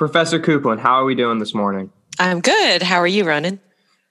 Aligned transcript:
Professor 0.00 0.40
Coupland, 0.40 0.78
how 0.78 0.94
are 0.94 1.04
we 1.04 1.14
doing 1.14 1.40
this 1.40 1.52
morning? 1.52 1.92
I'm 2.18 2.40
good. 2.40 2.80
How 2.80 2.96
are 2.96 3.06
you, 3.06 3.22
Ronan? 3.24 3.60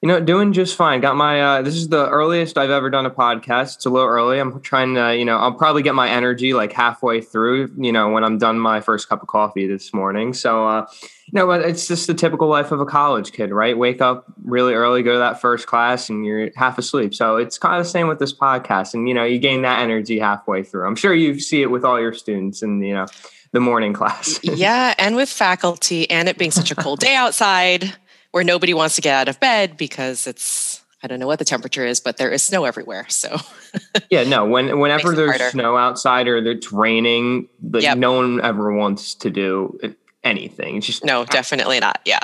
You 0.03 0.07
know, 0.07 0.19
doing 0.19 0.53
just 0.53 0.75
fine. 0.75 1.01
Got 1.01 1.15
my, 1.15 1.41
uh, 1.41 1.61
this 1.63 1.73
is 1.73 1.87
the 1.87 2.07
earliest 2.07 2.59
I've 2.59 2.69
ever 2.69 2.91
done 2.91 3.07
a 3.07 3.09
podcast. 3.09 3.77
It's 3.77 3.87
a 3.87 3.89
little 3.89 4.07
early. 4.07 4.37
I'm 4.37 4.61
trying 4.61 4.93
to, 4.93 5.17
you 5.17 5.25
know, 5.25 5.37
I'll 5.37 5.55
probably 5.55 5.81
get 5.81 5.95
my 5.95 6.07
energy 6.07 6.53
like 6.53 6.73
halfway 6.73 7.21
through, 7.21 7.73
you 7.75 7.91
know, 7.91 8.09
when 8.09 8.23
I'm 8.23 8.37
done 8.37 8.59
my 8.59 8.81
first 8.81 9.09
cup 9.09 9.23
of 9.23 9.29
coffee 9.29 9.65
this 9.65 9.91
morning. 9.91 10.35
So, 10.35 10.67
uh, 10.67 10.85
you 11.01 11.33
know, 11.33 11.49
it's 11.49 11.87
just 11.87 12.05
the 12.05 12.13
typical 12.13 12.47
life 12.47 12.71
of 12.71 12.79
a 12.79 12.85
college 12.85 13.31
kid, 13.31 13.49
right? 13.49 13.75
Wake 13.75 13.99
up 13.99 14.25
really 14.43 14.75
early, 14.75 15.01
go 15.01 15.13
to 15.13 15.19
that 15.19 15.41
first 15.41 15.65
class, 15.65 16.07
and 16.07 16.23
you're 16.23 16.51
half 16.55 16.77
asleep. 16.77 17.15
So 17.15 17.37
it's 17.37 17.57
kind 17.57 17.79
of 17.79 17.83
the 17.83 17.89
same 17.89 18.07
with 18.07 18.19
this 18.19 18.31
podcast. 18.31 18.93
And, 18.93 19.07
you 19.07 19.15
know, 19.15 19.23
you 19.23 19.39
gain 19.39 19.63
that 19.63 19.79
energy 19.79 20.19
halfway 20.19 20.61
through. 20.61 20.85
I'm 20.85 20.95
sure 20.95 21.15
you 21.15 21.39
see 21.39 21.63
it 21.63 21.71
with 21.71 21.83
all 21.83 21.99
your 21.99 22.13
students 22.13 22.61
and, 22.61 22.85
you 22.85 22.93
know, 22.93 23.07
the 23.51 23.59
morning 23.59 23.93
class. 23.93 24.39
yeah. 24.43 24.93
And 24.97 25.15
with 25.15 25.29
faculty 25.29 26.09
and 26.09 26.29
it 26.29 26.37
being 26.37 26.51
such 26.51 26.71
a 26.71 26.75
cold 26.75 26.99
day 26.99 27.15
outside 27.15 27.93
where 28.31 28.43
nobody 28.43 28.73
wants 28.73 28.95
to 28.95 29.01
get 29.01 29.15
out 29.15 29.27
of 29.27 29.39
bed 29.39 29.77
because 29.77 30.27
it's 30.27 30.83
I 31.01 31.07
don't 31.07 31.19
know 31.19 31.27
what 31.27 31.39
the 31.39 31.45
temperature 31.45 31.85
is, 31.85 32.01
but 32.01 32.17
there 32.17 32.29
is 32.29 32.43
snow 32.43 32.65
everywhere. 32.65 33.05
So 33.07 33.37
yeah, 34.09 34.23
no. 34.23 34.45
When 34.45 34.79
whenever 34.79 35.15
there's 35.15 35.31
harder. 35.31 35.49
snow 35.51 35.77
outside 35.77 36.27
or 36.27 36.37
it's 36.37 36.71
raining, 36.71 37.47
like 37.63 37.83
yep. 37.83 37.97
no 37.97 38.13
one 38.13 38.41
ever 38.41 38.73
wants 38.73 39.15
to 39.15 39.29
do 39.29 39.79
anything. 40.23 40.77
It's 40.77 40.85
just 40.85 41.05
no, 41.05 41.25
definitely 41.25 41.79
not. 41.79 42.01
Yeah, 42.05 42.19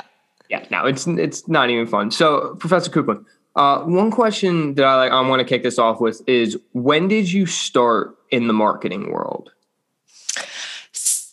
yeah. 0.50 0.66
No, 0.70 0.84
it's 0.84 1.06
it's 1.06 1.48
not 1.48 1.70
even 1.70 1.86
fun. 1.86 2.10
So, 2.10 2.54
Professor 2.56 2.90
Coupland, 2.90 3.24
uh, 3.56 3.80
one 3.84 4.10
question 4.10 4.74
that 4.74 4.84
I 4.84 4.96
like 4.96 5.12
I 5.12 5.26
want 5.26 5.40
to 5.40 5.46
kick 5.46 5.62
this 5.62 5.78
off 5.78 6.00
with 6.00 6.20
is 6.26 6.58
when 6.72 7.08
did 7.08 7.32
you 7.32 7.46
start 7.46 8.14
in 8.30 8.46
the 8.46 8.52
marketing 8.52 9.10
world? 9.10 9.52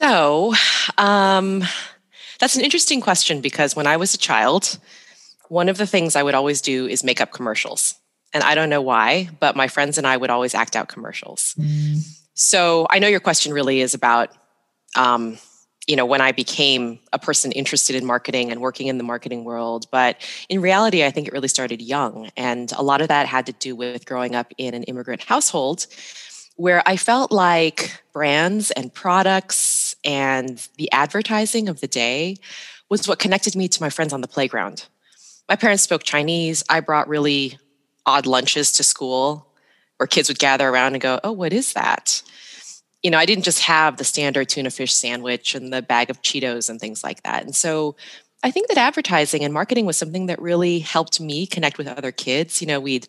So, 0.03 0.53
um, 0.97 1.63
that's 2.39 2.57
an 2.57 2.61
interesting 2.61 2.99
question 2.99 3.39
because 3.39 3.73
when 3.73 3.87
I 3.87 3.95
was 3.95 4.13
a 4.13 4.17
child, 4.17 4.77
one 5.47 5.69
of 5.69 5.77
the 5.77 5.87
things 5.87 6.17
I 6.17 6.23
would 6.23 6.35
always 6.35 6.59
do 6.59 6.87
is 6.87 7.05
make 7.05 7.21
up 7.21 7.31
commercials. 7.31 7.95
And 8.33 8.43
I 8.43 8.53
don't 8.53 8.69
know 8.69 8.81
why, 8.81 9.29
but 9.39 9.55
my 9.55 9.69
friends 9.69 9.97
and 9.97 10.05
I 10.05 10.17
would 10.17 10.29
always 10.29 10.53
act 10.55 10.75
out 10.75 10.89
commercials. 10.89 11.55
Mm. 11.57 12.05
So 12.33 12.85
I 12.89 12.99
know 12.99 13.07
your 13.07 13.21
question 13.21 13.53
really 13.53 13.79
is 13.79 13.93
about, 13.93 14.31
um, 14.97 15.37
you 15.87 15.95
know, 15.95 16.05
when 16.05 16.19
I 16.19 16.33
became 16.33 16.99
a 17.13 17.19
person 17.19 17.53
interested 17.53 17.95
in 17.95 18.05
marketing 18.05 18.51
and 18.51 18.59
working 18.59 18.87
in 18.87 18.97
the 18.97 19.05
marketing 19.05 19.45
world. 19.45 19.85
But 19.89 20.17
in 20.49 20.59
reality, 20.59 21.05
I 21.05 21.11
think 21.11 21.29
it 21.29 21.33
really 21.33 21.47
started 21.47 21.81
young. 21.81 22.29
And 22.35 22.73
a 22.73 22.83
lot 22.83 22.99
of 22.99 23.07
that 23.07 23.27
had 23.27 23.45
to 23.45 23.53
do 23.53 23.73
with 23.73 24.05
growing 24.05 24.35
up 24.35 24.51
in 24.57 24.73
an 24.73 24.83
immigrant 24.83 25.23
household 25.23 25.87
where 26.55 26.83
I 26.85 26.97
felt 26.97 27.31
like 27.31 28.03
brands 28.11 28.71
and 28.71 28.93
products 28.93 29.92
and 30.03 30.67
the 30.77 30.91
advertising 30.91 31.69
of 31.69 31.79
the 31.79 31.87
day 31.87 32.37
was 32.89 33.07
what 33.07 33.19
connected 33.19 33.55
me 33.55 33.67
to 33.67 33.81
my 33.81 33.89
friends 33.89 34.13
on 34.13 34.21
the 34.21 34.27
playground. 34.27 34.85
My 35.49 35.55
parents 35.55 35.83
spoke 35.83 36.03
Chinese. 36.03 36.63
I 36.69 36.79
brought 36.79 37.07
really 37.07 37.57
odd 38.05 38.25
lunches 38.25 38.71
to 38.73 38.83
school 38.83 39.47
where 39.97 40.07
kids 40.07 40.27
would 40.27 40.39
gather 40.39 40.67
around 40.67 40.93
and 40.93 41.01
go, 41.01 41.19
Oh, 41.23 41.31
what 41.31 41.53
is 41.53 41.73
that? 41.73 42.21
You 43.01 43.11
know, 43.11 43.17
I 43.17 43.25
didn't 43.25 43.43
just 43.43 43.61
have 43.61 43.97
the 43.97 44.03
standard 44.03 44.47
tuna 44.47 44.69
fish 44.69 44.93
sandwich 44.93 45.55
and 45.55 45.73
the 45.73 45.81
bag 45.81 46.09
of 46.09 46.21
Cheetos 46.21 46.69
and 46.69 46.79
things 46.79 47.03
like 47.03 47.23
that. 47.23 47.43
And 47.43 47.55
so 47.55 47.95
I 48.43 48.51
think 48.51 48.67
that 48.67 48.77
advertising 48.77 49.43
and 49.43 49.53
marketing 49.53 49.85
was 49.85 49.97
something 49.97 50.27
that 50.27 50.41
really 50.41 50.79
helped 50.79 51.19
me 51.19 51.47
connect 51.47 51.77
with 51.77 51.87
other 51.87 52.11
kids. 52.11 52.61
You 52.61 52.67
know, 52.67 52.79
we'd 52.79 53.07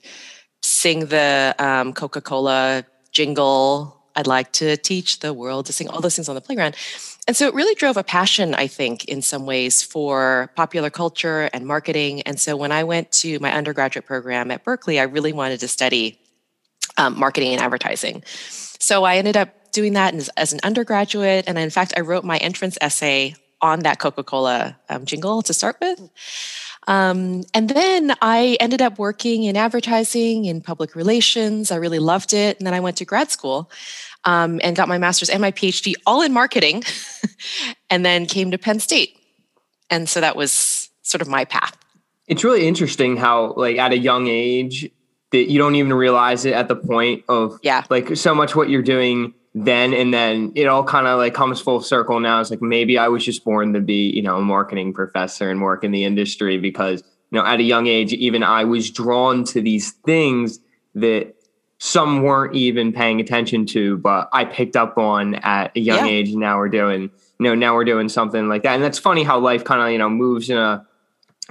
sing 0.63 1.07
the 1.07 1.55
um, 1.59 1.93
Coca 1.93 2.21
Cola 2.21 2.85
jingle. 3.13 4.04
I'd 4.17 4.27
like 4.27 4.53
to 4.53 4.77
teach 4.77 5.21
the 5.21 5.33
world 5.33 5.67
to 5.67 5.73
sing 5.73 5.89
all 5.89 6.01
those 6.01 6.17
things 6.17 6.29
on 6.29 6.35
the 6.35 6.41
playground. 6.41 6.77
And 7.27 7.37
so 7.37 7.49
it 7.49 7.55
really 7.55 7.75
drove 7.75 7.97
a 7.97 8.05
passion, 8.05 8.55
I 8.55 8.67
think, 8.67 9.05
in 9.07 9.23
some 9.23 9.47
ways 9.47 9.83
for 9.83 10.51
popular 10.57 10.91
culture 10.91 11.49
and 11.53 11.67
marketing. 11.67 12.23
And 12.23 12.39
so 12.39 12.57
when 12.57 12.71
I 12.71 12.85
went 12.85 13.11
to 13.13 13.39
my 13.39 13.53
undergraduate 13.53 14.07
program 14.07 14.51
at 14.51 14.63
Berkeley, 14.63 15.01
I 15.01 15.05
really 15.05 15.33
wanted 15.33 15.61
to 15.61 15.69
study 15.69 16.19
um, 16.99 17.19
marketing 17.19 17.53
and 17.53 17.63
advertising. 17.63 18.23
So 18.79 19.05
I 19.05 19.17
ended 19.17 19.37
up 19.37 19.73
doing 19.73 19.95
that 19.95 20.15
as, 20.15 20.29
as, 20.37 20.53
an 20.53 20.61
undergraduate. 20.63 21.45
And 21.49 21.59
in 21.59 21.71
fact, 21.71 21.95
I 21.97 22.01
wrote 22.01 22.25
my 22.25 22.37
entrance 22.37 22.79
essay 22.81 23.35
on 23.61 23.81
that 23.81 23.99
Coca 23.99 24.23
Cola 24.23 24.77
um, 24.89 25.07
jingle 25.07 25.43
to 25.43 25.55
start 25.55 25.77
with. 25.81 26.11
Um, 26.87 27.45
and 27.55 27.71
then 27.71 28.15
I 28.21 28.57
ended 28.61 28.83
up 28.83 28.99
working 28.99 29.45
in 29.45 29.57
advertising, 29.57 30.45
in 30.45 30.61
public 30.61 30.95
relations. 30.95 31.71
I 31.71 31.77
really 31.77 31.99
loved 31.99 32.33
it. 32.33 32.59
And 32.59 32.67
then 32.67 32.75
I 32.75 32.81
went 32.81 32.97
to 32.99 33.05
grad 33.05 33.31
school 33.31 33.71
um, 34.25 34.61
and 34.63 34.77
got 34.77 34.89
my 34.89 34.99
master's 34.99 35.31
and 35.31 35.41
my 35.41 35.53
PhD 35.53 35.95
all 36.07 36.23
in 36.23 36.33
marketing, 36.33 36.83
and 37.91 38.05
then 38.05 38.27
came 38.27 38.51
to 38.51 38.59
Penn 38.59 38.81
State. 38.81 39.19
And 39.91 40.09
so 40.09 40.21
that 40.21 40.37
was 40.37 40.91
sort 41.03 41.23
of 41.23 41.29
my 41.29 41.45
path. 41.45 41.77
It's 42.27 42.43
really 42.43 42.67
interesting 42.67 43.17
how, 43.17 43.53
like, 43.55 43.77
at 43.77 43.93
a 43.93 43.99
young 43.99 44.29
age, 44.29 44.91
that 45.31 45.51
you 45.51 45.59
don't 45.59 45.75
even 45.75 45.93
realize 45.93 46.45
it 46.45 46.55
at 46.55 46.69
the 46.69 46.77
point 46.77 47.25
of, 47.29 47.59
yeah, 47.63 47.85
like, 47.91 48.17
so 48.17 48.35
much 48.35 48.57
what 48.57 48.71
you're 48.71 48.83
doing 48.83 49.35
then 49.55 49.95
and 49.95 50.13
then 50.13 50.53
it 50.55 50.67
all 50.67 50.85
kind 50.85 51.07
of 51.07 51.19
like 51.19 51.35
comes 51.35 51.61
full 51.61 51.81
circle 51.81 52.21
now. 52.21 52.41
It's 52.41 52.51
like 52.51 52.63
maybe 52.63 52.99
i 52.99 53.09
was 53.09 53.25
just 53.25 53.45
born 53.45 53.73
to 53.75 53.81
be 53.81 54.11
you 54.11 54.23
know 54.23 54.37
a 54.37 54.43
marketing 54.43 54.93
professor 54.93 55.51
and 55.51 55.63
work 55.63 55.85
in 55.85 55.91
the 55.91 56.05
industry 56.05 56.59
because 56.59 57.03
you 57.31 57.39
know 57.39 57.47
at 57.47 57.61
a 57.61 57.65
young 57.65 57.87
age 57.87 58.13
even 58.13 58.43
i 58.43 58.65
was 58.65 58.91
drawn 58.91 59.45
to 59.45 59.61
these 59.61 59.93
things 60.05 60.59
that 60.95 61.35
some 61.79 62.23
weren't 62.23 62.55
even 62.55 62.93
paying 62.93 63.21
attention 63.21 63.67
to 63.67 63.97
but 63.99 64.29
i 64.33 64.45
picked 64.45 64.77
up 64.77 64.99
on 64.99 65.35
at 65.37 65.77
a 65.77 65.81
young 65.81 66.07
yeah. 66.07 66.13
age 66.13 66.31
and 66.31 66.41
now 66.41 66.59
we're 66.59 66.69
doing 66.69 67.11
you 67.39 67.45
know 67.45 67.55
now 67.55 67.75
we're 67.75 67.85
doing 67.85 68.09
something 68.09 68.49
like 68.49 68.63
that. 68.63 68.75
And 68.75 68.83
that's 68.83 68.99
funny 68.99 69.23
how 69.23 69.39
life 69.39 69.65
kind 69.65 69.83
of 69.83 69.91
you 69.91 69.99
know 69.99 70.09
moves 70.09 70.51
in 70.51 70.57
a 70.57 70.87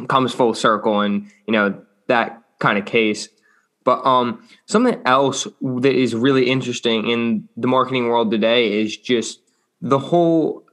comes 0.07 0.33
full 0.33 0.53
circle 0.53 1.01
and 1.01 1.29
you 1.45 1.53
know 1.53 1.79
that 2.07 2.41
kind 2.59 2.77
of 2.77 2.85
case 2.85 3.27
but 3.83 4.05
um, 4.05 4.47
something 4.65 5.01
else 5.05 5.47
that 5.61 5.93
is 5.93 6.15
really 6.15 6.49
interesting 6.49 7.09
in 7.09 7.47
the 7.57 7.67
marketing 7.67 8.07
world 8.07 8.31
today 8.31 8.81
is 8.81 8.95
just 8.97 9.41
the 9.81 9.99
whole 9.99 10.63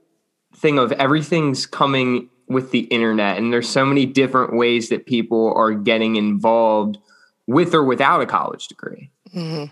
thing 0.54 0.78
of 0.78 0.92
everything's 0.92 1.66
coming 1.66 2.28
with 2.48 2.70
the 2.70 2.80
internet, 2.80 3.38
and 3.38 3.52
there's 3.52 3.68
so 3.68 3.84
many 3.84 4.06
different 4.06 4.56
ways 4.56 4.88
that 4.88 5.06
people 5.06 5.52
are 5.54 5.72
getting 5.72 6.16
involved 6.16 6.98
with 7.46 7.74
or 7.74 7.84
without 7.84 8.20
a 8.20 8.26
college 8.26 8.68
degree. 8.68 9.10
Mm-hmm. 9.34 9.66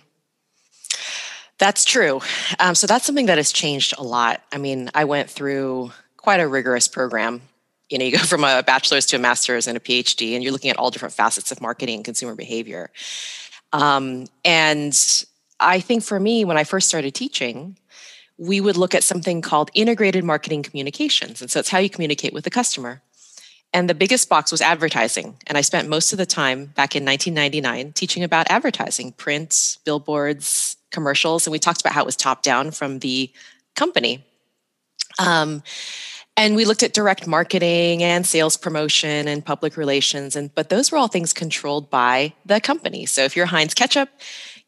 That's 1.58 1.84
true. 1.84 2.20
Um, 2.60 2.74
so 2.74 2.86
that's 2.86 3.04
something 3.04 3.26
that 3.26 3.36
has 3.36 3.52
changed 3.52 3.94
a 3.98 4.02
lot. 4.02 4.42
I 4.52 4.58
mean, 4.58 4.90
I 4.94 5.04
went 5.04 5.28
through 5.28 5.90
quite 6.16 6.38
a 6.38 6.46
rigorous 6.46 6.86
program 6.86 7.42
you 7.90 7.98
know 7.98 8.04
you 8.04 8.12
go 8.12 8.18
from 8.32 8.44
a 8.44 8.62
bachelor's 8.62 9.06
to 9.06 9.16
a 9.16 9.18
master's 9.18 9.66
and 9.66 9.76
a 9.76 9.80
phd 9.80 10.34
and 10.34 10.42
you're 10.42 10.52
looking 10.52 10.70
at 10.70 10.76
all 10.76 10.90
different 10.90 11.14
facets 11.14 11.50
of 11.50 11.60
marketing 11.60 11.96
and 11.96 12.04
consumer 12.04 12.34
behavior. 12.34 12.90
Um, 13.72 14.26
and 14.44 15.24
i 15.60 15.80
think 15.80 16.02
for 16.02 16.18
me 16.18 16.44
when 16.44 16.56
i 16.56 16.64
first 16.64 16.88
started 16.88 17.14
teaching 17.14 17.76
we 18.38 18.60
would 18.60 18.76
look 18.76 18.94
at 18.94 19.02
something 19.02 19.42
called 19.42 19.70
integrated 19.74 20.24
marketing 20.24 20.62
communications. 20.62 21.42
And 21.42 21.50
so 21.50 21.58
it's 21.58 21.68
how 21.68 21.78
you 21.78 21.90
communicate 21.90 22.32
with 22.32 22.44
the 22.44 22.50
customer. 22.50 23.02
And 23.74 23.90
the 23.90 23.94
biggest 23.94 24.28
box 24.28 24.50
was 24.50 24.62
advertising. 24.62 25.36
And 25.46 25.58
i 25.58 25.60
spent 25.60 25.88
most 25.88 26.12
of 26.12 26.18
the 26.18 26.24
time 26.24 26.66
back 26.66 26.96
in 26.96 27.04
1999 27.04 27.92
teaching 27.92 28.22
about 28.22 28.50
advertising 28.50 29.12
prints 29.12 29.78
billboards 29.84 30.76
commercials. 30.90 31.46
And 31.46 31.52
we 31.52 31.58
talked 31.58 31.80
about 31.80 31.92
how 31.92 32.02
it 32.02 32.06
was 32.06 32.16
top 32.16 32.42
down 32.42 32.70
from 32.70 33.00
the 33.00 33.30
company. 33.74 34.24
Um, 35.18 35.62
and 36.38 36.54
we 36.54 36.64
looked 36.64 36.84
at 36.84 36.94
direct 36.94 37.26
marketing 37.26 38.02
and 38.02 38.24
sales 38.24 38.56
promotion 38.56 39.26
and 39.26 39.44
public 39.44 39.76
relations 39.76 40.36
and 40.36 40.54
but 40.54 40.70
those 40.70 40.90
were 40.90 40.96
all 40.96 41.08
things 41.08 41.32
controlled 41.32 41.90
by 41.90 42.32
the 42.46 42.60
company. 42.60 43.04
So 43.04 43.24
if 43.24 43.36
you're 43.36 43.46
heinz 43.46 43.74
ketchup 43.74 44.08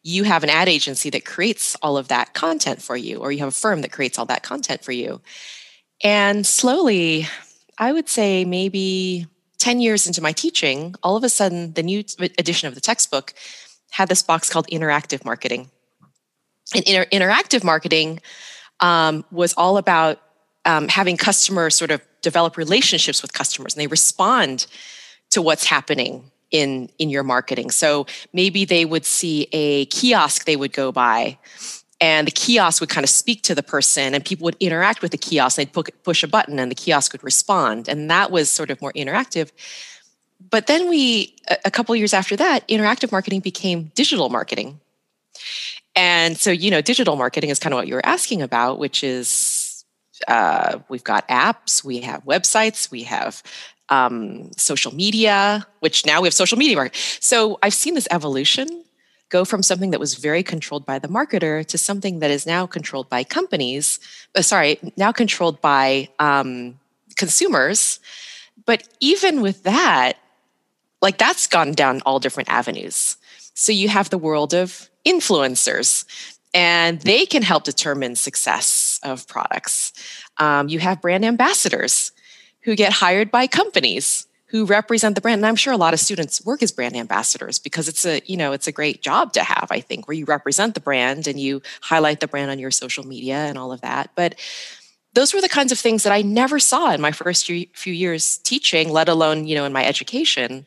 you 0.03 0.25
have 0.25 0.43
an 0.43 0.51
ad 0.51 0.69
agency 0.69 1.11
that 1.11 1.25
creates 1.25 1.77
all 1.83 1.97
of 1.97 2.09
that 2.09 2.35
content 2.35 2.81
for 2.83 2.97
you 2.97 3.19
or 3.19 3.31
you 3.31 3.39
have 3.39 3.49
a 3.49 3.53
firm 3.53 3.83
that 3.83 3.93
creates 3.93 4.19
all 4.19 4.27
that 4.27 4.43
content 4.43 4.83
for 4.83 4.93
you. 4.93 5.21
And 6.03 6.47
slowly 6.47 7.27
i 7.79 7.93
would 7.93 8.09
say 8.09 8.45
maybe 8.45 9.27
10 9.59 9.81
years 9.81 10.07
into 10.07 10.23
my 10.23 10.33
teaching 10.33 10.95
all 11.03 11.17
of 11.17 11.25
a 11.25 11.29
sudden 11.29 11.73
the 11.75 11.83
new 11.83 12.03
edition 12.39 12.67
of 12.67 12.75
the 12.75 12.81
textbook 12.81 13.35
had 13.91 14.09
this 14.09 14.23
box 14.23 14.49
called 14.49 14.67
interactive 14.69 15.25
marketing. 15.25 15.71
And 16.75 16.85
inter- 16.87 17.07
interactive 17.13 17.65
marketing 17.65 18.21
um, 18.79 19.25
was 19.31 19.53
all 19.55 19.77
about 19.77 20.21
um, 20.65 20.89
having 20.89 21.17
customers 21.17 21.75
sort 21.75 21.91
of 21.91 22.01
develop 22.23 22.57
relationships 22.57 23.23
with 23.23 23.33
customers 23.33 23.75
and 23.75 23.81
they 23.81 23.87
respond 23.87 24.67
to 25.31 25.41
what's 25.41 25.65
happening 25.65 26.31
in 26.51 26.89
in 26.99 27.11
your 27.11 27.23
marketing. 27.23 27.71
So 27.71 28.07
maybe 28.33 28.65
they 28.65 28.85
would 28.85 29.05
see 29.05 29.49
a 29.53 29.87
kiosk 29.87 30.45
they 30.45 30.57
would 30.57 30.73
go 30.73 30.93
by 30.93 31.39
and 32.01 32.27
the 32.27 32.33
kiosk 32.33 32.81
would 32.81 32.89
kind 32.89 33.05
of 33.05 33.11
speak 33.11 33.43
to 33.43 33.55
the 33.55 33.63
person 33.63 34.15
and 34.15 34.25
people 34.25 34.45
would 34.45 34.57
interact 34.59 35.03
with 35.03 35.11
the 35.11 35.19
kiosk. 35.19 35.57
They'd 35.57 35.73
push 35.73 36.23
a 36.23 36.29
button 36.29 36.59
and 36.59 36.71
the 36.71 36.75
kiosk 36.75 37.13
would 37.13 37.23
respond. 37.23 37.89
And 37.89 38.11
that 38.11 38.31
was 38.31 38.51
sort 38.51 38.71
of 38.71 38.81
more 38.81 38.93
interactive. 38.95 39.51
But 40.49 40.67
then 40.67 40.89
we 40.89 41.37
a 41.65 41.71
couple 41.71 41.95
years 41.95 42.15
after 42.15 42.37
that 42.37 42.67
interactive 42.69 43.13
marketing 43.13 43.41
became 43.41 43.93
digital 43.95 44.31
marketing. 44.31 44.81
And 45.95 46.39
so 46.39 46.51
you 46.51 46.71
know 46.71 46.81
digital 46.81 47.17
marketing 47.17 47.51
is 47.51 47.59
kind 47.59 47.75
of 47.75 47.79
what 47.79 47.87
you 47.87 47.95
were 47.95 48.07
asking 48.07 48.41
about 48.41 48.79
which 48.79 49.05
is 49.05 49.29
uh, 50.29 50.79
we've 50.89 51.05
got 51.05 51.27
apps, 51.29 51.85
we 51.85 52.01
have 52.01 52.25
websites, 52.25 52.91
we 52.91 53.05
have 53.05 53.43
um, 53.89 54.51
social 54.57 54.95
media, 54.95 55.67
which 55.81 56.07
now 56.07 56.21
we 56.21 56.27
have 56.27 56.35
social 56.35 56.59
media 56.59 56.77
market. 56.77 56.97
So 57.21 57.59
I've 57.63 57.75
seen 57.75 57.95
this 57.95 58.09
evolution 58.11 58.85
go 59.29 59.45
from 59.45 59.63
something 59.63 59.91
that 59.91 60.01
was 60.01 60.15
very 60.15 60.43
controlled 60.43 60.85
by 60.85 60.99
the 60.99 61.09
marketer 61.09 61.65
to 61.65 61.79
something 61.79 62.19
that 62.19 62.31
is 62.31 62.47
now 62.47 62.67
controlled 62.67 63.09
by 63.09 63.25
companies. 63.25 64.01
Uh, 64.35 64.43
sorry, 64.43 64.79
now 64.97 65.13
controlled 65.13 65.61
by 65.61 66.09
um, 66.19 66.79
consumers. 67.17 68.01
But 68.67 68.89
even 69.01 69.41
with 69.41 69.63
that, 69.63 70.15
like 71.01 71.19
that's 71.19 71.47
gone 71.47 71.73
down 71.73 72.03
all 72.05 72.19
different 72.19 72.49
avenues. 72.49 73.17
So 73.55 73.73
you 73.73 73.89
have 73.89 74.11
the 74.11 74.19
world 74.19 74.53
of 74.53 74.89
influencers, 75.07 76.05
and 76.53 77.01
they 77.01 77.25
can 77.25 77.43
help 77.43 77.65
determine 77.65 78.17
success 78.17 78.90
of 79.03 79.27
products. 79.27 79.93
Um, 80.39 80.69
you 80.69 80.79
have 80.79 81.01
brand 81.01 81.25
ambassadors 81.25 82.13
who 82.63 82.77
get 82.77 82.93
hired 82.93 83.31
by 83.31 83.47
companies 83.47 84.27
who 84.51 84.65
represent 84.65 85.15
the 85.15 85.21
brand. 85.21 85.39
And 85.39 85.47
i'm 85.47 85.57
sure 85.57 85.73
a 85.73 85.79
lot 85.79 85.95
of 85.95 86.01
students 86.01 86.45
work 86.45 86.63
as 86.63 86.73
brand 86.73 86.97
ambassadors 86.97 87.59
because 87.59 87.89
it's 87.89 88.05
a 88.05 88.21
you 88.27 88.37
know 88.37 88.53
it's 88.53 88.67
a 88.67 88.73
great 88.73 89.03
job 89.03 89.33
to 89.35 89.43
have 89.43 89.69
i 89.71 89.81
think 89.81 90.07
where 90.07 90.17
you 90.17 90.25
represent 90.25 90.75
the 90.75 90.81
brand 90.81 91.27
and 91.27 91.39
you 91.39 91.63
highlight 91.83 92.21
the 92.21 92.29
brand 92.29 92.51
on 92.51 92.59
your 92.59 92.71
social 92.71 93.07
media 93.07 93.37
and 93.37 93.57
all 93.57 93.73
of 93.73 93.81
that. 93.81 94.11
But 94.15 94.39
those 95.13 95.35
were 95.35 95.41
the 95.41 95.49
kinds 95.49 95.73
of 95.73 95.79
things 95.79 96.03
that 96.03 96.13
i 96.13 96.23
never 96.23 96.59
saw 96.59 96.93
in 96.93 97.01
my 97.01 97.13
first 97.13 97.47
few 97.47 97.93
years 97.93 98.39
teaching 98.39 98.91
let 98.91 99.09
alone 99.09 99.47
you 99.47 99.55
know 99.55 99.65
in 99.65 99.73
my 99.73 99.85
education. 99.85 100.67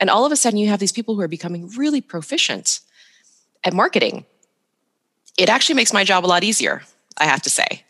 And 0.00 0.10
all 0.10 0.24
of 0.24 0.32
a 0.32 0.36
sudden 0.36 0.58
you 0.58 0.68
have 0.68 0.80
these 0.80 0.92
people 0.92 1.14
who 1.14 1.20
are 1.20 1.28
becoming 1.28 1.68
really 1.76 2.00
proficient 2.00 2.80
at 3.64 3.74
marketing. 3.74 4.24
It 5.36 5.48
actually 5.48 5.74
makes 5.74 5.92
my 5.92 6.04
job 6.04 6.24
a 6.24 6.28
lot 6.28 6.44
easier 6.44 6.82
i 7.20 7.24
have 7.24 7.42
to 7.42 7.50
say 7.50 7.84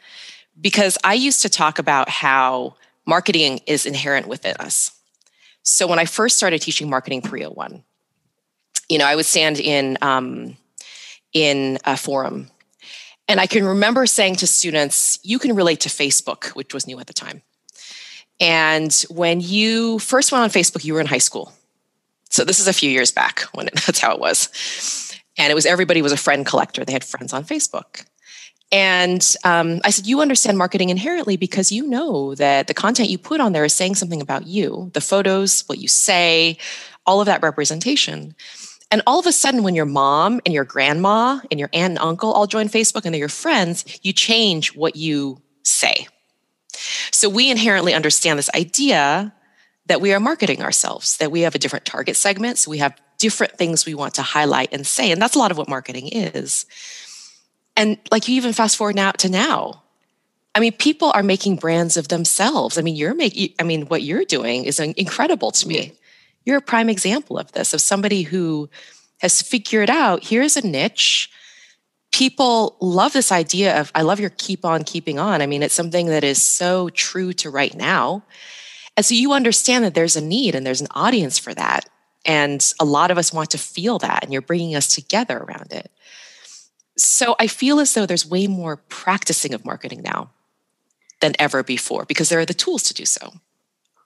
because 0.60 0.98
i 1.04 1.14
used 1.14 1.42
to 1.42 1.48
talk 1.48 1.78
about 1.78 2.08
how 2.08 2.74
marketing 3.06 3.60
is 3.66 3.86
inherent 3.86 4.26
within 4.26 4.54
us 4.56 4.98
so 5.68 5.86
when 5.86 5.98
I 5.98 6.06
first 6.06 6.38
started 6.38 6.62
teaching 6.62 6.88
marketing 6.88 7.20
301, 7.20 7.84
you 8.88 8.96
know, 8.96 9.04
I 9.04 9.16
would 9.16 9.26
stand 9.26 9.60
in 9.60 9.98
um, 10.00 10.56
in 11.34 11.78
a 11.84 11.94
forum, 11.94 12.50
and 13.28 13.38
I 13.38 13.46
can 13.46 13.64
remember 13.64 14.06
saying 14.06 14.36
to 14.36 14.46
students, 14.46 15.18
"You 15.22 15.38
can 15.38 15.54
relate 15.54 15.80
to 15.80 15.90
Facebook," 15.90 16.46
which 16.56 16.72
was 16.72 16.86
new 16.86 16.98
at 17.00 17.06
the 17.06 17.12
time. 17.12 17.42
And 18.40 18.94
when 19.10 19.42
you 19.42 19.98
first 19.98 20.32
went 20.32 20.42
on 20.42 20.50
Facebook, 20.50 20.84
you 20.84 20.94
were 20.94 21.00
in 21.00 21.06
high 21.06 21.18
school. 21.18 21.52
So 22.30 22.44
this 22.44 22.60
is 22.60 22.68
a 22.68 22.72
few 22.72 22.90
years 22.90 23.10
back 23.10 23.42
when 23.52 23.66
it, 23.66 23.74
that's 23.86 23.98
how 23.98 24.14
it 24.14 24.20
was. 24.20 24.48
And 25.36 25.50
it 25.50 25.54
was 25.54 25.66
everybody 25.66 26.00
was 26.00 26.12
a 26.12 26.16
friend 26.16 26.46
collector. 26.46 26.82
They 26.82 26.92
had 26.92 27.04
friends 27.04 27.34
on 27.34 27.44
Facebook. 27.44 28.06
And 28.70 29.34
um, 29.44 29.80
I 29.84 29.90
said, 29.90 30.06
You 30.06 30.20
understand 30.20 30.58
marketing 30.58 30.90
inherently 30.90 31.36
because 31.36 31.72
you 31.72 31.86
know 31.86 32.34
that 32.34 32.66
the 32.66 32.74
content 32.74 33.08
you 33.08 33.18
put 33.18 33.40
on 33.40 33.52
there 33.52 33.64
is 33.64 33.72
saying 33.72 33.94
something 33.94 34.20
about 34.20 34.46
you 34.46 34.90
the 34.94 35.00
photos, 35.00 35.64
what 35.66 35.78
you 35.78 35.88
say, 35.88 36.58
all 37.06 37.20
of 37.20 37.26
that 37.26 37.42
representation. 37.42 38.34
And 38.90 39.02
all 39.06 39.18
of 39.18 39.26
a 39.26 39.32
sudden, 39.32 39.62
when 39.62 39.74
your 39.74 39.84
mom 39.84 40.40
and 40.46 40.54
your 40.54 40.64
grandma 40.64 41.40
and 41.50 41.60
your 41.60 41.68
aunt 41.72 41.92
and 41.92 41.98
uncle 41.98 42.32
all 42.32 42.46
join 42.46 42.68
Facebook 42.68 43.04
and 43.04 43.12
they're 43.12 43.18
your 43.18 43.28
friends, 43.28 43.84
you 44.02 44.12
change 44.12 44.74
what 44.74 44.96
you 44.96 45.42
say. 45.62 46.08
So 47.10 47.28
we 47.28 47.50
inherently 47.50 47.92
understand 47.92 48.38
this 48.38 48.50
idea 48.54 49.34
that 49.86 50.00
we 50.00 50.12
are 50.12 50.20
marketing 50.20 50.62
ourselves, 50.62 51.16
that 51.18 51.30
we 51.30 51.40
have 51.42 51.54
a 51.54 51.58
different 51.58 51.84
target 51.84 52.16
segment. 52.16 52.58
So 52.58 52.70
we 52.70 52.78
have 52.78 52.98
different 53.18 53.58
things 53.58 53.84
we 53.84 53.94
want 53.94 54.14
to 54.14 54.22
highlight 54.22 54.72
and 54.72 54.86
say. 54.86 55.10
And 55.10 55.20
that's 55.20 55.34
a 55.34 55.38
lot 55.38 55.50
of 55.50 55.58
what 55.58 55.68
marketing 55.68 56.08
is. 56.08 56.66
And 57.78 57.96
like 58.10 58.28
you 58.28 58.34
even 58.34 58.52
fast 58.52 58.76
forward 58.76 58.96
now 58.96 59.12
to 59.12 59.30
now. 59.30 59.84
I 60.54 60.60
mean, 60.60 60.72
people 60.72 61.12
are 61.14 61.22
making 61.22 61.56
brands 61.56 61.96
of 61.96 62.08
themselves. 62.08 62.76
I 62.76 62.82
mean, 62.82 62.96
you're 62.96 63.14
making, 63.14 63.54
I 63.60 63.62
mean, 63.62 63.86
what 63.86 64.02
you're 64.02 64.24
doing 64.24 64.64
is 64.64 64.80
incredible 64.80 65.52
to 65.52 65.68
me. 65.68 65.92
You're 66.44 66.58
a 66.58 66.62
prime 66.62 66.88
example 66.88 67.38
of 67.38 67.52
this, 67.52 67.72
of 67.72 67.80
somebody 67.80 68.22
who 68.22 68.68
has 69.18 69.40
figured 69.40 69.90
out 69.90 70.24
here's 70.24 70.56
a 70.56 70.66
niche. 70.66 71.30
People 72.10 72.76
love 72.80 73.12
this 73.12 73.30
idea 73.30 73.80
of, 73.80 73.92
I 73.94 74.02
love 74.02 74.18
your 74.18 74.30
keep 74.30 74.64
on 74.64 74.82
keeping 74.82 75.20
on. 75.20 75.40
I 75.40 75.46
mean, 75.46 75.62
it's 75.62 75.74
something 75.74 76.06
that 76.06 76.24
is 76.24 76.42
so 76.42 76.88
true 76.88 77.32
to 77.34 77.50
right 77.50 77.74
now. 77.74 78.24
And 78.96 79.06
so 79.06 79.14
you 79.14 79.32
understand 79.32 79.84
that 79.84 79.94
there's 79.94 80.16
a 80.16 80.20
need 80.20 80.56
and 80.56 80.66
there's 80.66 80.80
an 80.80 80.88
audience 80.90 81.38
for 81.38 81.54
that. 81.54 81.88
And 82.24 82.74
a 82.80 82.84
lot 82.84 83.12
of 83.12 83.18
us 83.18 83.32
want 83.32 83.50
to 83.50 83.58
feel 83.58 83.98
that, 84.00 84.24
and 84.24 84.32
you're 84.32 84.42
bringing 84.42 84.74
us 84.74 84.92
together 84.92 85.38
around 85.38 85.72
it. 85.72 85.90
So 86.98 87.36
I 87.38 87.46
feel 87.46 87.80
as 87.80 87.94
though 87.94 88.06
there's 88.06 88.26
way 88.26 88.46
more 88.46 88.76
practicing 88.76 89.54
of 89.54 89.64
marketing 89.64 90.02
now 90.02 90.30
than 91.20 91.32
ever 91.38 91.62
before 91.62 92.04
because 92.04 92.28
there 92.28 92.40
are 92.40 92.46
the 92.46 92.54
tools 92.54 92.82
to 92.84 92.94
do 92.94 93.04
so. 93.04 93.32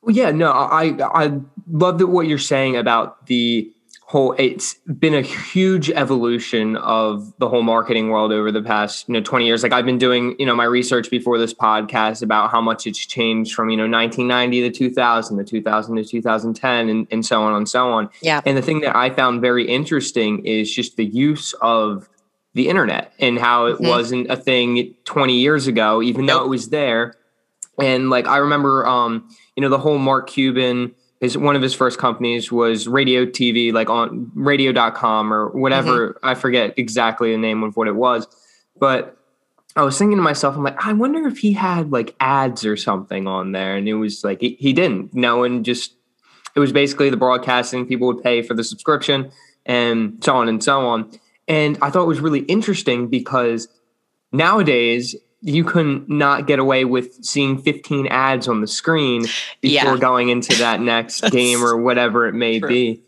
Well, 0.03 0.15
yeah, 0.15 0.31
no, 0.31 0.51
I 0.51 0.97
I 1.01 1.41
love 1.71 1.99
that 1.99 2.09
what 2.09 2.27
you're 2.27 2.39
saying 2.39 2.77
about 2.77 3.27
the 3.27 3.73
whole. 4.03 4.35
It's 4.37 4.75
been 4.99 5.15
a 5.15 5.23
huge 5.23 5.91
evolution 5.91 6.77
of 6.77 7.33
the 7.39 7.49
whole 7.49 7.63
marketing 7.63 8.11
world 8.11 8.33
over 8.33 8.51
the 8.51 8.63
past 8.63 9.09
you 9.09 9.15
know 9.15 9.21
20 9.21 9.47
years. 9.47 9.63
Like 9.63 9.73
I've 9.73 9.87
been 9.87 9.99
doing 9.99 10.35
you 10.41 10.47
know 10.47 10.57
my 10.57 10.65
research 10.65 11.09
before 11.09 11.39
this 11.39 11.55
podcast 11.55 12.21
about 12.21 12.51
how 12.51 12.61
much 12.61 12.85
it's 12.87 12.99
changed 12.99 13.55
from 13.55 13.71
you 13.71 13.77
know 13.77 13.89
1990 13.89 14.63
to 14.63 14.71
2000 14.71 15.39
to 15.39 15.45
2000 15.45 15.97
to 15.97 16.05
2010 16.05 16.89
and, 16.89 17.07
and 17.13 17.25
so 17.25 17.43
on 17.43 17.55
and 17.55 17.69
so 17.69 17.93
on. 17.93 18.11
Yeah. 18.23 18.41
And 18.45 18.57
the 18.57 18.63
thing 18.63 18.81
that 18.81 18.97
I 18.97 19.11
found 19.11 19.41
very 19.41 19.69
interesting 19.69 20.45
is 20.45 20.75
just 20.75 20.97
the 20.97 21.07
use 21.07 21.55
of 21.63 22.09
the 22.55 22.69
internet 22.69 23.13
and 23.19 23.39
how 23.39 23.67
it 23.67 23.75
mm-hmm. 23.75 23.89
wasn't 23.89 24.31
a 24.31 24.37
thing 24.37 24.95
20 25.05 25.39
years 25.39 25.67
ago, 25.67 26.03
even 26.03 26.27
though 26.27 26.45
it 26.45 26.49
was 26.49 26.69
there. 26.69 27.15
And 27.81 28.11
like 28.11 28.27
I 28.27 28.39
remember, 28.39 28.87
um, 28.87 29.29
you 29.57 29.63
know, 29.63 29.69
the 29.69 29.79
whole 29.79 29.99
Mark 29.99 30.29
Cuban 30.29 30.95
is 31.21 31.39
one 31.39 31.57
of 31.57 31.63
his 31.63 31.73
first 31.73 31.99
companies 31.99 32.51
was 32.51 32.89
radio 32.89 33.25
TV, 33.25 33.73
like 33.73 33.89
on 33.89 34.31
radio.com 34.35 35.33
or 35.33 35.49
whatever. 35.51 36.11
Mm-hmm. 36.11 36.27
I 36.27 36.35
forget 36.35 36.75
exactly 36.77 37.31
the 37.33 37.39
name 37.39 37.63
of 37.63 37.77
what 37.77 37.89
it 37.89 37.95
was. 37.95 38.27
But 38.79 39.17
I 39.77 39.83
was 39.85 39.97
thinking 39.97 40.19
to 40.19 40.23
myself, 40.23 40.57
I'm 40.57 40.65
like, 40.65 40.85
I 40.85 40.93
wonder 40.93 41.27
if 41.27 41.39
he 41.39 41.53
had 41.53 41.93
like 41.93 42.15
ads 42.21 42.67
or 42.67 42.77
something 42.77 43.27
on 43.27 43.53
there. 43.53 43.77
And 43.77 43.89
it 43.89 43.95
was 43.95 44.25
like, 44.25 44.41
he, 44.41 44.57
he 44.59 44.73
didn't. 44.73 45.15
No 45.15 45.39
one 45.39 45.65
just, 45.65 45.95
it 46.55 46.61
was 46.61 46.73
basically 46.73 47.09
the 47.09 47.17
broadcasting. 47.17 47.87
People 47.87 48.09
would 48.09 48.23
pay 48.23 48.43
for 48.43 48.55
the 48.55 48.65
subscription 48.65 49.31
and 49.65 50.23
so 50.23 50.37
on 50.37 50.49
and 50.49 50.63
so 50.63 50.87
on. 50.87 51.11
And 51.49 51.79
I 51.83 51.91
thought 51.91 52.05
it 52.05 52.09
was 52.09 52.21
really 52.21 52.41
interesting 52.41 53.09
because 53.09 53.69
nowadays 54.33 55.17
you 55.41 55.65
can 55.65 56.05
not 56.07 56.47
get 56.47 56.61
away 56.61 56.85
with 56.85 57.25
seeing 57.25 57.59
15 57.61 58.07
ads 58.07 58.47
on 58.47 58.61
the 58.61 58.67
screen 58.67 59.23
before 59.61 59.95
yeah. 59.95 59.97
going 59.99 60.29
into 60.29 60.57
that 60.59 60.81
next 60.81 61.21
game 61.31 61.63
or 61.63 61.77
whatever 61.77 62.29
it 62.29 62.33
may 62.33 62.61
true. 62.61 62.69
be. 62.69 63.03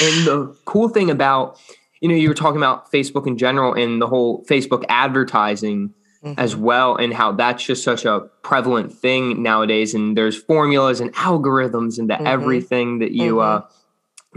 And 0.00 0.26
the 0.26 0.56
cool 0.64 0.88
thing 0.88 1.10
about, 1.10 1.60
you 2.00 2.08
know, 2.08 2.14
you 2.14 2.28
were 2.28 2.34
talking 2.34 2.56
about 2.56 2.90
Facebook 2.92 3.26
in 3.26 3.36
general 3.36 3.74
and 3.74 4.00
the 4.00 4.06
whole 4.06 4.44
Facebook 4.44 4.84
advertising 4.88 5.92
mm-hmm. 6.22 6.38
as 6.38 6.56
well, 6.56 6.96
and 6.96 7.12
how 7.12 7.32
that's 7.32 7.64
just 7.64 7.82
such 7.82 8.04
a 8.04 8.20
prevalent 8.42 8.92
thing 8.92 9.42
nowadays. 9.42 9.92
And 9.92 10.16
there's 10.16 10.36
formulas 10.36 11.00
and 11.00 11.12
algorithms 11.14 11.98
into 11.98 12.14
mm-hmm. 12.14 12.26
everything 12.26 13.00
that 13.00 13.12
you 13.12 13.36
mm-hmm. 13.36 13.64
uh, 13.64 13.68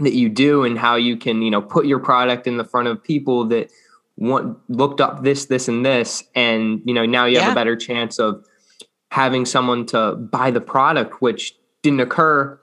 that 0.00 0.14
you 0.14 0.28
do 0.28 0.64
and 0.64 0.78
how 0.78 0.96
you 0.96 1.16
can 1.16 1.42
you 1.42 1.50
know 1.50 1.62
put 1.62 1.86
your 1.86 1.98
product 1.98 2.46
in 2.46 2.56
the 2.56 2.64
front 2.64 2.88
of 2.88 3.02
people 3.02 3.44
that 3.46 3.70
want 4.16 4.58
looked 4.68 5.00
up 5.00 5.22
this 5.22 5.46
this 5.46 5.68
and 5.68 5.84
this 5.84 6.24
and 6.34 6.82
you 6.84 6.92
know 6.92 7.06
now 7.06 7.24
you 7.24 7.38
have 7.38 7.52
a 7.52 7.54
better 7.54 7.76
chance 7.76 8.18
of 8.18 8.44
having 9.10 9.44
someone 9.44 9.86
to 9.86 10.12
buy 10.16 10.50
the 10.50 10.60
product 10.60 11.20
which 11.20 11.56
didn't 11.82 12.00
occur 12.00 12.58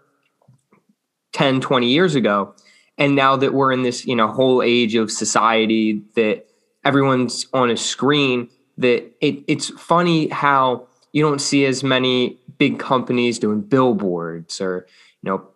10 1.34 1.62
20 1.62 1.88
years 1.88 2.16
ago. 2.16 2.54
And 2.98 3.16
now 3.16 3.36
that 3.36 3.54
we're 3.54 3.72
in 3.72 3.84
this 3.84 4.06
you 4.06 4.16
know 4.16 4.28
whole 4.28 4.62
age 4.62 4.96
of 4.96 5.12
society 5.12 6.02
that 6.16 6.48
everyone's 6.84 7.46
on 7.54 7.70
a 7.70 7.78
screen 7.78 8.50
that 8.78 9.12
it, 9.22 9.44
it's 9.48 9.70
funny 9.70 10.28
how 10.30 10.88
you 11.12 11.24
don't 11.24 11.40
see 11.40 11.66
as 11.66 11.84
many 11.84 12.40
big 12.58 12.80
companies 12.80 13.40
doing 13.40 13.62
billboards 13.62 14.62
or 14.62 14.88
you 15.22 15.30
know 15.30 15.48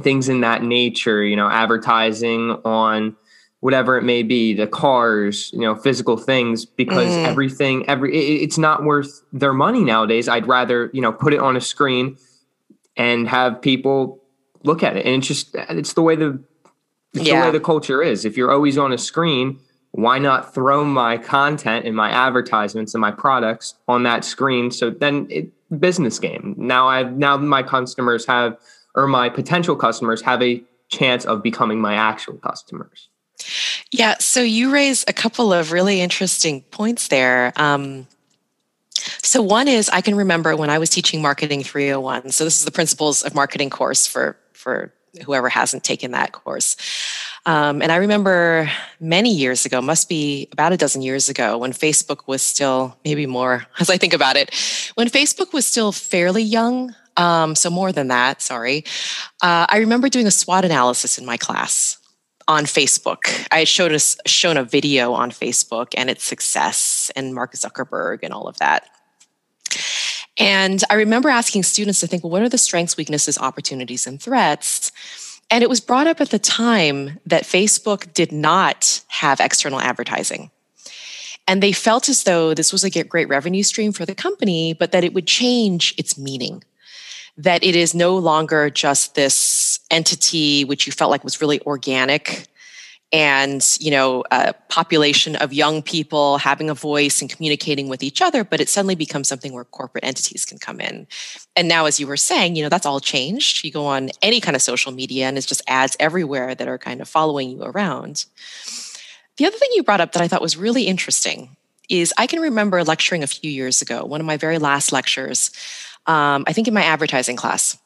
things 0.00 0.28
in 0.28 0.40
that 0.40 0.62
nature, 0.62 1.22
you 1.22 1.36
know, 1.36 1.48
advertising 1.48 2.50
on 2.64 3.14
whatever 3.60 3.96
it 3.96 4.02
may 4.02 4.22
be, 4.22 4.54
the 4.54 4.66
cars, 4.66 5.50
you 5.52 5.60
know, 5.60 5.74
physical 5.76 6.16
things, 6.16 6.64
because 6.64 7.08
mm. 7.08 7.24
everything, 7.24 7.88
every, 7.88 8.12
it, 8.12 8.42
it's 8.42 8.58
not 8.58 8.82
worth 8.82 9.22
their 9.32 9.52
money 9.52 9.84
nowadays. 9.84 10.28
I'd 10.28 10.48
rather, 10.48 10.90
you 10.92 11.00
know, 11.00 11.12
put 11.12 11.32
it 11.32 11.38
on 11.38 11.56
a 11.56 11.60
screen 11.60 12.16
and 12.96 13.28
have 13.28 13.62
people 13.62 14.20
look 14.64 14.82
at 14.82 14.96
it. 14.96 15.06
And 15.06 15.16
it's 15.16 15.28
just, 15.28 15.54
it's 15.54 15.92
the 15.92 16.02
way 16.02 16.16
the, 16.16 16.42
it's 17.14 17.24
yeah. 17.24 17.40
the 17.40 17.46
way 17.46 17.52
the 17.52 17.64
culture 17.64 18.02
is. 18.02 18.24
If 18.24 18.36
you're 18.36 18.50
always 18.50 18.78
on 18.78 18.92
a 18.92 18.98
screen, 18.98 19.60
why 19.92 20.18
not 20.18 20.54
throw 20.54 20.84
my 20.84 21.18
content 21.18 21.86
and 21.86 21.94
my 21.94 22.10
advertisements 22.10 22.94
and 22.94 23.00
my 23.00 23.10
products 23.12 23.74
on 23.86 24.02
that 24.04 24.24
screen? 24.24 24.70
So 24.70 24.90
then 24.90 25.26
it 25.30 25.52
business 25.78 26.18
game. 26.18 26.54
Now 26.58 26.88
I've, 26.88 27.16
now 27.16 27.36
my 27.36 27.62
customers 27.62 28.26
have 28.26 28.58
or 28.94 29.06
my 29.06 29.28
potential 29.28 29.76
customers 29.76 30.22
have 30.22 30.42
a 30.42 30.62
chance 30.88 31.24
of 31.24 31.42
becoming 31.42 31.80
my 31.80 31.94
actual 31.94 32.34
customers. 32.34 33.08
Yeah, 33.90 34.16
so 34.18 34.40
you 34.40 34.70
raise 34.72 35.04
a 35.08 35.12
couple 35.12 35.52
of 35.52 35.72
really 35.72 36.00
interesting 36.00 36.62
points 36.62 37.08
there. 37.08 37.52
Um, 37.56 38.06
So 39.22 39.42
one 39.42 39.66
is 39.68 39.88
I 39.88 40.00
can 40.00 40.14
remember 40.14 40.54
when 40.56 40.70
I 40.70 40.78
was 40.78 40.90
teaching 40.90 41.22
marketing 41.22 41.64
301. 41.64 42.30
So 42.30 42.44
this 42.44 42.58
is 42.58 42.64
the 42.64 42.70
principles 42.70 43.22
of 43.22 43.34
marketing 43.34 43.70
course 43.70 44.06
for 44.06 44.36
for 44.52 44.92
whoever 45.24 45.48
hasn't 45.48 45.84
taken 45.84 46.12
that 46.12 46.32
course. 46.32 46.76
Um, 47.44 47.82
and 47.82 47.90
I 47.90 47.96
remember 47.96 48.70
many 49.00 49.34
years 49.34 49.66
ago, 49.66 49.82
must 49.82 50.08
be 50.08 50.48
about 50.52 50.72
a 50.72 50.76
dozen 50.76 51.02
years 51.02 51.28
ago, 51.28 51.58
when 51.58 51.72
Facebook 51.72 52.28
was 52.28 52.40
still, 52.40 52.96
maybe 53.04 53.26
more 53.26 53.66
as 53.80 53.90
I 53.90 53.98
think 53.98 54.14
about 54.14 54.36
it, 54.36 54.54
when 54.94 55.08
Facebook 55.08 55.52
was 55.52 55.66
still 55.66 55.92
fairly 55.92 56.42
young. 56.42 56.94
Um, 57.16 57.54
so 57.54 57.70
more 57.70 57.92
than 57.92 58.08
that, 58.08 58.40
sorry. 58.40 58.84
Uh, 59.42 59.66
I 59.68 59.78
remember 59.78 60.08
doing 60.08 60.26
a 60.26 60.30
SWOT 60.30 60.64
analysis 60.64 61.18
in 61.18 61.26
my 61.26 61.36
class 61.36 61.98
on 62.48 62.64
Facebook. 62.64 63.46
I 63.50 63.60
had 63.60 63.68
showed 63.68 63.92
us 63.92 64.16
shown 64.26 64.56
a 64.56 64.64
video 64.64 65.12
on 65.12 65.30
Facebook 65.30 65.88
and 65.96 66.10
its 66.10 66.24
success 66.24 67.10
and 67.14 67.34
Mark 67.34 67.52
Zuckerberg 67.52 68.20
and 68.22 68.32
all 68.32 68.48
of 68.48 68.58
that. 68.58 68.88
And 70.38 70.82
I 70.90 70.94
remember 70.94 71.28
asking 71.28 71.62
students 71.62 72.00
to 72.00 72.06
think, 72.06 72.24
well, 72.24 72.30
what 72.30 72.42
are 72.42 72.48
the 72.48 72.58
strengths, 72.58 72.96
weaknesses, 72.96 73.38
opportunities, 73.38 74.06
and 74.06 74.20
threats? 74.20 74.90
And 75.50 75.62
it 75.62 75.68
was 75.68 75.80
brought 75.80 76.06
up 76.06 76.20
at 76.20 76.30
the 76.30 76.38
time 76.38 77.20
that 77.26 77.44
Facebook 77.44 78.12
did 78.14 78.32
not 78.32 79.02
have 79.08 79.40
external 79.40 79.80
advertising. 79.80 80.50
And 81.46 81.62
they 81.62 81.72
felt 81.72 82.08
as 82.08 82.22
though 82.22 82.54
this 82.54 82.72
was 82.72 82.84
a 82.84 83.04
great 83.04 83.28
revenue 83.28 83.62
stream 83.62 83.92
for 83.92 84.06
the 84.06 84.14
company, 84.14 84.72
but 84.72 84.92
that 84.92 85.04
it 85.04 85.12
would 85.12 85.26
change 85.26 85.94
its 85.98 86.16
meaning. 86.16 86.64
That 87.38 87.64
it 87.64 87.74
is 87.74 87.94
no 87.94 88.16
longer 88.18 88.70
just 88.70 89.14
this 89.14 89.80
entity 89.90 90.64
which 90.64 90.86
you 90.86 90.92
felt 90.92 91.10
like 91.10 91.24
was 91.24 91.40
really 91.40 91.60
organic 91.62 92.48
and 93.12 93.76
you 93.78 93.90
know 93.90 94.24
a 94.30 94.54
population 94.68 95.36
of 95.36 95.52
young 95.52 95.82
people 95.82 96.38
having 96.38 96.70
a 96.70 96.74
voice 96.74 97.20
and 97.20 97.30
communicating 97.30 97.88
with 97.88 98.02
each 98.02 98.22
other 98.22 98.42
but 98.42 98.60
it 98.60 98.68
suddenly 98.68 98.94
becomes 98.94 99.28
something 99.28 99.52
where 99.52 99.64
corporate 99.64 100.04
entities 100.04 100.44
can 100.44 100.58
come 100.58 100.80
in. 100.80 101.06
And 101.54 101.68
now 101.68 101.84
as 101.84 102.00
you 102.00 102.06
were 102.06 102.16
saying 102.16 102.56
you 102.56 102.62
know 102.62 102.68
that's 102.68 102.86
all 102.86 103.00
changed. 103.00 103.64
You 103.64 103.70
go 103.70 103.86
on 103.86 104.10
any 104.22 104.40
kind 104.40 104.56
of 104.56 104.62
social 104.62 104.92
media 104.92 105.26
and 105.26 105.36
it's 105.36 105.46
just 105.46 105.62
ads 105.66 105.96
everywhere 106.00 106.54
that 106.54 106.68
are 106.68 106.78
kind 106.78 107.00
of 107.00 107.08
following 107.08 107.50
you 107.50 107.62
around. 107.62 108.24
The 109.36 109.46
other 109.46 109.56
thing 109.56 109.70
you 109.74 109.82
brought 109.82 110.00
up 110.00 110.12
that 110.12 110.22
i 110.22 110.28
thought 110.28 110.42
was 110.42 110.56
really 110.56 110.84
interesting 110.84 111.56
is 111.88 112.14
i 112.16 112.26
can 112.26 112.40
remember 112.40 112.82
lecturing 112.82 113.22
a 113.22 113.26
few 113.26 113.50
years 113.50 113.82
ago 113.82 114.04
one 114.04 114.20
of 114.20 114.26
my 114.26 114.38
very 114.38 114.58
last 114.58 114.92
lectures 114.92 115.50
um, 116.06 116.44
i 116.46 116.52
think 116.52 116.68
in 116.68 116.74
my 116.74 116.84
advertising 116.84 117.36
class 117.36 117.78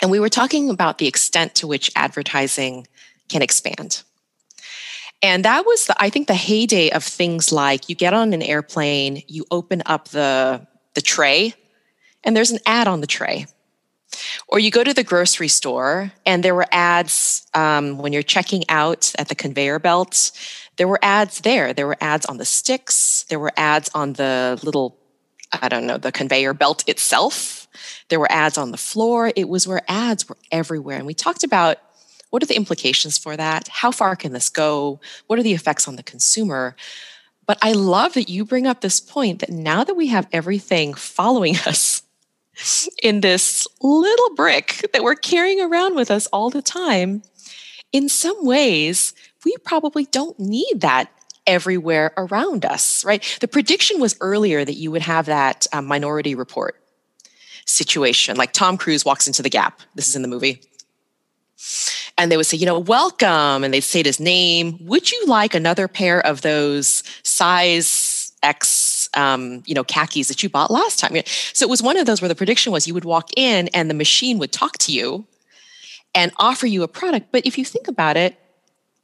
and 0.00 0.10
we 0.10 0.20
were 0.20 0.28
talking 0.28 0.70
about 0.70 0.98
the 0.98 1.06
extent 1.06 1.54
to 1.54 1.66
which 1.66 1.90
advertising 1.96 2.86
can 3.28 3.42
expand 3.42 4.02
and 5.22 5.44
that 5.44 5.66
was, 5.66 5.86
the, 5.86 5.96
I 5.98 6.10
think, 6.10 6.28
the 6.28 6.34
heyday 6.34 6.90
of 6.90 7.02
things 7.02 7.50
like 7.50 7.88
you 7.88 7.96
get 7.96 8.14
on 8.14 8.32
an 8.32 8.42
airplane, 8.42 9.22
you 9.26 9.46
open 9.50 9.82
up 9.86 10.08
the, 10.08 10.66
the 10.94 11.00
tray, 11.00 11.54
and 12.22 12.36
there's 12.36 12.50
an 12.50 12.60
ad 12.66 12.86
on 12.86 13.00
the 13.00 13.06
tray. 13.06 13.46
Or 14.46 14.58
you 14.58 14.70
go 14.70 14.84
to 14.84 14.94
the 14.94 15.04
grocery 15.04 15.48
store, 15.48 16.12
and 16.24 16.42
there 16.42 16.54
were 16.54 16.66
ads 16.70 17.46
um, 17.52 17.98
when 17.98 18.12
you're 18.12 18.22
checking 18.22 18.64
out 18.68 19.12
at 19.18 19.28
the 19.28 19.34
conveyor 19.34 19.80
belt. 19.80 20.30
There 20.76 20.88
were 20.88 21.00
ads 21.02 21.40
there. 21.40 21.72
There 21.72 21.86
were 21.86 21.98
ads 22.00 22.24
on 22.26 22.38
the 22.38 22.44
sticks. 22.44 23.24
There 23.28 23.40
were 23.40 23.52
ads 23.56 23.90
on 23.94 24.14
the 24.14 24.58
little, 24.62 24.96
I 25.52 25.68
don't 25.68 25.86
know, 25.86 25.98
the 25.98 26.12
conveyor 26.12 26.54
belt 26.54 26.84
itself. 26.86 27.68
There 28.08 28.20
were 28.20 28.30
ads 28.30 28.58
on 28.58 28.70
the 28.70 28.76
floor. 28.76 29.32
It 29.34 29.48
was 29.48 29.66
where 29.66 29.82
ads 29.88 30.28
were 30.28 30.36
everywhere. 30.50 30.96
And 30.96 31.06
we 31.06 31.14
talked 31.14 31.44
about 31.44 31.78
what 32.30 32.42
are 32.42 32.46
the 32.46 32.56
implications 32.56 33.16
for 33.16 33.36
that? 33.36 33.68
How 33.68 33.90
far 33.90 34.14
can 34.14 34.32
this 34.32 34.50
go? 34.50 35.00
What 35.26 35.38
are 35.38 35.42
the 35.42 35.54
effects 35.54 35.88
on 35.88 35.96
the 35.96 36.02
consumer? 36.02 36.76
But 37.46 37.58
I 37.62 37.72
love 37.72 38.12
that 38.14 38.28
you 38.28 38.44
bring 38.44 38.66
up 38.66 38.82
this 38.82 39.00
point 39.00 39.38
that 39.38 39.50
now 39.50 39.82
that 39.84 39.94
we 39.94 40.08
have 40.08 40.28
everything 40.32 40.92
following 40.92 41.56
us 41.66 42.02
in 43.02 43.20
this 43.20 43.66
little 43.80 44.34
brick 44.34 44.86
that 44.92 45.02
we're 45.02 45.14
carrying 45.14 45.60
around 45.60 45.94
with 45.94 46.10
us 46.10 46.26
all 46.26 46.50
the 46.50 46.62
time, 46.62 47.22
in 47.92 48.08
some 48.08 48.44
ways, 48.44 49.14
we 49.44 49.56
probably 49.64 50.04
don't 50.04 50.38
need 50.38 50.80
that 50.80 51.10
everywhere 51.48 52.12
around 52.16 52.64
us, 52.64 53.04
right? 53.04 53.24
The 53.40 53.48
prediction 53.48 54.00
was 54.00 54.16
earlier 54.20 54.64
that 54.64 54.74
you 54.74 54.92
would 54.92 55.02
have 55.02 55.26
that 55.26 55.66
um, 55.72 55.86
minority 55.86 56.36
report 56.36 56.80
situation. 57.66 58.36
Like 58.36 58.52
Tom 58.52 58.78
Cruise 58.78 59.04
walks 59.04 59.26
into 59.26 59.42
the 59.42 59.50
gap. 59.50 59.80
This 59.96 60.06
is 60.06 60.14
in 60.14 60.22
the 60.22 60.28
movie 60.28 60.62
and 62.16 62.30
they 62.30 62.36
would 62.36 62.46
say, 62.46 62.56
you 62.56 62.66
know, 62.66 62.78
welcome. 62.78 63.64
And 63.64 63.72
they'd 63.72 63.80
say 63.80 64.02
his 64.02 64.20
name. 64.20 64.78
Would 64.82 65.10
you 65.10 65.24
like 65.26 65.54
another 65.54 65.88
pair 65.88 66.24
of 66.24 66.42
those 66.42 67.02
size 67.22 68.32
X, 68.42 69.08
um, 69.14 69.62
you 69.66 69.74
know, 69.74 69.84
khakis 69.84 70.28
that 70.28 70.42
you 70.42 70.48
bought 70.48 70.70
last 70.70 70.98
time? 70.98 71.16
So 71.52 71.64
it 71.64 71.70
was 71.70 71.82
one 71.82 71.96
of 71.96 72.06
those 72.06 72.20
where 72.20 72.28
the 72.28 72.34
prediction 72.34 72.72
was 72.72 72.86
you 72.86 72.94
would 72.94 73.04
walk 73.04 73.30
in 73.36 73.68
and 73.68 73.90
the 73.90 73.94
machine 73.94 74.38
would 74.38 74.52
talk 74.52 74.78
to 74.78 74.92
you 74.92 75.26
and 76.14 76.32
offer 76.36 76.66
you 76.66 76.82
a 76.82 76.88
product. 76.88 77.28
But 77.32 77.46
if 77.46 77.58
you 77.58 77.64
think 77.64 77.88
about 77.88 78.16
it, 78.16 78.36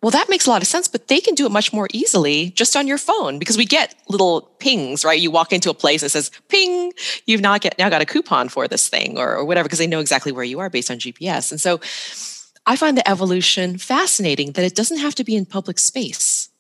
well, 0.05 0.11
that 0.11 0.29
makes 0.29 0.47
a 0.47 0.51
lot 0.51 0.61
of 0.61 0.69
sense, 0.69 0.87
but 0.87 1.09
they 1.09 1.19
can 1.19 1.35
do 1.35 1.47
it 1.47 1.51
much 1.51 1.73
more 1.73 1.89
easily 1.95 2.51
just 2.51 2.77
on 2.77 2.87
your 2.87 2.99
phone 2.99 3.39
because 3.39 3.57
we 3.57 3.65
get 3.65 3.95
little 4.07 4.43
pings, 4.59 5.03
right? 5.03 5.19
You 5.19 5.31
walk 5.31 5.51
into 5.51 5.71
a 5.71 5.75
place 5.75 6.03
and 6.03 6.09
it 6.09 6.11
says, 6.11 6.31
ping, 6.49 6.93
you've 7.25 7.41
now, 7.41 7.57
get, 7.57 7.79
now 7.79 7.89
got 7.89 8.03
a 8.03 8.05
coupon 8.05 8.51
for 8.51 8.69
this 8.69 8.87
thing 8.87 9.17
or, 9.17 9.35
or 9.35 9.47
whatever, 9.47 9.65
because 9.65 9.79
they 9.79 9.87
know 9.87 10.01
exactly 10.01 10.31
where 10.31 10.45
you 10.45 10.59
are 10.59 10.69
based 10.69 10.91
on 10.91 10.99
GPS. 10.99 11.51
And 11.51 11.59
so 11.59 11.81
I 12.67 12.77
find 12.77 12.99
the 12.99 13.09
evolution 13.09 13.79
fascinating 13.79 14.53
that 14.53 14.65
it 14.67 14.75
doesn't 14.75 14.99
have 14.99 15.15
to 15.15 15.25
be 15.25 15.37
in 15.37 15.47
public 15.47 15.79
space. 15.79 16.51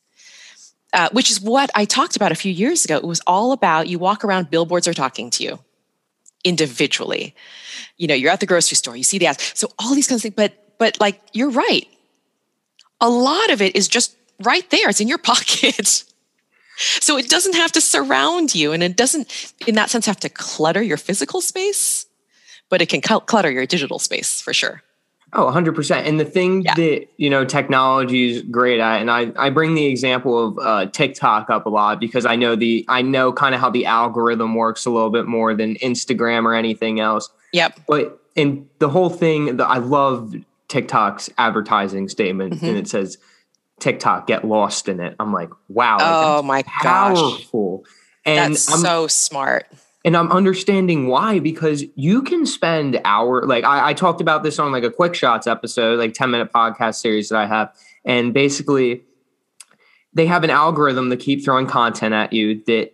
Uh, 0.94 1.10
which 1.12 1.30
is 1.30 1.38
what 1.38 1.70
I 1.74 1.84
talked 1.84 2.16
about 2.16 2.32
a 2.32 2.36
few 2.36 2.52
years 2.52 2.86
ago. 2.86 2.96
It 2.96 3.04
was 3.04 3.20
all 3.26 3.52
about 3.52 3.88
you 3.88 3.98
walk 3.98 4.24
around, 4.24 4.48
billboards 4.48 4.88
are 4.88 4.94
talking 4.94 5.28
to 5.30 5.44
you 5.44 5.58
individually. 6.44 7.34
You 7.98 8.06
know, 8.06 8.14
you're 8.14 8.30
at 8.30 8.40
the 8.40 8.46
grocery 8.46 8.76
store, 8.76 8.96
you 8.96 9.04
see 9.04 9.18
the 9.18 9.26
ads. 9.26 9.52
So 9.54 9.68
all 9.78 9.94
these 9.94 10.08
kinds 10.08 10.20
of 10.20 10.22
things, 10.22 10.34
but 10.34 10.78
but 10.78 10.98
like 10.98 11.20
you're 11.34 11.50
right. 11.50 11.86
A 13.00 13.08
lot 13.08 13.50
of 13.50 13.60
it 13.60 13.76
is 13.76 13.88
just 13.88 14.16
right 14.42 14.68
there. 14.70 14.88
It's 14.88 15.00
in 15.00 15.08
your 15.08 15.18
pocket. 15.32 16.04
so 16.76 17.16
it 17.16 17.28
doesn't 17.28 17.54
have 17.54 17.72
to 17.72 17.80
surround 17.80 18.54
you 18.54 18.72
and 18.72 18.82
it 18.82 18.96
doesn't 18.96 19.54
in 19.66 19.74
that 19.76 19.90
sense 19.90 20.06
have 20.06 20.20
to 20.20 20.28
clutter 20.28 20.82
your 20.82 20.96
physical 20.96 21.40
space, 21.40 22.06
but 22.68 22.82
it 22.82 22.88
can 22.88 23.00
clutter 23.00 23.50
your 23.50 23.66
digital 23.66 23.98
space 23.98 24.40
for 24.40 24.52
sure. 24.52 24.82
Oh, 25.36 25.50
100%. 25.50 26.06
And 26.06 26.20
the 26.20 26.24
thing 26.24 26.62
yeah. 26.62 26.74
that, 26.74 27.08
you 27.16 27.28
know, 27.28 27.44
technology 27.44 28.30
is 28.30 28.42
great 28.42 28.78
at, 28.78 29.00
and 29.00 29.10
I, 29.10 29.32
I 29.36 29.50
bring 29.50 29.74
the 29.74 29.84
example 29.86 30.48
of 30.48 30.58
uh, 30.64 30.86
TikTok 30.86 31.50
up 31.50 31.66
a 31.66 31.68
lot 31.68 31.98
because 31.98 32.24
I 32.24 32.36
know 32.36 32.54
the, 32.54 32.84
I 32.88 33.02
know 33.02 33.32
kind 33.32 33.52
of 33.52 33.60
how 33.60 33.68
the 33.68 33.84
algorithm 33.86 34.54
works 34.54 34.86
a 34.86 34.90
little 34.90 35.10
bit 35.10 35.26
more 35.26 35.52
than 35.52 35.74
Instagram 35.76 36.44
or 36.44 36.54
anything 36.54 37.00
else. 37.00 37.30
Yep. 37.52 37.80
But, 37.88 38.20
and 38.36 38.68
the 38.78 38.88
whole 38.88 39.10
thing, 39.10 39.56
that 39.56 39.66
I 39.66 39.78
love 39.78 40.36
TikTok's 40.74 41.30
advertising 41.38 42.08
statement 42.08 42.54
mm-hmm. 42.54 42.66
and 42.66 42.76
it 42.76 42.88
says, 42.88 43.16
TikTok, 43.78 44.26
get 44.26 44.44
lost 44.44 44.88
in 44.88 44.98
it. 44.98 45.14
I'm 45.20 45.32
like, 45.32 45.50
wow. 45.68 45.98
Oh 46.00 46.42
my 46.42 46.64
powerful. 46.64 47.84
Gosh. 47.84 47.92
And 48.26 48.54
that's 48.54 48.72
I'm, 48.72 48.80
so 48.80 49.06
smart 49.06 49.66
and 50.04 50.16
i'm 50.16 50.32
understanding 50.32 51.08
why 51.08 51.38
because 51.38 51.84
you 51.94 52.22
can 52.22 52.46
spend 52.46 52.98
hour 53.04 53.42
like 53.46 53.64
I, 53.64 53.90
I, 53.90 53.92
talked 53.92 54.22
about 54.22 54.42
this 54.42 54.58
on 54.58 54.72
like 54.72 54.82
a 54.82 54.90
quick 54.90 55.14
shots 55.14 55.46
episode 55.46 55.98
like 55.98 56.14
10 56.14 56.30
minute 56.30 56.50
podcast 56.50 56.96
series 56.96 57.28
that 57.28 57.38
i 57.38 57.46
have 57.46 57.70
and 58.04 58.32
basically 58.32 59.02
they 60.14 60.24
have 60.24 60.42
an 60.42 60.48
algorithm 60.48 61.10
to 61.10 61.18
keep 61.18 61.44
throwing 61.44 61.66
content 61.66 62.14
at 62.14 62.32
you 62.32 62.62
that 62.64 62.92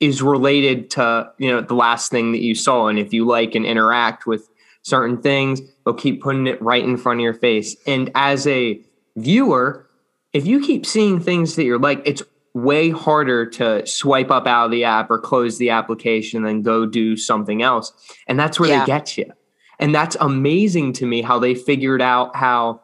is 0.00 0.22
related 0.22 0.90
to 0.90 1.30
you 1.38 1.48
know 1.48 1.60
the 1.60 1.74
last 1.74 2.10
thing 2.10 2.32
that 2.32 2.42
you 2.42 2.56
saw 2.56 2.88
and 2.88 2.98
if 2.98 3.12
you 3.12 3.24
like 3.24 3.54
and 3.54 3.64
interact 3.64 4.26
with 4.26 4.48
certain 4.88 5.20
things 5.20 5.60
they'll 5.84 5.94
keep 5.94 6.22
putting 6.22 6.46
it 6.46 6.60
right 6.62 6.84
in 6.84 6.96
front 6.96 7.20
of 7.20 7.24
your 7.24 7.34
face 7.34 7.76
and 7.86 8.10
as 8.14 8.46
a 8.46 8.80
viewer 9.16 9.88
if 10.32 10.46
you 10.46 10.60
keep 10.60 10.86
seeing 10.86 11.20
things 11.20 11.56
that 11.56 11.64
you're 11.64 11.78
like 11.78 12.00
it's 12.04 12.22
way 12.54 12.90
harder 12.90 13.46
to 13.46 13.86
swipe 13.86 14.30
up 14.30 14.46
out 14.46 14.66
of 14.66 14.70
the 14.70 14.84
app 14.84 15.10
or 15.10 15.18
close 15.18 15.58
the 15.58 15.70
application 15.70 16.44
and 16.44 16.64
go 16.64 16.86
do 16.86 17.16
something 17.16 17.62
else. 17.62 17.92
And 18.26 18.38
that's 18.38 18.58
where 18.58 18.68
yeah. 18.68 18.80
they 18.80 18.86
get 18.86 19.16
you. 19.16 19.32
And 19.78 19.94
that's 19.94 20.16
amazing 20.20 20.94
to 20.94 21.06
me 21.06 21.22
how 21.22 21.38
they 21.38 21.54
figured 21.54 22.02
out 22.02 22.34
how, 22.34 22.80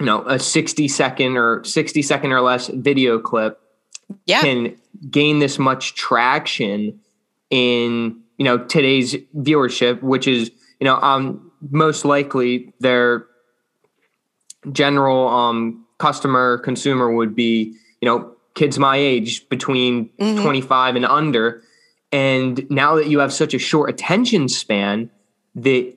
you 0.00 0.06
know, 0.06 0.22
a 0.22 0.38
60 0.38 0.88
second 0.88 1.36
or 1.36 1.62
60 1.64 2.02
second 2.02 2.32
or 2.32 2.40
less 2.40 2.68
video 2.68 3.18
clip 3.18 3.60
yeah. 4.24 4.40
can 4.40 4.76
gain 5.10 5.40
this 5.40 5.58
much 5.58 5.94
traction 5.94 6.98
in, 7.50 8.20
you 8.38 8.44
know, 8.44 8.58
today's 8.58 9.14
viewership, 9.36 10.02
which 10.02 10.26
is, 10.26 10.50
you 10.82 10.84
know, 10.84 10.96
um, 10.96 11.52
most 11.70 12.04
likely 12.04 12.74
their 12.80 13.26
general 14.72 15.28
um, 15.28 15.86
customer 15.98 16.58
consumer 16.58 17.08
would 17.08 17.36
be, 17.36 17.72
you 18.00 18.08
know, 18.08 18.34
kids 18.54 18.80
my 18.80 18.96
age 18.96 19.48
between 19.48 20.08
mm-hmm. 20.18 20.42
25 20.42 20.96
and 20.96 21.06
under 21.06 21.62
and 22.10 22.68
now 22.68 22.96
that 22.96 23.06
you 23.06 23.20
have 23.20 23.32
such 23.32 23.54
a 23.54 23.60
short 23.60 23.90
attention 23.90 24.48
span 24.48 25.08
that 25.54 25.94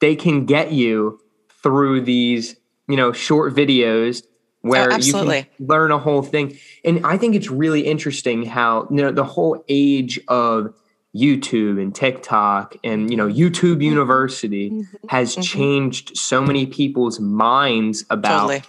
they 0.00 0.16
can 0.16 0.44
get 0.44 0.72
you 0.72 1.20
through 1.62 2.00
these 2.00 2.56
you 2.88 2.96
know 2.96 3.12
short 3.12 3.54
videos 3.54 4.24
where 4.62 4.92
Oh, 4.92 4.96
you 4.96 5.12
can 5.12 5.46
learn 5.60 5.90
a 5.92 5.98
whole 5.98 6.22
thing. 6.22 6.58
And 6.84 7.06
I 7.06 7.16
think 7.16 7.34
it's 7.34 7.48
really 7.48 7.82
interesting 7.82 8.44
how 8.44 8.88
you 8.90 8.96
know 8.96 9.12
the 9.12 9.24
whole 9.24 9.64
age 9.68 10.18
of 10.26 10.74
YouTube 11.16 11.80
and 11.82 11.94
TikTok 11.94 12.76
and 12.84 13.10
you 13.10 13.16
know 13.16 13.26
YouTube 13.28 13.82
University 13.82 14.86
has 15.08 15.34
Mhm. 15.36 15.42
changed 15.42 16.16
so 16.16 16.40
many 16.40 16.66
people's 16.66 17.18
minds 17.18 18.04
about 18.10 18.42
Totally. 18.42 18.62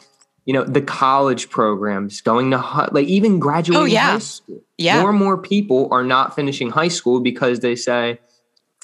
you 0.45 0.53
know 0.53 0.63
the 0.63 0.81
college 0.81 1.49
programs 1.51 2.19
going 2.21 2.49
to 2.51 2.89
like 2.91 3.07
even 3.07 3.37
graduating 3.39 3.81
Oh, 3.83 3.85
yeah. 3.85 4.13
high 4.13 4.17
school 4.19 4.61
Yeah. 4.79 4.99
more 5.01 5.11
and 5.11 5.19
more 5.19 5.37
people 5.37 5.87
are 5.91 6.03
not 6.03 6.35
finishing 6.35 6.71
high 6.71 6.87
school 6.87 7.19
because 7.19 7.59
they 7.59 7.75
say 7.75 8.19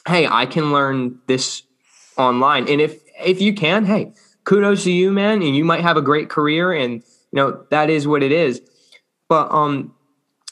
hey 0.08 0.28
i 0.28 0.46
can 0.46 0.72
learn 0.72 1.18
this 1.26 1.64
online 2.16 2.68
and 2.70 2.80
if 2.80 3.02
if 3.26 3.42
you 3.42 3.54
can 3.54 3.86
hey 3.86 4.14
kudos 4.44 4.84
to 4.84 4.92
you 4.92 5.12
man 5.12 5.42
and 5.42 5.56
you 5.56 5.66
might 5.66 5.82
have 5.82 5.98
a 5.98 6.02
great 6.02 6.30
career 6.30 6.72
and 6.72 6.94
you 6.94 7.34
know 7.34 7.64
that 7.72 7.90
is 7.90 8.08
what 8.08 8.22
it 8.22 8.32
is 8.32 8.62
but 9.28 9.52
um 9.52 9.92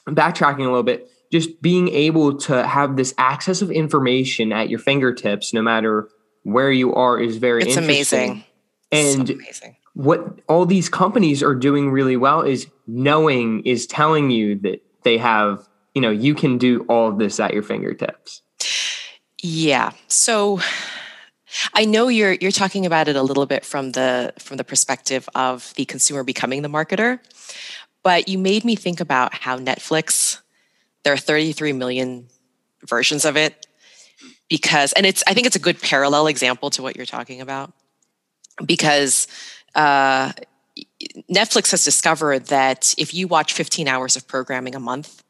backtracking 0.08 0.60
a 0.62 0.64
little 0.64 0.82
bit 0.84 1.08
just 1.32 1.62
being 1.62 1.90
able 1.90 2.38
to 2.38 2.66
have 2.68 2.96
this 2.98 3.14
access 3.18 3.62
of 3.62 3.72
information 3.72 4.52
at 4.54 4.70
your 4.70 4.80
fingertips 4.80 5.54
no 5.54 5.62
matter 5.62 6.08
where 6.44 6.72
you 6.72 6.94
are 6.94 7.20
is 7.20 7.38
very 7.38 7.64
It's 7.64 7.76
amazing. 7.78 8.44
and 8.92 9.28
so 9.28 9.34
amazing. 9.34 9.76
what 9.94 10.40
all 10.48 10.66
these 10.66 10.90
companies 10.90 11.42
are 11.44 11.56
doing 11.56 11.90
really 11.92 12.18
well 12.18 12.42
is 12.42 12.68
knowing 12.88 13.62
is 13.66 13.88
telling 13.88 14.30
you 14.30 14.56
that 14.60 14.82
they 15.04 15.18
have 15.18 15.68
you 15.96 16.02
know 16.02 16.12
you 16.12 16.36
can 16.36 16.58
do 16.58 16.86
all 16.88 17.08
of 17.10 17.18
this 17.18 17.40
at 17.40 17.54
your 17.54 17.64
fingertips 17.64 18.42
Yeah. 19.42 19.92
So 20.08 20.60
I 21.74 21.86
know 21.86 22.08
you're 22.10 22.34
you're 22.34 22.52
talking 22.52 22.86
about 22.86 23.08
it 23.08 23.16
a 23.16 23.22
little 23.24 23.46
bit 23.46 23.64
from 23.66 23.92
the 23.92 24.34
from 24.40 24.58
the 24.58 24.64
perspective 24.64 25.30
of 25.36 25.74
the 25.76 25.86
consumer 25.86 26.24
becoming 26.24 26.62
the 26.64 26.68
marketer, 26.70 27.20
but 28.04 28.28
you 28.28 28.38
made 28.38 28.66
me 28.66 28.76
think 28.76 29.00
about 29.00 29.34
how 29.34 29.58
Netflix 29.58 30.42
there 31.06 31.14
are 31.14 31.18
33 31.18 31.72
million 31.72 32.28
versions 32.84 33.24
of 33.24 33.38
it 33.38 33.68
because 34.50 34.92
and 34.94 35.06
it's 35.06 35.24
I 35.28 35.34
think 35.34 35.48
it's 35.48 35.56
a 35.56 35.60
good 35.60 35.82
parallel 35.82 36.28
example 36.28 36.70
to 36.72 36.82
what 36.82 36.98
you're 36.98 37.06
talking 37.06 37.40
about 37.40 37.72
because 38.66 39.28
uh, 39.76 40.34
Netflix 41.32 41.72
has 41.72 41.86
discovered 41.86 42.48
that 42.48 42.96
if 42.98 43.14
you 43.14 43.28
watch 43.28 43.54
15 43.54 43.88
hours 43.88 44.16
of 44.16 44.28
programming 44.28 44.76
a 44.76 44.80
month, 44.80 45.24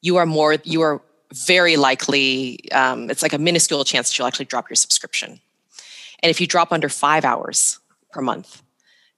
you 0.00 0.16
are 0.16 0.26
more 0.26 0.56
you 0.64 0.82
are 0.82 1.02
very 1.34 1.76
likely 1.76 2.70
um, 2.72 3.10
it's 3.10 3.22
like 3.22 3.32
a 3.34 3.38
minuscule 3.38 3.84
chance 3.84 4.08
that 4.08 4.18
you'll 4.18 4.28
actually 4.28 4.46
drop 4.46 4.70
your 4.70 4.76
subscription. 4.76 5.40
And 6.22 6.30
if 6.30 6.40
you 6.40 6.46
drop 6.46 6.72
under 6.72 6.88
five 6.88 7.24
hours 7.24 7.80
per 8.12 8.22
month 8.22 8.62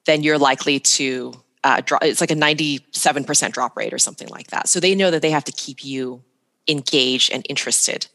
then 0.06 0.22
you're 0.22 0.38
likely 0.38 0.80
to 0.80 1.34
uh, 1.64 1.80
drop 1.84 2.02
it's 2.04 2.20
like 2.20 2.30
a 2.30 2.34
97% 2.34 3.52
drop 3.52 3.76
rate 3.76 3.92
or 3.92 3.98
something 3.98 4.28
like 4.28 4.48
that. 4.48 4.68
So 4.68 4.80
they 4.80 4.94
know 4.94 5.10
that 5.10 5.22
they 5.22 5.30
have 5.30 5.44
to 5.44 5.52
keep 5.52 5.84
you 5.84 6.22
engaged 6.68 7.32
and 7.32 7.44
interested. 7.48 8.06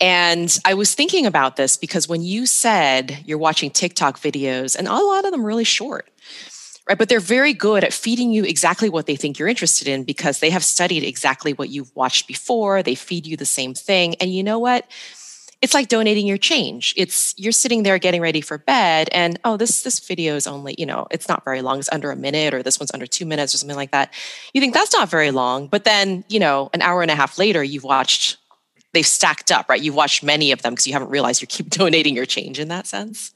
And 0.00 0.56
i 0.64 0.74
was 0.74 0.94
thinking 0.94 1.26
about 1.26 1.56
this 1.56 1.76
because 1.76 2.08
when 2.08 2.22
you 2.22 2.46
said 2.46 3.24
you're 3.26 3.36
watching 3.36 3.68
tiktok 3.68 4.20
videos 4.20 4.76
and 4.76 4.86
a 4.86 4.92
lot 4.92 5.24
of 5.24 5.32
them 5.32 5.44
really 5.44 5.64
short 5.64 6.08
right? 6.88 6.98
But 6.98 7.08
they're 7.08 7.20
very 7.20 7.52
good 7.52 7.84
at 7.84 7.92
feeding 7.92 8.32
you 8.32 8.44
exactly 8.44 8.88
what 8.88 9.06
they 9.06 9.16
think 9.16 9.38
you're 9.38 9.48
interested 9.48 9.86
in 9.88 10.04
because 10.04 10.40
they 10.40 10.50
have 10.50 10.64
studied 10.64 11.04
exactly 11.04 11.52
what 11.52 11.68
you've 11.68 11.94
watched 11.94 12.26
before. 12.26 12.82
They 12.82 12.94
feed 12.94 13.26
you 13.26 13.36
the 13.36 13.44
same 13.44 13.74
thing. 13.74 14.14
And 14.16 14.32
you 14.32 14.42
know 14.42 14.58
what 14.58 14.86
it's 15.60 15.74
like 15.74 15.88
donating 15.88 16.26
your 16.26 16.38
change. 16.38 16.94
It's 16.96 17.34
you're 17.36 17.52
sitting 17.52 17.82
there 17.82 17.98
getting 17.98 18.20
ready 18.20 18.40
for 18.40 18.58
bed 18.58 19.08
and 19.12 19.38
oh 19.44 19.56
this 19.56 19.82
this 19.82 19.98
video 19.98 20.36
is 20.36 20.46
only 20.46 20.74
you 20.78 20.86
know 20.86 21.06
it's 21.10 21.28
not 21.28 21.44
very 21.44 21.62
long. 21.62 21.78
It's 21.78 21.88
under 21.92 22.10
a 22.10 22.16
minute 22.16 22.54
or 22.54 22.62
this 22.62 22.78
one's 22.78 22.92
under 22.92 23.06
two 23.06 23.26
minutes 23.26 23.54
or 23.54 23.58
something 23.58 23.76
like 23.76 23.90
that. 23.90 24.12
You 24.54 24.60
think 24.60 24.74
that's 24.74 24.92
not 24.92 25.08
very 25.08 25.30
long 25.30 25.66
but 25.66 25.84
then 25.84 26.24
you 26.28 26.38
know 26.38 26.70
an 26.72 26.82
hour 26.82 27.02
and 27.02 27.10
a 27.10 27.16
half 27.16 27.38
later 27.38 27.62
you've 27.62 27.84
watched 27.84 28.36
they've 28.92 29.06
stacked 29.06 29.50
up 29.50 29.68
right? 29.68 29.82
You've 29.82 29.94
watched 29.94 30.22
many 30.22 30.52
of 30.52 30.62
them 30.62 30.74
because 30.74 30.86
you 30.86 30.92
haven't 30.92 31.10
realized 31.10 31.40
you 31.40 31.46
keep 31.46 31.70
donating 31.70 32.14
your 32.14 32.26
change 32.26 32.58
in 32.58 32.68
that 32.68 32.86
sense. 32.86 33.32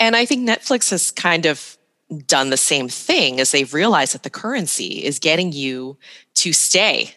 And 0.00 0.16
i 0.16 0.24
think 0.24 0.48
netflix 0.48 0.90
has 0.90 1.10
kind 1.10 1.46
of 1.46 1.78
done 2.26 2.50
the 2.50 2.56
same 2.56 2.88
thing 2.88 3.40
as 3.40 3.52
they've 3.52 3.72
realized 3.72 4.14
that 4.14 4.22
the 4.22 4.30
currency 4.30 5.04
is 5.04 5.18
getting 5.18 5.52
you 5.52 5.96
to 6.34 6.52
stay. 6.52 7.14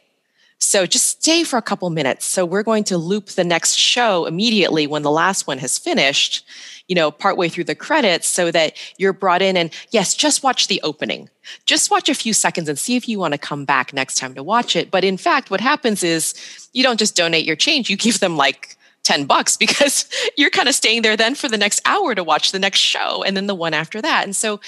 So 0.65 0.87
just 0.87 1.21
stay 1.21 1.43
for 1.43 1.57
a 1.57 1.61
couple 1.61 1.89
minutes. 1.91 2.25
So 2.25 2.43
we're 2.43 2.63
going 2.63 2.83
to 2.85 2.97
loop 2.97 3.27
the 3.27 3.43
next 3.43 3.75
show 3.75 4.25
immediately 4.25 4.87
when 4.87 5.03
the 5.03 5.11
last 5.11 5.45
one 5.45 5.59
has 5.59 5.77
finished, 5.77 6.43
you 6.87 6.95
know, 6.95 7.11
partway 7.11 7.49
through 7.49 7.65
the 7.65 7.75
credits 7.75 8.27
so 8.27 8.51
that 8.51 8.73
you're 8.97 9.13
brought 9.13 9.43
in 9.43 9.57
and 9.57 9.71
yes, 9.91 10.15
just 10.15 10.41
watch 10.41 10.67
the 10.67 10.81
opening. 10.81 11.29
Just 11.65 11.91
watch 11.91 12.09
a 12.09 12.15
few 12.15 12.33
seconds 12.33 12.67
and 12.67 12.79
see 12.79 12.95
if 12.95 13.07
you 13.07 13.19
want 13.19 13.33
to 13.33 13.37
come 13.37 13.63
back 13.63 13.93
next 13.93 14.17
time 14.17 14.33
to 14.33 14.41
watch 14.41 14.75
it. 14.75 14.89
But 14.89 15.03
in 15.03 15.17
fact, 15.17 15.51
what 15.51 15.61
happens 15.61 16.03
is 16.03 16.33
you 16.73 16.81
don't 16.81 16.99
just 16.99 17.15
donate 17.15 17.45
your 17.45 17.55
change, 17.55 17.89
you 17.89 17.95
give 17.95 18.19
them 18.19 18.35
like 18.35 18.75
10 19.03 19.25
bucks 19.25 19.55
because 19.65 20.09
you're 20.35 20.49
kind 20.49 20.67
of 20.67 20.73
staying 20.73 21.03
there 21.03 21.15
then 21.15 21.35
for 21.35 21.47
the 21.47 21.59
next 21.59 21.79
hour 21.85 22.15
to 22.15 22.23
watch 22.23 22.51
the 22.51 22.59
next 22.59 22.79
show 22.79 23.23
and 23.23 23.37
then 23.37 23.45
the 23.45 23.55
one 23.55 23.75
after 23.75 24.01
that. 24.01 24.23
And 24.23 24.35
so, 24.35 24.59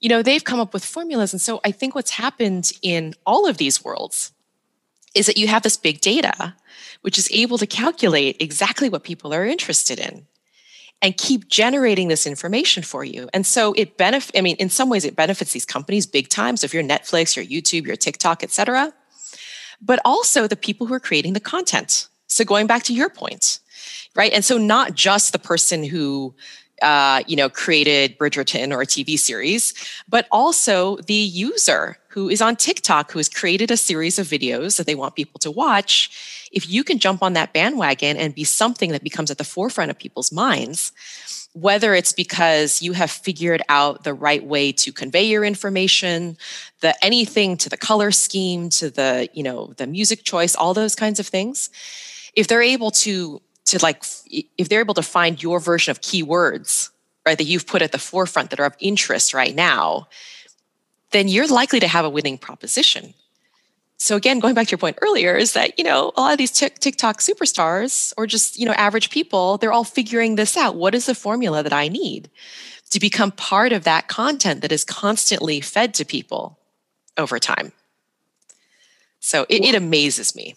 you 0.00 0.08
know, 0.08 0.22
they've 0.22 0.44
come 0.44 0.60
up 0.60 0.72
with 0.72 0.84
formulas. 0.84 1.34
And 1.34 1.42
so 1.42 1.60
I 1.62 1.72
think 1.72 1.94
what's 1.94 2.12
happened 2.12 2.72
in 2.80 3.14
all 3.26 3.46
of 3.46 3.58
these 3.58 3.84
worlds 3.84 4.32
is 5.14 5.26
that 5.26 5.36
you 5.36 5.48
have 5.48 5.62
this 5.62 5.76
big 5.76 6.00
data, 6.00 6.54
which 7.02 7.18
is 7.18 7.30
able 7.32 7.58
to 7.58 7.66
calculate 7.66 8.36
exactly 8.40 8.88
what 8.88 9.04
people 9.04 9.32
are 9.34 9.44
interested 9.44 9.98
in 9.98 10.26
and 11.02 11.16
keep 11.16 11.48
generating 11.48 12.08
this 12.08 12.26
information 12.26 12.82
for 12.82 13.02
you. 13.04 13.28
And 13.32 13.46
so 13.46 13.72
it 13.72 13.96
benefit 13.96 14.36
I 14.36 14.42
mean 14.42 14.56
in 14.56 14.68
some 14.68 14.90
ways 14.90 15.04
it 15.04 15.16
benefits 15.16 15.52
these 15.52 15.64
companies 15.64 16.06
big 16.06 16.28
time. 16.28 16.56
So 16.56 16.66
if 16.66 16.74
you're 16.74 16.82
Netflix, 16.82 17.36
your 17.36 17.44
YouTube, 17.44 17.86
your 17.86 17.96
TikTok, 17.96 18.42
et 18.42 18.50
cetera, 18.50 18.92
but 19.80 19.98
also 20.04 20.46
the 20.46 20.56
people 20.56 20.86
who 20.86 20.94
are 20.94 21.00
creating 21.00 21.32
the 21.32 21.40
content. 21.40 22.08
So 22.26 22.44
going 22.44 22.66
back 22.66 22.82
to 22.84 22.94
your 22.94 23.08
point, 23.08 23.60
right? 24.14 24.32
And 24.32 24.44
so 24.44 24.58
not 24.58 24.94
just 24.94 25.32
the 25.32 25.38
person 25.38 25.84
who 25.84 26.34
uh, 26.82 27.22
you 27.26 27.36
know, 27.36 27.48
created 27.48 28.18
Bridgerton 28.18 28.74
or 28.74 28.82
a 28.82 28.86
TV 28.86 29.18
series, 29.18 29.74
but 30.08 30.26
also 30.30 30.96
the 30.98 31.14
user 31.14 31.98
who 32.08 32.28
is 32.28 32.42
on 32.42 32.56
TikTok 32.56 33.12
who 33.12 33.18
has 33.18 33.28
created 33.28 33.70
a 33.70 33.76
series 33.76 34.18
of 34.18 34.26
videos 34.26 34.76
that 34.76 34.86
they 34.86 34.94
want 34.94 35.14
people 35.14 35.38
to 35.40 35.50
watch. 35.50 36.48
If 36.50 36.68
you 36.68 36.82
can 36.82 36.98
jump 36.98 37.22
on 37.22 37.34
that 37.34 37.52
bandwagon 37.52 38.16
and 38.16 38.34
be 38.34 38.44
something 38.44 38.90
that 38.90 39.04
becomes 39.04 39.30
at 39.30 39.38
the 39.38 39.44
forefront 39.44 39.90
of 39.90 39.98
people's 39.98 40.32
minds, 40.32 40.92
whether 41.52 41.94
it's 41.94 42.12
because 42.12 42.82
you 42.82 42.92
have 42.92 43.10
figured 43.10 43.62
out 43.68 44.04
the 44.04 44.14
right 44.14 44.44
way 44.44 44.72
to 44.72 44.92
convey 44.92 45.24
your 45.24 45.44
information, 45.44 46.36
the 46.80 46.94
anything 47.04 47.56
to 47.56 47.68
the 47.68 47.76
color 47.76 48.10
scheme, 48.10 48.70
to 48.70 48.90
the, 48.90 49.28
you 49.32 49.42
know, 49.42 49.72
the 49.76 49.86
music 49.86 50.24
choice, 50.24 50.54
all 50.54 50.74
those 50.74 50.94
kinds 50.94 51.18
of 51.18 51.26
things, 51.26 51.70
if 52.34 52.46
they're 52.46 52.62
able 52.62 52.90
to 52.90 53.42
to 53.70 53.78
like 53.82 54.04
if 54.58 54.68
they're 54.68 54.80
able 54.80 54.94
to 54.94 55.02
find 55.02 55.42
your 55.42 55.60
version 55.60 55.90
of 55.90 56.00
keywords 56.00 56.90
right 57.24 57.38
that 57.38 57.44
you've 57.44 57.66
put 57.66 57.82
at 57.82 57.92
the 57.92 57.98
forefront 57.98 58.50
that 58.50 58.60
are 58.60 58.66
of 58.66 58.76
interest 58.80 59.32
right 59.32 59.54
now 59.54 60.08
then 61.12 61.28
you're 61.28 61.46
likely 61.46 61.80
to 61.80 61.88
have 61.88 62.04
a 62.04 62.10
winning 62.10 62.38
proposition. 62.38 63.14
So 63.96 64.16
again 64.16 64.40
going 64.40 64.54
back 64.54 64.68
to 64.68 64.72
your 64.72 64.78
point 64.78 64.98
earlier 65.02 65.34
is 65.36 65.52
that 65.52 65.78
you 65.78 65.84
know 65.84 66.12
a 66.16 66.20
lot 66.20 66.32
of 66.32 66.38
these 66.38 66.52
tiktok 66.52 67.18
superstars 67.18 68.12
or 68.16 68.26
just 68.26 68.58
you 68.58 68.66
know 68.66 68.72
average 68.72 69.10
people 69.10 69.58
they're 69.58 69.72
all 69.72 69.84
figuring 69.84 70.36
this 70.36 70.56
out. 70.56 70.76
What 70.76 70.94
is 70.94 71.06
the 71.06 71.14
formula 71.14 71.62
that 71.62 71.72
i 71.72 71.88
need 71.88 72.30
to 72.90 72.98
become 72.98 73.30
part 73.30 73.72
of 73.72 73.84
that 73.84 74.08
content 74.08 74.62
that 74.62 74.72
is 74.72 74.84
constantly 74.84 75.60
fed 75.60 75.94
to 75.94 76.04
people 76.04 76.58
over 77.16 77.38
time? 77.38 77.72
So 79.20 79.44
it, 79.48 79.62
it 79.64 79.74
amazes 79.74 80.34
me 80.34 80.56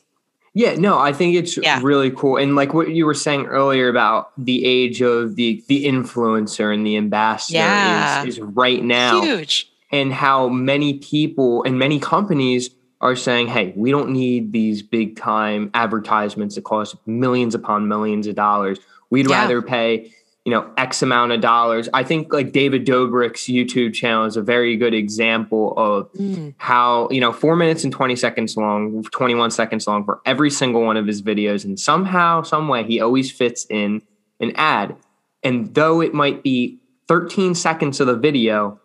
yeah, 0.53 0.75
no, 0.75 0.97
I 0.99 1.13
think 1.13 1.35
it's 1.35 1.57
Yeah. 1.57 1.79
really 1.83 2.11
cool. 2.11 2.37
And 2.37 2.55
like 2.55 2.73
what 2.73 2.89
you 2.91 3.05
were 3.05 3.13
saying 3.13 3.45
earlier 3.47 3.89
about 3.89 4.31
the 4.37 4.65
age 4.65 5.01
of 5.01 5.35
the 5.35 5.63
the 5.67 5.85
influencer 5.85 6.73
and 6.73 6.85
the 6.85 6.97
ambassador 6.97 7.57
Yeah. 7.57 8.23
is, 8.23 8.37
is 8.37 8.43
right 8.43 8.83
now. 8.83 9.21
huge 9.21 9.69
And 9.91 10.11
how 10.13 10.49
many 10.49 10.95
people 10.99 11.63
and 11.63 11.77
many 11.77 11.99
companies 11.99 12.69
are 13.01 13.15
saying, 13.15 13.47
hey, 13.47 13.73
we 13.75 13.91
don't 13.91 14.09
need 14.11 14.51
these 14.53 14.81
big 14.81 15.17
time 15.17 15.69
advertisements 15.73 16.55
that 16.55 16.63
cost 16.63 16.95
millions 17.05 17.53
upon 17.53 17.87
millions 17.87 18.27
of 18.27 18.35
dollars. 18.35 18.79
We'd 19.09 19.29
Yeah. 19.29 19.41
rather 19.41 19.61
pay, 19.61 20.11
you 20.45 20.51
know, 20.51 20.69
X 20.75 21.01
amount 21.01 21.31
of 21.31 21.39
dollars. 21.39 21.87
I 21.93 22.03
think 22.03 22.33
like 22.33 22.51
David 22.51 22.85
Dobrik's 22.85 23.43
YouTube 23.43 23.93
channel 23.93 24.25
is 24.25 24.35
a 24.35 24.41
very 24.41 24.75
good 24.75 24.93
example 24.93 25.73
of 25.77 26.11
Mm. 26.13 26.53
how 26.57 27.07
you 27.11 27.21
know 27.21 27.31
four 27.31 27.55
minutes 27.55 27.83
and 27.85 27.93
20 27.93 28.15
seconds 28.17 28.57
long 28.57 29.03
21 29.03 29.51
seconds 29.51 29.87
long 29.87 30.03
for 30.03 30.19
every 30.25 30.49
single 30.49 30.81
one 30.81 30.97
of 30.97 31.07
his 31.07 31.21
videos 31.21 31.63
and 31.63 31.79
somehow 31.79 32.41
some 32.41 32.67
way 32.67 32.83
he 32.83 32.99
always 32.99 33.31
fits 33.31 33.65
in 33.69 34.01
an 34.41 34.51
ad 34.55 34.95
and 35.43 35.73
though 35.75 36.01
it 36.01 36.13
might 36.13 36.43
be 36.43 36.77
13 37.07 37.55
seconds 37.55 37.99
of 38.01 38.07
the 38.07 38.15
video 38.17 38.79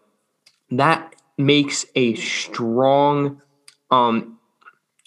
that 0.71 1.15
makes 1.37 1.85
a 1.97 2.15
strong 2.15 3.43
um 3.91 4.39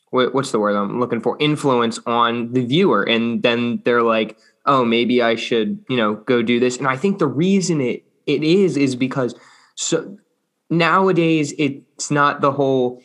what's 0.10 0.52
the 0.52 0.60
word 0.60 0.76
i'm 0.76 1.00
looking 1.00 1.22
for 1.22 1.38
influence 1.40 1.98
on 2.06 2.52
the 2.54 2.66
viewer 2.66 3.04
and 3.04 3.42
then 3.44 3.82
they're 3.86 4.04
like 4.04 4.38
oh 4.66 4.86
maybe 4.86 5.22
i 5.22 5.36
should 5.36 5.84
you 5.90 5.98
know 5.98 6.16
go 6.16 6.42
do 6.42 6.60
this 6.60 6.78
and 6.78 6.88
i 6.88 6.96
think 6.96 7.20
the 7.20 7.28
reason 7.28 7.82
it 7.82 8.04
it 8.26 8.44
is 8.44 8.78
is 8.78 8.96
because 8.96 9.36
so 9.76 10.18
nowadays 10.70 11.54
it's 11.58 12.12
not 12.12 12.42
the 12.42 12.52
whole 12.52 13.02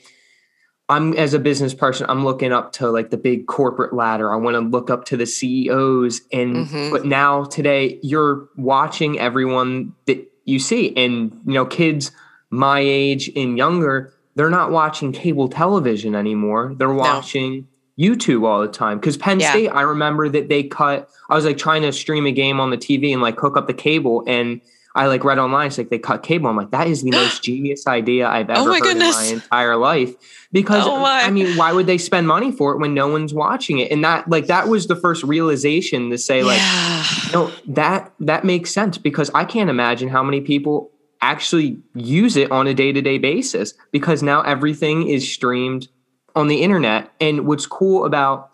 I'm 0.88 1.14
as 1.14 1.34
a 1.34 1.38
business 1.38 1.74
person, 1.74 2.06
I'm 2.08 2.24
looking 2.24 2.52
up 2.52 2.72
to 2.74 2.90
like 2.90 3.10
the 3.10 3.16
big 3.16 3.46
corporate 3.46 3.92
ladder. 3.92 4.32
I 4.32 4.36
want 4.36 4.54
to 4.54 4.60
look 4.60 4.88
up 4.88 5.04
to 5.06 5.16
the 5.16 5.26
CEOs. 5.26 6.20
And 6.32 6.68
mm-hmm. 6.68 6.90
but 6.92 7.04
now 7.04 7.44
today 7.44 7.98
you're 8.02 8.48
watching 8.56 9.18
everyone 9.18 9.94
that 10.06 10.30
you 10.44 10.60
see. 10.60 10.96
And 10.96 11.32
you 11.44 11.54
know, 11.54 11.66
kids 11.66 12.12
my 12.50 12.78
age 12.78 13.30
and 13.34 13.58
younger, 13.58 14.14
they're 14.36 14.50
not 14.50 14.70
watching 14.70 15.10
cable 15.10 15.48
television 15.48 16.14
anymore. 16.14 16.72
They're 16.76 16.92
watching 16.92 17.54
no. 17.54 17.64
YouTube 17.98 18.46
all 18.46 18.60
the 18.60 18.68
time. 18.68 18.98
Because 18.98 19.16
Penn 19.16 19.40
yeah. 19.40 19.50
State, 19.50 19.68
I 19.68 19.82
remember 19.82 20.28
that 20.28 20.48
they 20.48 20.62
cut, 20.62 21.08
I 21.28 21.34
was 21.34 21.44
like 21.44 21.58
trying 21.58 21.82
to 21.82 21.92
stream 21.92 22.26
a 22.26 22.32
game 22.32 22.60
on 22.60 22.70
the 22.70 22.76
TV 22.76 23.12
and 23.12 23.22
like 23.22 23.38
hook 23.38 23.56
up 23.56 23.66
the 23.66 23.74
cable 23.74 24.22
and 24.26 24.60
I 24.96 25.08
like 25.08 25.24
read 25.24 25.38
online, 25.38 25.66
it's 25.66 25.76
like 25.76 25.90
they 25.90 25.98
cut 25.98 26.22
cable. 26.22 26.48
I'm 26.48 26.56
like, 26.56 26.70
that 26.70 26.88
is 26.88 27.02
the 27.02 27.10
most 27.12 27.42
genius 27.42 27.86
idea 27.86 28.26
I've 28.26 28.48
oh 28.48 28.54
ever 28.54 28.70
oh 28.70 28.72
heard 28.72 28.82
goodness. 28.82 29.30
in 29.30 29.36
my 29.36 29.42
entire 29.42 29.76
life. 29.76 30.14
Because 30.52 30.84
oh 30.86 31.04
I 31.04 31.30
mean, 31.30 31.56
why 31.56 31.72
would 31.72 31.86
they 31.86 31.98
spend 31.98 32.26
money 32.26 32.50
for 32.50 32.72
it 32.72 32.78
when 32.78 32.94
no 32.94 33.06
one's 33.06 33.34
watching 33.34 33.78
it? 33.78 33.92
And 33.92 34.02
that 34.04 34.28
like 34.28 34.46
that 34.46 34.68
was 34.68 34.86
the 34.86 34.96
first 34.96 35.22
realization 35.22 36.08
to 36.10 36.18
say, 36.18 36.42
like, 36.42 36.58
yeah. 36.58 37.04
no, 37.32 37.52
that 37.68 38.12
that 38.20 38.44
makes 38.44 38.70
sense 38.70 38.96
because 38.96 39.30
I 39.34 39.44
can't 39.44 39.68
imagine 39.68 40.08
how 40.08 40.22
many 40.22 40.40
people 40.40 40.90
actually 41.20 41.78
use 41.94 42.36
it 42.36 42.50
on 42.50 42.66
a 42.66 42.74
day-to-day 42.74 43.18
basis 43.18 43.74
because 43.90 44.22
now 44.22 44.42
everything 44.42 45.08
is 45.08 45.30
streamed 45.30 45.88
on 46.36 46.46
the 46.46 46.62
internet. 46.62 47.10
And 47.20 47.46
what's 47.46 47.66
cool 47.66 48.04
about 48.04 48.50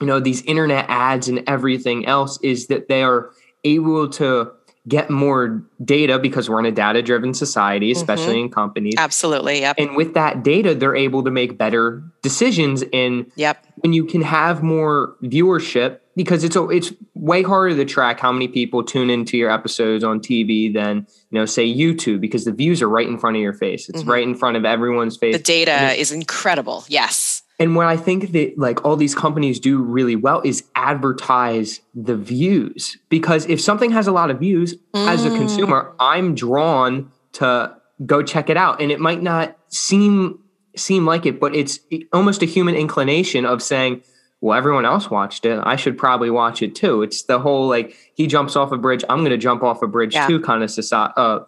you 0.00 0.06
know 0.06 0.20
these 0.20 0.42
internet 0.42 0.84
ads 0.88 1.28
and 1.28 1.42
everything 1.46 2.04
else 2.06 2.38
is 2.42 2.66
that 2.66 2.88
they 2.88 3.02
are 3.02 3.30
able 3.64 4.08
to 4.10 4.52
get 4.88 5.10
more 5.10 5.62
data 5.84 6.18
because 6.18 6.50
we're 6.50 6.58
in 6.58 6.66
a 6.66 6.72
data 6.72 7.02
driven 7.02 7.34
society, 7.34 7.92
mm-hmm. 7.92 8.00
especially 8.00 8.34
mm-hmm. 8.34 8.46
in 8.46 8.50
companies. 8.50 8.94
Absolutely. 8.98 9.60
Yep. 9.60 9.76
And 9.78 9.96
with 9.96 10.14
that 10.14 10.42
data, 10.42 10.74
they're 10.74 10.96
able 10.96 11.22
to 11.22 11.30
make 11.30 11.56
better 11.56 12.02
decisions. 12.22 12.82
And 12.92 13.30
yep. 13.36 13.64
when 13.76 13.92
you 13.92 14.04
can 14.04 14.22
have 14.22 14.62
more 14.62 15.14
viewership, 15.22 16.00
because 16.14 16.44
it's 16.44 16.56
a, 16.56 16.68
it's 16.68 16.92
way 17.14 17.42
harder 17.42 17.76
to 17.76 17.84
track 17.84 18.20
how 18.20 18.32
many 18.32 18.48
people 18.48 18.84
tune 18.84 19.10
into 19.10 19.36
your 19.36 19.50
episodes 19.50 20.04
on 20.04 20.20
TV 20.20 20.72
than 20.72 21.06
you 21.30 21.38
know 21.38 21.46
say 21.46 21.66
YouTube 21.66 22.20
because 22.20 22.44
the 22.44 22.52
views 22.52 22.82
are 22.82 22.88
right 22.88 23.06
in 23.06 23.18
front 23.18 23.36
of 23.36 23.42
your 23.42 23.52
face. 23.52 23.88
It's 23.88 24.00
mm-hmm. 24.00 24.10
right 24.10 24.22
in 24.22 24.34
front 24.34 24.56
of 24.56 24.64
everyone's 24.64 25.16
face. 25.16 25.36
The 25.36 25.42
data 25.42 25.92
is 25.98 26.12
incredible. 26.12 26.84
Yes. 26.88 27.42
And 27.58 27.76
what 27.76 27.86
I 27.86 27.96
think 27.96 28.32
that 28.32 28.58
like 28.58 28.84
all 28.84 28.96
these 28.96 29.14
companies 29.14 29.60
do 29.60 29.80
really 29.80 30.16
well 30.16 30.40
is 30.44 30.64
advertise 30.74 31.80
the 31.94 32.16
views 32.16 32.96
because 33.08 33.46
if 33.46 33.60
something 33.60 33.92
has 33.92 34.06
a 34.06 34.12
lot 34.12 34.30
of 34.30 34.40
views 34.40 34.74
mm. 34.94 35.06
as 35.06 35.24
a 35.24 35.30
consumer, 35.30 35.84
mm. 35.84 35.94
I'm 36.00 36.34
drawn 36.34 37.12
to 37.34 37.76
go 38.04 38.22
check 38.22 38.50
it 38.50 38.56
out. 38.56 38.80
And 38.80 38.90
it 38.90 39.00
might 39.00 39.22
not 39.22 39.56
seem 39.68 40.38
seem 40.74 41.04
like 41.04 41.26
it, 41.26 41.38
but 41.38 41.54
it's 41.54 41.80
almost 42.12 42.42
a 42.42 42.46
human 42.46 42.74
inclination 42.74 43.44
of 43.44 43.62
saying, 43.62 44.02
well, 44.42 44.58
everyone 44.58 44.84
else 44.84 45.08
watched 45.08 45.46
it. 45.46 45.60
I 45.62 45.76
should 45.76 45.96
probably 45.96 46.28
watch 46.28 46.62
it 46.62 46.74
too. 46.74 47.02
It's 47.02 47.22
the 47.22 47.38
whole 47.38 47.68
like 47.68 47.96
he 48.14 48.26
jumps 48.26 48.56
off 48.56 48.72
a 48.72 48.76
bridge, 48.76 49.04
I'm 49.08 49.20
going 49.20 49.30
to 49.30 49.38
jump 49.38 49.62
off 49.62 49.82
a 49.82 49.86
bridge 49.86 50.14
yeah. 50.14 50.26
too 50.26 50.40
kind 50.40 50.64
of 50.64 50.70
society, 50.70 51.14
uh, 51.16 51.40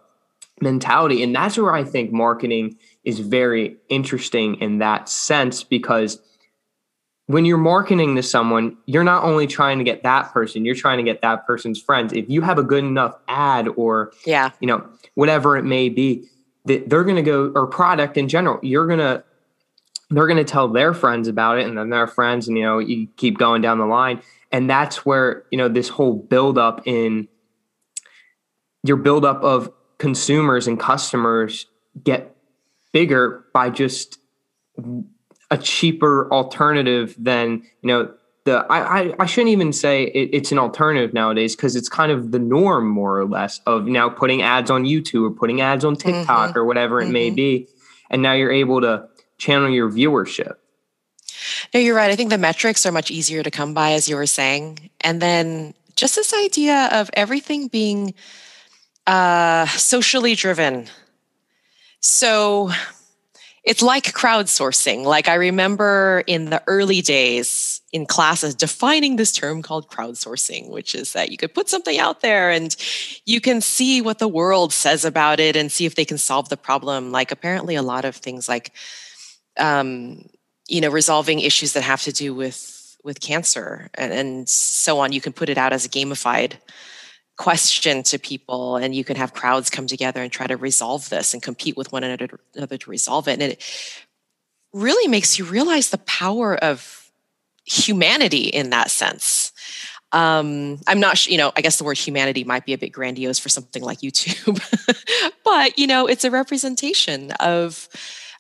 mentality. 0.61 1.21
And 1.25 1.35
that's 1.35 1.59
where 1.59 1.75
I 1.75 1.83
think 1.83 2.13
marketing 2.13 2.79
is 3.03 3.19
very 3.19 3.77
interesting 3.89 4.55
in 4.61 4.79
that 4.79 5.09
sense 5.09 5.65
because 5.65 6.23
when 7.27 7.45
you're 7.45 7.59
marketing 7.59 8.15
to 8.15 8.23
someone, 8.23 8.77
you're 8.87 9.03
not 9.03 9.25
only 9.25 9.49
trying 9.49 9.79
to 9.79 9.85
get 9.85 10.05
that 10.05 10.33
person, 10.33 10.65
you're 10.65 10.77
trying 10.77 10.99
to 10.99 11.03
get 11.03 11.21
that 11.23 11.45
person's 11.49 11.83
friends. 11.83 12.13
If 12.13 12.31
you 12.31 12.43
have 12.43 12.59
a 12.59 12.63
good 12.63 12.85
enough 12.85 13.17
ad 13.27 13.67
or 13.77 14.13
yeah, 14.25 14.51
you 14.61 14.69
know, 14.69 14.87
whatever 15.15 15.57
it 15.57 15.65
may 15.65 15.89
be, 15.89 16.29
that 16.67 16.89
they're 16.89 17.03
going 17.03 17.17
to 17.17 17.23
go 17.23 17.51
or 17.57 17.67
product 17.67 18.17
in 18.17 18.29
general, 18.29 18.61
you're 18.63 18.87
going 18.87 19.01
to 19.01 19.25
they're 20.17 20.27
going 20.27 20.37
to 20.39 20.45
tell 20.45 20.69
their 20.69 20.95
friends 20.95 21.29
about 21.29 21.59
it 21.59 21.67
and 21.67 21.77
then 21.77 21.91
their 21.91 22.07
friends 22.07 22.49
and 22.49 22.57
you 22.57 22.65
know, 22.65 22.79
you 22.79 23.09
keep 23.17 23.39
going 23.39 23.63
down 23.63 23.79
the 23.79 23.87
line 23.87 24.23
and 24.53 24.71
that's 24.71 25.05
where, 25.05 25.45
you 25.51 25.59
know, 25.59 25.69
this 25.69 25.89
whole 25.89 26.15
buildup 26.15 26.87
in 26.87 27.29
your 28.85 28.97
buildup 28.97 29.43
of 29.43 29.73
consumers 29.99 30.69
and 30.69 30.79
customers 30.79 31.67
get 32.05 32.37
bigger 32.93 33.45
by 33.53 33.71
just 33.71 34.19
a 35.51 35.59
cheaper 35.59 36.31
alternative 36.33 37.15
than 37.19 37.63
you 37.83 37.89
know 37.89 38.13
the 38.45 38.67
I 38.71 39.01
I, 39.01 39.15
I 39.21 39.27
shouldn't 39.27 39.51
even 39.51 39.73
say 39.73 40.05
it, 40.05 40.31
it's 40.33 40.53
an 40.53 40.59
alternative 40.59 41.15
nowadays 41.15 41.57
because 41.57 41.77
it's 41.77 41.89
kind 41.89 42.13
of 42.13 42.33
the 42.33 42.39
norm 42.39 42.89
more 42.89 43.19
or 43.19 43.27
less 43.27 43.61
of 43.67 43.87
now 43.87 44.09
putting 44.09 44.43
ads 44.43 44.71
on 44.71 44.85
YouTube 44.85 45.29
or 45.29 45.31
putting 45.31 45.61
ads 45.61 45.85
on 45.85 45.97
TikTok 45.97 46.51
mm-hmm. 46.51 46.59
or 46.59 46.65
whatever 46.65 47.01
it 47.01 47.05
mm-hmm. 47.05 47.13
may 47.13 47.31
be, 47.31 47.69
and 48.11 48.23
now 48.23 48.33
you're 48.33 48.53
able 48.53 48.81
to 48.81 49.09
channel 49.39 49.71
your 49.71 49.91
viewership. 49.91 50.57
No, 51.73 51.81
you're 51.81 51.97
right. 51.97 52.11
I 52.11 52.17
think 52.17 52.31
the 52.31 52.39
metrics 52.39 52.87
are 52.87 52.93
much 52.93 53.11
easier 53.11 53.43
to 53.43 53.51
come 53.51 53.75
by, 53.75 53.93
as 53.93 54.09
you 54.09 54.17
were 54.17 54.27
saying, 54.27 54.91
and 55.01 55.21
then 55.21 55.75
just 55.97 56.17
this 56.17 56.33
idea 56.33 56.89
of 56.93 57.11
everything 57.15 57.69
being 57.69 58.15
uh, 59.07 59.67
socially 59.67 60.35
driven 60.35 60.89
so 62.07 62.71
it's 63.65 63.81
like 63.81 64.13
crowdsourcing. 64.13 65.05
Like 65.05 65.27
I 65.27 65.35
remember 65.37 66.23
in 66.27 66.51
the 66.51 66.63
early 66.67 67.01
days 67.01 67.81
in 67.95 68.05
classes 68.05 68.55
defining 68.55 69.17
this 69.17 69.33
term 69.33 69.63
called 69.63 69.89
crowdsourcing, 69.89 70.69
which 70.69 70.95
is 70.95 71.15
that 71.15 71.31
you 71.31 71.39
could 71.39 71.55
put 71.55 71.71
something 71.71 71.99
out 71.99 72.21
there 72.21 72.51
and 72.51 72.77
you 73.25 73.41
can 73.41 73.63
see 73.63 74.03
what 74.03 74.19
the 74.19 74.29
world 74.29 74.75
says 74.75 75.03
about 75.03 75.41
it 75.41 75.57
and 75.57 75.73
see 75.73 75.87
if 75.87 75.95
they 75.95 76.05
can 76.05 76.19
solve 76.19 76.51
the 76.51 76.59
problem. 76.59 77.11
Like 77.11 77.33
apparently 77.33 77.75
a 77.75 77.83
lot 77.83 78.05
of 78.05 78.15
things 78.15 78.51
like 78.51 78.73
um, 79.59 80.29
you 80.69 80.81
know, 80.81 80.91
resolving 80.91 81.41
issues 81.41 81.73
that 81.75 81.83
have 81.83 82.03
to 82.03 82.13
do 82.13 82.35
with 82.35 82.75
with 83.05 83.21
cancer. 83.21 83.91
And, 83.95 84.13
and 84.13 84.49
so 84.49 84.99
on. 84.99 85.13
You 85.13 85.21
can 85.21 85.33
put 85.33 85.51
it 85.51 85.59
out 85.59 85.73
as 85.73 85.85
a 85.85 85.89
gamified 85.89 86.55
question 87.37 88.03
to 88.05 88.19
people 88.19 88.77
and 88.77 88.95
you 88.95 89.05
can 89.05 89.17
have 89.17 89.35
crowds 89.35 89.69
come 89.69 89.87
together 89.87 90.23
and 90.23 90.33
try 90.33 90.47
to 90.47 90.57
resolve 90.57 91.09
this 91.11 91.35
and 91.35 91.43
compete 91.43 91.77
with 91.77 91.93
one 91.93 92.05
another, 92.05 92.29
to 92.29 92.91
resolve 92.91 93.29
it. 93.29 93.33
And 93.33 93.43
it 93.43 93.63
really 94.73 95.09
makes 95.09 95.39
you 95.39 95.45
realize 95.45 95.91
the 95.91 95.99
power 95.99 96.57
of 96.57 97.11
humanity 97.65 98.45
in 98.45 98.71
that 98.71 98.91
sense. 98.91 99.53
Um, 100.13 100.79
i'm 100.87 101.01
not 101.01 101.27
you 101.27 101.37
know 101.37 101.51
i 101.57 101.61
guess 101.61 101.77
the 101.77 101.83
word 101.83 101.99
humanity 101.99 102.45
might 102.45 102.65
be 102.65 102.73
a 102.73 102.79
bit 102.79 102.91
grandiose 102.91 103.41
for 103.41 103.49
something 103.49 103.83
like 103.83 103.99
youtube 104.01 104.63
but 105.45 105.77
you 105.77 105.89
know 105.89 106.07
it's 106.07 106.23
a 106.25 106.31
representation 106.31 107.33
of 107.41 107.89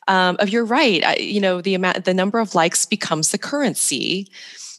um, 0.08 0.36
of 0.38 0.48
you're 0.48 0.64
right 0.64 1.20
you 1.20 1.40
know 1.40 1.60
the 1.60 1.74
amount 1.74 2.04
the 2.04 2.14
number 2.14 2.38
of 2.38 2.54
likes 2.54 2.84
becomes 2.86 3.30
the 3.30 3.38
currency 3.38 4.28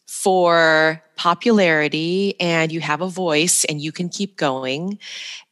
for 0.05 1.03
popularity 1.15 2.39
and 2.39 2.71
you 2.71 2.79
have 2.79 3.01
a 3.01 3.07
voice 3.07 3.63
and 3.65 3.81
you 3.81 3.91
can 3.91 4.09
keep 4.09 4.37
going. 4.37 4.97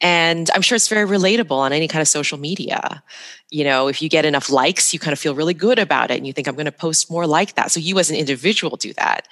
And 0.01 0.49
I'm 0.53 0.61
sure 0.61 0.75
it's 0.75 0.87
very 0.87 1.07
relatable 1.07 1.57
on 1.57 1.71
any 1.73 1.87
kind 1.87 2.01
of 2.01 2.07
social 2.07 2.37
media. 2.37 3.03
You 3.49 3.63
know, 3.63 3.87
if 3.87 4.01
you 4.01 4.09
get 4.09 4.25
enough 4.25 4.49
likes, 4.49 4.93
you 4.93 4.99
kind 4.99 5.13
of 5.13 5.19
feel 5.19 5.35
really 5.35 5.53
good 5.53 5.79
about 5.79 6.11
it 6.11 6.17
and 6.17 6.25
you 6.25 6.33
think, 6.33 6.47
I'm 6.47 6.55
going 6.55 6.65
to 6.65 6.71
post 6.71 7.09
more 7.09 7.27
like 7.27 7.55
that. 7.55 7.71
So 7.71 7.79
you 7.79 7.99
as 7.99 8.09
an 8.09 8.15
individual 8.15 8.77
do 8.77 8.93
that. 8.93 9.27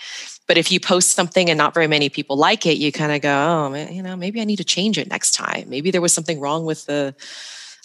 But 0.47 0.58
if 0.58 0.71
you 0.71 0.80
post 0.80 1.12
something 1.12 1.49
and 1.49 1.58
not 1.58 1.73
very 1.73 1.88
many 1.88 2.10
people 2.10 2.36
like 2.38 2.65
it, 2.65 2.77
you 2.77 2.91
kind 2.91 3.12
of 3.12 3.21
go, 3.21 3.71
oh, 3.73 3.73
you 3.91 4.04
know, 4.04 4.15
maybe 4.15 4.41
I 4.41 4.45
need 4.45 4.58
to 4.58 4.63
change 4.63 4.97
it 4.97 5.10
next 5.10 5.32
time. 5.32 5.69
Maybe 5.69 5.91
there 5.91 6.01
was 6.01 6.13
something 6.13 6.39
wrong 6.39 6.65
with 6.65 6.86
the, 6.86 7.15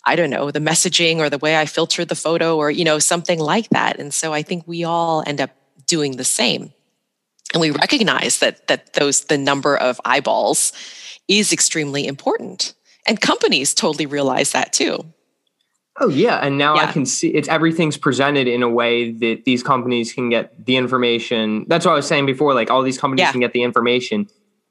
I 0.07 0.16
don't 0.16 0.31
know, 0.31 0.51
the 0.51 0.61
messaging 0.61 1.19
or 1.19 1.29
the 1.29 1.38
way 1.38 1.57
I 1.57 1.66
filtered 1.66 2.09
the 2.09 2.14
photo 2.14 2.57
or, 2.57 2.71
you 2.71 2.85
know, 2.85 2.99
something 2.99 3.38
like 3.38 3.69
that. 3.71 3.99
And 3.99 4.14
so 4.14 4.33
I 4.33 4.42
think 4.42 4.66
we 4.66 4.85
all 4.85 5.23
end 5.27 5.40
up 5.40 5.51
doing 5.87 6.16
the 6.16 6.25
same 6.25 6.73
and 7.53 7.61
we 7.61 7.71
recognize 7.71 8.38
that 8.38 8.66
that 8.69 8.92
those 8.95 9.25
the 9.25 9.38
number 9.38 9.77
of 9.77 10.01
eyeballs 10.05 10.73
is 11.29 11.53
extremely 11.53 12.07
important 12.07 12.75
and 13.07 13.21
companies 13.21 13.75
totally 13.75 14.07
realize 14.07 14.53
that 14.53 14.73
too 14.73 15.05
oh 16.01 16.09
yeah 16.09 16.37
and 16.38 16.59
now 16.59 16.75
yeah. 16.75 16.83
i 16.83 16.92
can 16.92 17.07
see 17.07 17.29
it's 17.29 17.49
everything's 17.49 17.97
presented 17.97 18.47
in 18.47 18.62
a 18.62 18.69
way 18.69 19.12
that 19.12 19.45
these 19.45 19.62
companies 19.62 20.12
can 20.12 20.29
get 20.29 20.66
the 20.66 20.77
information 20.77 21.64
that's 21.69 21.87
what 21.87 21.92
i 21.92 21.97
was 21.97 22.07
saying 22.07 22.27
before 22.27 22.55
like 22.55 22.71
all 22.71 22.83
these 22.83 22.99
companies 22.99 23.23
yeah. 23.23 23.33
can 23.33 23.40
get 23.40 23.53
the 23.53 23.62
information 23.62 24.29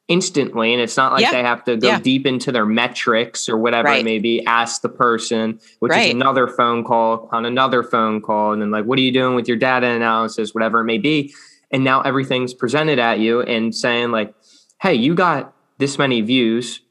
instantly 0.08 0.72
and 0.72 0.82
it's 0.82 0.98
not 0.98 1.14
like 1.14 1.22
yeah. 1.22 1.32
they 1.32 1.42
have 1.42 1.64
to 1.64 1.78
go 1.78 1.98
deep 1.98 2.28
into 2.28 2.52
their 2.52 2.66
metrics 2.66 3.50
or 3.50 3.58
whatever 3.58 3.88
right. 3.88 4.02
it 4.02 4.06
may 4.06 4.20
be 4.20 4.46
ask 4.46 4.84
the 4.84 4.90
person 4.90 5.60
which 5.80 5.90
right. 5.90 6.10
is 6.10 6.14
another 6.14 6.48
phone 6.48 6.84
call 6.84 7.28
on 7.32 7.44
another 7.44 7.82
phone 7.82 8.22
call 8.22 8.54
and 8.54 8.62
then 8.62 8.70
like 8.70 8.86
what 8.86 9.00
are 9.00 9.02
you 9.02 9.12
doing 9.12 9.36
with 9.36 9.48
your 9.48 9.58
data 9.58 9.88
analysis 9.88 10.54
whatever 10.54 10.82
it 10.82 10.84
may 10.84 11.00
be 11.00 11.34
and 11.72 11.84
now 11.84 12.02
everything's 12.02 12.54
presented 12.54 13.00
at 13.00 13.18
you 13.18 13.42
and 13.42 13.74
saying 13.74 14.12
like 14.12 14.36
hey 14.80 14.94
you 14.94 15.16
got 15.16 15.56
this 15.80 15.98
many 15.98 16.22
views 16.22 16.82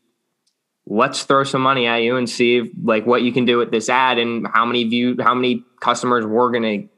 let's 0.87 1.23
throw 1.23 1.45
some 1.45 1.63
money 1.63 1.87
at 1.87 1.99
you 1.99 2.17
and 2.17 2.29
see 2.29 2.73
like 2.83 3.07
what 3.07 3.23
you 3.23 3.33
can 3.33 3.45
do 3.45 3.59
with 3.59 3.71
this 3.71 3.89
ad 3.89 4.19
and 4.19 4.45
how 4.53 4.67
many 4.67 4.83
view 4.83 5.17
how 5.21 5.35
many 5.35 5.65
customers 5.81 6.27
we're 6.27 6.51
going 6.51 6.81
to 6.81 6.89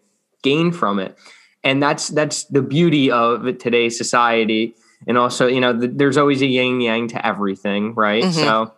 gain 0.42 0.72
from 0.72 0.98
it 0.98 1.14
and 1.62 1.83
that's 1.83 2.09
that's 2.09 2.44
the 2.44 2.62
beauty 2.62 3.11
of 3.11 3.59
today's 3.59 3.98
society 3.98 4.74
and 5.06 5.18
also 5.18 5.46
you 5.46 5.61
know 5.61 5.72
the, 5.72 5.88
there's 5.88 6.16
always 6.16 6.42
a 6.42 6.46
yin 6.46 6.80
yang 6.80 7.09
to 7.09 7.26
everything 7.26 7.94
right 7.94 8.24
mm-hmm. 8.24 8.32
so 8.32 8.72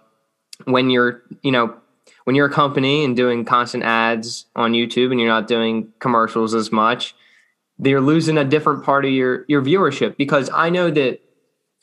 when 0.64 0.90
you're 0.90 1.22
you 1.42 1.52
know 1.52 1.74
when 2.28 2.34
you're 2.34 2.46
a 2.46 2.52
company 2.52 3.06
and 3.06 3.16
doing 3.16 3.42
constant 3.42 3.84
ads 3.84 4.44
on 4.54 4.72
YouTube 4.72 5.10
and 5.10 5.18
you're 5.18 5.30
not 5.30 5.46
doing 5.46 5.90
commercials 5.98 6.52
as 6.54 6.70
much, 6.70 7.14
they're 7.78 8.02
losing 8.02 8.36
a 8.36 8.44
different 8.44 8.84
part 8.84 9.06
of 9.06 9.10
your 9.10 9.46
your 9.48 9.62
viewership 9.62 10.14
because 10.18 10.50
I 10.52 10.68
know 10.68 10.90
that 10.90 11.20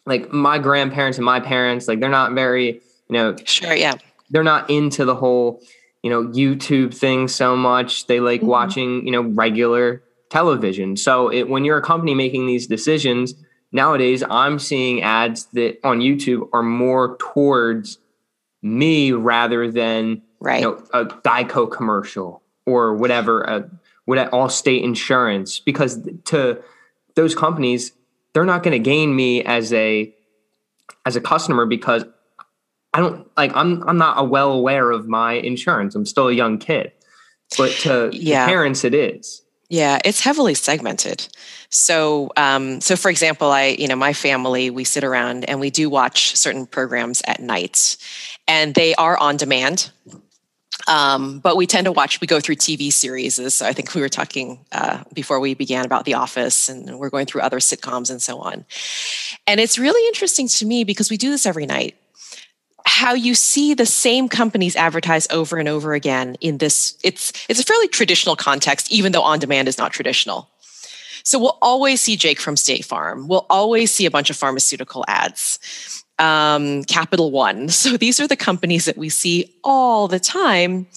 like 0.05 0.31
my 0.31 0.59
grandparents 0.59 1.17
and 1.17 1.25
my 1.25 1.39
parents 1.39 1.87
like 1.87 1.99
they're 1.99 2.09
not 2.09 2.33
very 2.33 2.73
you 2.73 3.13
know 3.13 3.35
sure 3.45 3.73
yeah 3.73 3.93
they're 4.29 4.43
not 4.43 4.69
into 4.69 5.03
the 5.03 5.15
whole 5.15 5.61
you 6.03 6.11
know 6.11 6.23
YouTube 6.27 6.93
thing 6.93 7.27
so 7.27 7.55
much 7.55 8.05
they 8.05 8.19
like 8.19 8.41
mm-hmm. 8.41 8.49
watching 8.49 9.05
you 9.05 9.11
know 9.11 9.21
regular 9.21 10.03
television 10.29 10.95
so 10.95 11.29
it, 11.29 11.49
when 11.49 11.65
you're 11.65 11.77
a 11.77 11.81
company 11.81 12.13
making 12.13 12.45
these 12.45 12.67
decisions 12.67 13.33
nowadays 13.75 14.23
I'm 14.29 14.57
seeing 14.57 15.03
ads 15.03 15.45
that 15.47 15.77
on 15.83 15.99
YouTube 15.99 16.49
are 16.53 16.63
more 16.63 17.17
towards 17.17 17.99
me 18.63 19.11
rather 19.11 19.69
than 19.69 20.23
right. 20.39 20.61
you 20.61 20.71
know 20.71 20.83
a 20.93 21.05
Geico 21.05 21.71
commercial 21.71 22.41
or 22.65 22.95
whatever 22.95 23.41
a 23.43 23.69
what 24.05 24.17
Allstate 24.31 24.83
Insurance 24.83 25.59
because 25.59 26.07
to 26.25 26.63
those 27.15 27.35
companies 27.35 27.91
they're 28.33 28.45
not 28.45 28.63
going 28.63 28.71
to 28.71 28.79
gain 28.79 29.15
me 29.15 29.43
as 29.43 29.71
a 29.73 30.13
as 31.05 31.15
a 31.15 31.21
customer 31.21 31.65
because 31.65 32.05
I 32.93 32.99
don't 33.01 33.27
like 33.35 33.51
I'm 33.55 33.87
I'm 33.87 33.97
not 33.97 34.29
well 34.29 34.53
aware 34.53 34.89
of 34.89 35.07
my 35.07 35.33
insurance. 35.33 35.95
I'm 35.95 36.05
still 36.05 36.29
a 36.29 36.33
young 36.33 36.57
kid. 36.57 36.93
But 37.57 37.71
to, 37.81 38.09
yeah. 38.11 38.47
parents 38.47 38.83
it 38.83 38.95
is. 38.95 39.43
Yeah, 39.69 39.99
it's 40.05 40.19
heavily 40.19 40.53
segmented. 40.53 41.27
So, 41.69 42.31
um, 42.37 42.81
so 42.81 42.95
for 42.95 43.09
example, 43.09 43.51
I, 43.51 43.75
you 43.79 43.87
know, 43.87 43.95
my 43.95 44.13
family, 44.13 44.69
we 44.69 44.83
sit 44.83 45.03
around 45.03 45.43
and 45.45 45.59
we 45.59 45.71
do 45.71 45.89
watch 45.89 46.35
certain 46.35 46.67
programs 46.67 47.21
at 47.25 47.39
night, 47.39 47.97
and 48.47 48.75
they 48.75 48.93
are 48.95 49.17
on 49.17 49.37
demand. 49.37 49.91
Um, 50.87 51.39
but 51.39 51.57
we 51.57 51.65
tend 51.65 51.85
to 51.85 51.91
watch, 51.91 52.21
we 52.21 52.27
go 52.27 52.39
through 52.39 52.57
TV 52.57 52.93
series. 52.93 53.35
So 53.55 53.65
I 53.65 53.73
think 53.73 53.95
we 53.95 54.01
were 54.01 54.09
talking 54.09 54.59
uh, 54.71 55.03
before 55.13 55.39
we 55.39 55.55
began 55.55 55.83
about 55.83 56.05
The 56.05 56.13
Office, 56.13 56.69
and 56.69 56.99
we're 56.99 57.09
going 57.09 57.25
through 57.25 57.41
other 57.41 57.59
sitcoms 57.59 58.11
and 58.11 58.21
so 58.21 58.39
on. 58.39 58.65
And 59.47 59.59
it's 59.59 59.79
really 59.79 60.05
interesting 60.07 60.47
to 60.47 60.65
me 60.65 60.83
because 60.83 61.09
we 61.09 61.17
do 61.17 61.31
this 61.31 61.45
every 61.45 61.65
night. 61.65 61.95
How 62.85 63.13
you 63.13 63.35
see 63.35 63.73
the 63.73 63.85
same 63.85 64.29
companies 64.29 64.75
advertise 64.75 65.27
over 65.31 65.57
and 65.57 65.67
over 65.67 65.93
again 65.93 66.35
in 66.39 66.59
this, 66.59 66.97
it's 67.03 67.33
it's 67.49 67.59
a 67.59 67.63
fairly 67.63 67.87
traditional 67.87 68.35
context, 68.35 68.91
even 68.91 69.11
though 69.11 69.23
on 69.23 69.39
demand 69.39 69.67
is 69.67 69.77
not 69.77 69.91
traditional. 69.91 70.49
So 71.23 71.39
we'll 71.39 71.57
always 71.61 72.01
see 72.01 72.15
Jake 72.15 72.39
from 72.39 72.55
State 72.55 72.85
Farm. 72.85 73.27
We'll 73.27 73.47
always 73.49 73.91
see 73.91 74.05
a 74.05 74.11
bunch 74.11 74.29
of 74.29 74.37
pharmaceutical 74.37 75.03
ads 75.07 76.03
um, 76.19 76.83
Capital 76.83 77.31
One. 77.31 77.69
So 77.75 77.97
these 77.97 78.19
are 78.19 78.27
the 78.27 78.35
companies 78.35 78.85
that 78.85 78.97
we 78.97 79.09
see 79.09 79.53
all 79.63 80.07
the 80.07 80.19
time. 80.19 80.87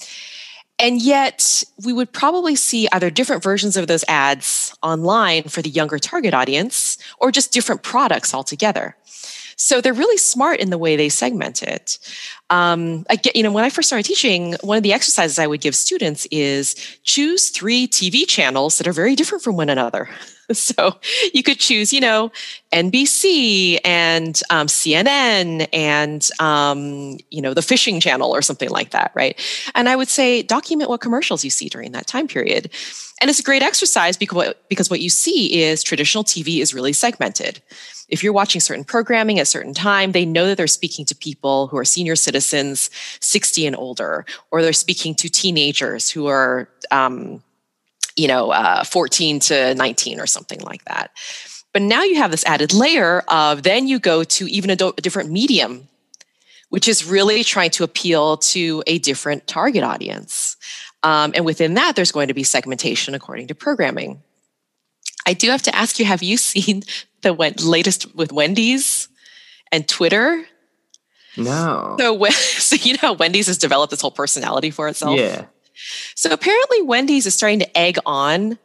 And 0.81 1.01
yet, 1.01 1.63
we 1.83 1.91
would 1.91 2.13
probably 2.13 2.55
see 2.55 2.87
either 2.93 3.09
different 3.09 3.43
versions 3.43 3.75
of 3.75 3.87
those 3.87 4.05
ads 4.07 4.73
online 4.81 5.43
for 5.43 5.61
the 5.61 5.69
younger 5.69 5.99
target 5.99 6.33
audience 6.33 6.97
or 7.19 7.31
just 7.31 7.51
different 7.51 7.83
products 7.83 8.33
altogether. 8.33 8.95
So 9.59 9.81
they're 9.81 9.93
really 9.93 10.17
smart 10.17 10.61
in 10.61 10.69
the 10.69 10.77
way 10.77 10.95
they 10.95 11.09
segment 11.09 11.61
it. 11.61 11.99
Um, 12.49 13.03
get, 13.21 13.35
you 13.35 13.43
know, 13.43 13.51
when 13.51 13.65
I 13.65 13.69
first 13.69 13.89
started 13.89 14.05
teaching, 14.05 14.55
one 14.61 14.77
of 14.77 14.83
the 14.83 14.93
exercises 14.93 15.37
I 15.37 15.47
would 15.47 15.59
give 15.59 15.75
students 15.75 16.25
is 16.31 16.75
choose 17.03 17.49
three 17.49 17.85
TV 17.85 18.25
channels 18.25 18.77
that 18.77 18.87
are 18.87 18.93
very 18.93 19.15
different 19.15 19.43
from 19.43 19.57
one 19.57 19.69
another. 19.69 20.09
so 20.53 20.95
you 21.33 21.43
could 21.43 21.59
choose, 21.59 21.91
you 21.91 21.99
know, 21.99 22.31
NBC 22.71 23.79
and 23.83 24.41
um, 24.49 24.67
CNN 24.67 25.67
and, 25.73 26.29
um, 26.39 27.17
you 27.29 27.41
know, 27.41 27.53
the 27.53 27.61
fishing 27.61 27.99
channel 27.99 28.31
or 28.31 28.41
something 28.41 28.69
like 28.69 28.91
that, 28.91 29.11
right? 29.13 29.37
And 29.75 29.89
I 29.89 29.97
would 29.97 30.07
say 30.07 30.41
document 30.41 30.89
what 30.89 31.01
commercials 31.01 31.43
you 31.43 31.49
see 31.49 31.67
during 31.67 31.91
that 31.91 32.07
time 32.07 32.27
period. 32.27 32.71
And 33.21 33.29
it's 33.29 33.39
a 33.39 33.43
great 33.43 33.61
exercise 33.61 34.15
because, 34.17 34.89
what 34.89 35.01
you 35.01 35.09
see 35.09 35.61
is 35.61 35.83
traditional 35.83 36.23
TV 36.23 36.59
is 36.59 36.73
really 36.73 36.93
segmented. 36.93 37.61
If 38.07 38.23
you're 38.23 38.33
watching 38.33 38.61
certain 38.61 38.85
programming 38.85 39.39
at 39.39 39.43
a 39.43 39.45
certain 39.45 39.73
time, 39.73 40.13
they 40.13 40.25
know 40.25 40.47
that 40.47 40.57
they're 40.57 40.67
speaking 40.67 41.05
to 41.05 41.15
people 41.15 41.67
who 41.67 41.77
are 41.77 41.85
senior 41.85 42.15
citizens, 42.15 42.89
60 43.19 43.67
and 43.67 43.75
older, 43.75 44.25
or 44.51 44.61
they're 44.61 44.73
speaking 44.73 45.13
to 45.15 45.29
teenagers 45.29 46.09
who 46.09 46.27
are, 46.27 46.69
um, 46.91 47.43
you 48.15 48.27
know, 48.27 48.51
uh, 48.51 48.83
14 48.83 49.39
to 49.41 49.75
19 49.75 50.19
or 50.19 50.25
something 50.25 50.59
like 50.61 50.85
that. 50.85 51.11
But 51.71 51.83
now 51.83 52.03
you 52.03 52.15
have 52.15 52.31
this 52.31 52.45
added 52.45 52.73
layer 52.73 53.19
of 53.27 53.63
then 53.63 53.87
you 53.87 53.99
go 53.99 54.23
to 54.23 54.47
even 54.47 54.69
a, 54.69 54.75
do- 54.75 54.93
a 54.97 55.01
different 55.01 55.29
medium, 55.29 55.87
which 56.69 56.87
is 56.87 57.05
really 57.05 57.43
trying 57.43 57.69
to 57.71 57.83
appeal 57.83 58.37
to 58.37 58.83
a 58.87 58.97
different 58.99 59.45
target 59.45 59.83
audience. 59.83 60.57
Um, 61.03 61.31
and 61.35 61.45
within 61.45 61.75
that, 61.75 61.95
there's 61.95 62.11
going 62.11 62.27
to 62.27 62.33
be 62.33 62.43
segmentation 62.43 63.15
according 63.15 63.47
to 63.47 63.55
programming. 63.55 64.21
I 65.25 65.33
do 65.33 65.49
have 65.51 65.61
to 65.63 65.75
ask 65.75 65.99
you 65.99 66.05
have 66.05 66.23
you 66.23 66.37
seen 66.51 66.83
the 67.21 67.33
latest 67.33 68.15
with 68.15 68.31
Wendy's 68.31 69.09
and 69.71 69.87
Twitter? 69.87 70.45
No. 71.37 71.95
So, 71.99 72.25
so 72.29 72.75
you 72.75 72.97
know, 73.01 73.13
Wendy's 73.13 73.47
has 73.47 73.57
developed 73.57 73.91
this 73.91 74.01
whole 74.01 74.11
personality 74.11 74.71
for 74.71 74.87
itself. 74.87 75.17
Yeah. 75.17 75.45
So 76.15 76.31
apparently, 76.31 76.81
Wendy's 76.81 77.25
is 77.25 77.35
starting 77.35 77.59
to 77.59 77.77
egg 77.77 77.97
on 78.05 78.57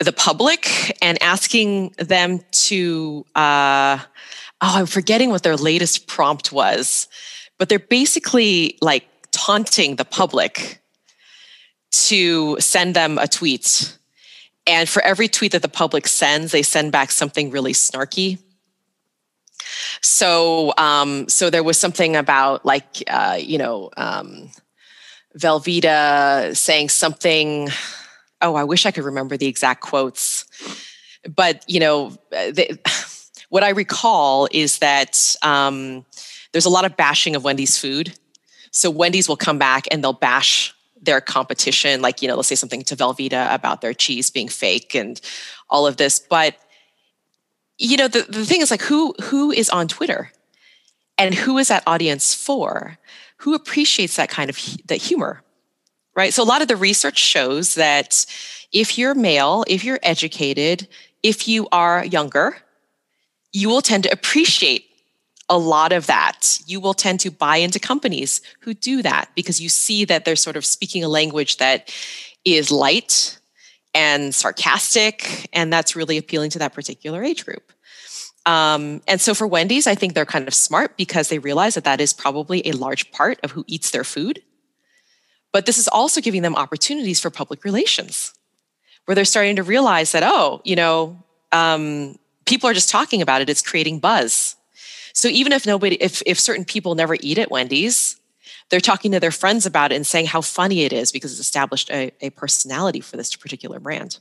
the 0.00 0.12
public 0.12 0.96
and 1.02 1.22
asking 1.22 1.94
them 1.98 2.40
to. 2.52 3.24
Uh, 3.34 3.98
oh, 4.60 4.72
I'm 4.76 4.86
forgetting 4.86 5.30
what 5.30 5.42
their 5.42 5.56
latest 5.56 6.06
prompt 6.08 6.52
was, 6.52 7.06
but 7.58 7.68
they're 7.68 7.78
basically 7.78 8.78
like 8.80 9.06
taunting 9.30 9.96
the 9.96 10.04
public 10.04 10.79
to 11.90 12.56
send 12.60 12.94
them 12.94 13.18
a 13.18 13.26
tweet. 13.26 13.96
And 14.66 14.88
for 14.88 15.02
every 15.02 15.28
tweet 15.28 15.52
that 15.52 15.62
the 15.62 15.68
public 15.68 16.06
sends, 16.06 16.52
they 16.52 16.62
send 16.62 16.92
back 16.92 17.10
something 17.10 17.50
really 17.50 17.72
snarky. 17.72 18.38
So, 20.00 20.72
um, 20.78 21.28
so 21.28 21.50
there 21.50 21.62
was 21.62 21.78
something 21.78 22.16
about 22.16 22.64
like, 22.64 23.02
uh, 23.08 23.38
you 23.40 23.58
know, 23.58 23.90
um, 23.96 24.50
Velveeta 25.38 26.56
saying 26.56 26.88
something. 26.88 27.68
Oh, 28.40 28.54
I 28.54 28.64
wish 28.64 28.86
I 28.86 28.90
could 28.90 29.04
remember 29.04 29.36
the 29.36 29.46
exact 29.46 29.80
quotes. 29.80 30.46
But, 31.34 31.64
you 31.68 31.80
know, 31.80 32.16
they, 32.30 32.78
what 33.50 33.62
I 33.62 33.70
recall 33.70 34.48
is 34.50 34.78
that 34.78 35.36
um, 35.42 36.04
there's 36.52 36.64
a 36.64 36.70
lot 36.70 36.84
of 36.84 36.96
bashing 36.96 37.36
of 37.36 37.44
Wendy's 37.44 37.76
food. 37.76 38.16
So 38.70 38.90
Wendy's 38.90 39.28
will 39.28 39.36
come 39.36 39.58
back 39.58 39.86
and 39.90 40.02
they'll 40.02 40.12
bash 40.12 40.74
their 41.02 41.20
competition, 41.20 42.02
like, 42.02 42.22
you 42.22 42.28
know, 42.28 42.36
let's 42.36 42.48
say 42.48 42.54
something 42.54 42.82
to 42.82 42.96
Velveeta 42.96 43.52
about 43.54 43.80
their 43.80 43.94
cheese 43.94 44.30
being 44.30 44.48
fake 44.48 44.94
and 44.94 45.20
all 45.68 45.86
of 45.86 45.96
this. 45.96 46.18
But, 46.18 46.56
you 47.78 47.96
know, 47.96 48.08
the, 48.08 48.22
the 48.22 48.44
thing 48.44 48.60
is 48.60 48.70
like 48.70 48.82
who 48.82 49.14
who 49.22 49.50
is 49.50 49.70
on 49.70 49.88
Twitter? 49.88 50.32
And 51.16 51.34
who 51.34 51.58
is 51.58 51.68
that 51.68 51.82
audience 51.86 52.34
for? 52.34 52.98
who 53.40 53.54
appreciates 53.54 54.16
that 54.16 54.28
kind 54.28 54.50
of 54.50 54.58
that 54.86 54.98
humor 54.98 55.42
right 56.14 56.32
so 56.32 56.42
a 56.42 56.44
lot 56.44 56.62
of 56.62 56.68
the 56.68 56.76
research 56.76 57.18
shows 57.18 57.74
that 57.74 58.26
if 58.72 58.98
you're 58.98 59.14
male 59.14 59.64
if 59.66 59.82
you're 59.82 60.00
educated 60.02 60.86
if 61.22 61.48
you 61.48 61.66
are 61.72 62.04
younger 62.04 62.56
you 63.52 63.68
will 63.68 63.82
tend 63.82 64.04
to 64.04 64.12
appreciate 64.12 64.89
a 65.50 65.58
lot 65.58 65.92
of 65.92 66.06
that 66.06 66.58
you 66.66 66.80
will 66.80 66.94
tend 66.94 67.20
to 67.20 67.30
buy 67.30 67.56
into 67.56 67.78
companies 67.78 68.40
who 68.60 68.72
do 68.72 69.02
that 69.02 69.28
because 69.34 69.60
you 69.60 69.68
see 69.68 70.06
that 70.06 70.24
they're 70.24 70.36
sort 70.36 70.56
of 70.56 70.64
speaking 70.64 71.04
a 71.04 71.08
language 71.08 71.58
that 71.58 71.92
is 72.44 72.70
light 72.70 73.38
and 73.92 74.34
sarcastic 74.34 75.50
and 75.52 75.72
that's 75.72 75.94
really 75.96 76.16
appealing 76.16 76.48
to 76.48 76.58
that 76.58 76.72
particular 76.72 77.22
age 77.22 77.44
group 77.44 77.72
um, 78.46 79.02
and 79.06 79.20
so 79.20 79.34
for 79.34 79.46
Wendy's, 79.46 79.86
I 79.86 79.94
think 79.94 80.14
they're 80.14 80.24
kind 80.24 80.48
of 80.48 80.54
smart 80.54 80.96
because 80.96 81.28
they 81.28 81.38
realize 81.38 81.74
that 81.74 81.84
that 81.84 82.00
is 82.00 82.12
probably 82.12 82.66
a 82.66 82.72
large 82.72 83.12
part 83.12 83.38
of 83.42 83.50
who 83.50 83.64
eats 83.66 83.90
their 83.90 84.04
food. 84.04 84.42
But 85.52 85.66
this 85.66 85.78
is 85.78 85.88
also 85.88 86.20
giving 86.20 86.42
them 86.42 86.56
opportunities 86.56 87.20
for 87.20 87.30
public 87.30 87.64
relations, 87.64 88.32
where 89.04 89.14
they're 89.14 89.24
starting 89.24 89.56
to 89.56 89.62
realize 89.62 90.12
that, 90.12 90.22
oh, 90.24 90.62
you 90.64 90.76
know, 90.76 91.22
um, 91.52 92.18
people 92.46 92.68
are 92.68 92.74
just 92.74 92.88
talking 92.88 93.20
about 93.20 93.42
it, 93.42 93.50
it's 93.50 93.62
creating 93.62 93.98
buzz. 93.98 94.56
So 95.12 95.28
even 95.28 95.52
if 95.52 95.66
nobody, 95.66 95.96
if, 95.96 96.22
if 96.26 96.38
certain 96.38 96.64
people 96.64 96.94
never 96.94 97.16
eat 97.20 97.38
at 97.38 97.50
Wendy's, 97.50 98.20
they're 98.68 98.80
talking 98.80 99.12
to 99.12 99.20
their 99.20 99.30
friends 99.30 99.66
about 99.66 99.92
it 99.92 99.96
and 99.96 100.06
saying 100.06 100.26
how 100.26 100.40
funny 100.40 100.82
it 100.82 100.92
is 100.92 101.12
because 101.12 101.32
it's 101.32 101.40
established 101.40 101.90
a, 101.90 102.12
a 102.20 102.30
personality 102.30 103.00
for 103.00 103.16
this 103.16 103.34
particular 103.34 103.80
brand. 103.80 104.18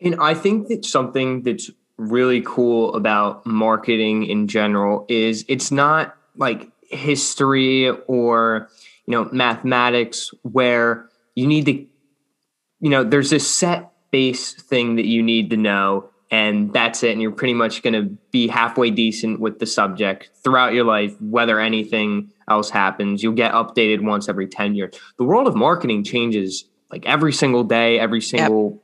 And 0.00 0.16
I 0.20 0.34
think 0.34 0.68
that 0.68 0.84
something 0.84 1.42
that's 1.42 1.70
really 1.96 2.42
cool 2.44 2.94
about 2.94 3.46
marketing 3.46 4.24
in 4.24 4.48
general 4.48 5.06
is 5.08 5.44
it's 5.48 5.70
not 5.70 6.16
like 6.36 6.70
history 6.82 7.88
or 8.06 8.68
you 9.06 9.12
know 9.12 9.28
mathematics 9.32 10.30
where 10.42 11.08
you 11.34 11.46
need 11.46 11.66
to 11.66 11.72
you 12.80 12.90
know 12.90 13.04
there's 13.04 13.30
this 13.30 13.48
set 13.48 13.92
base 14.10 14.54
thing 14.54 14.96
that 14.96 15.06
you 15.06 15.22
need 15.22 15.50
to 15.50 15.56
know 15.56 16.10
and 16.30 16.72
that's 16.72 17.02
it. 17.02 17.12
And 17.12 17.22
you're 17.22 17.32
pretty 17.32 17.54
much 17.54 17.82
going 17.82 17.94
to 17.94 18.16
be 18.30 18.48
halfway 18.48 18.90
decent 18.90 19.40
with 19.40 19.58
the 19.58 19.66
subject 19.66 20.30
throughout 20.42 20.72
your 20.72 20.84
life, 20.84 21.20
whether 21.20 21.60
anything 21.60 22.30
else 22.48 22.70
happens. 22.70 23.22
You'll 23.22 23.34
get 23.34 23.52
updated 23.52 24.02
once 24.02 24.28
every 24.28 24.46
10 24.46 24.74
years. 24.74 24.98
The 25.18 25.24
world 25.24 25.46
of 25.46 25.54
marketing 25.54 26.04
changes 26.04 26.64
like 26.90 27.06
every 27.06 27.32
single 27.32 27.64
day, 27.64 27.98
every 27.98 28.20
single 28.20 28.82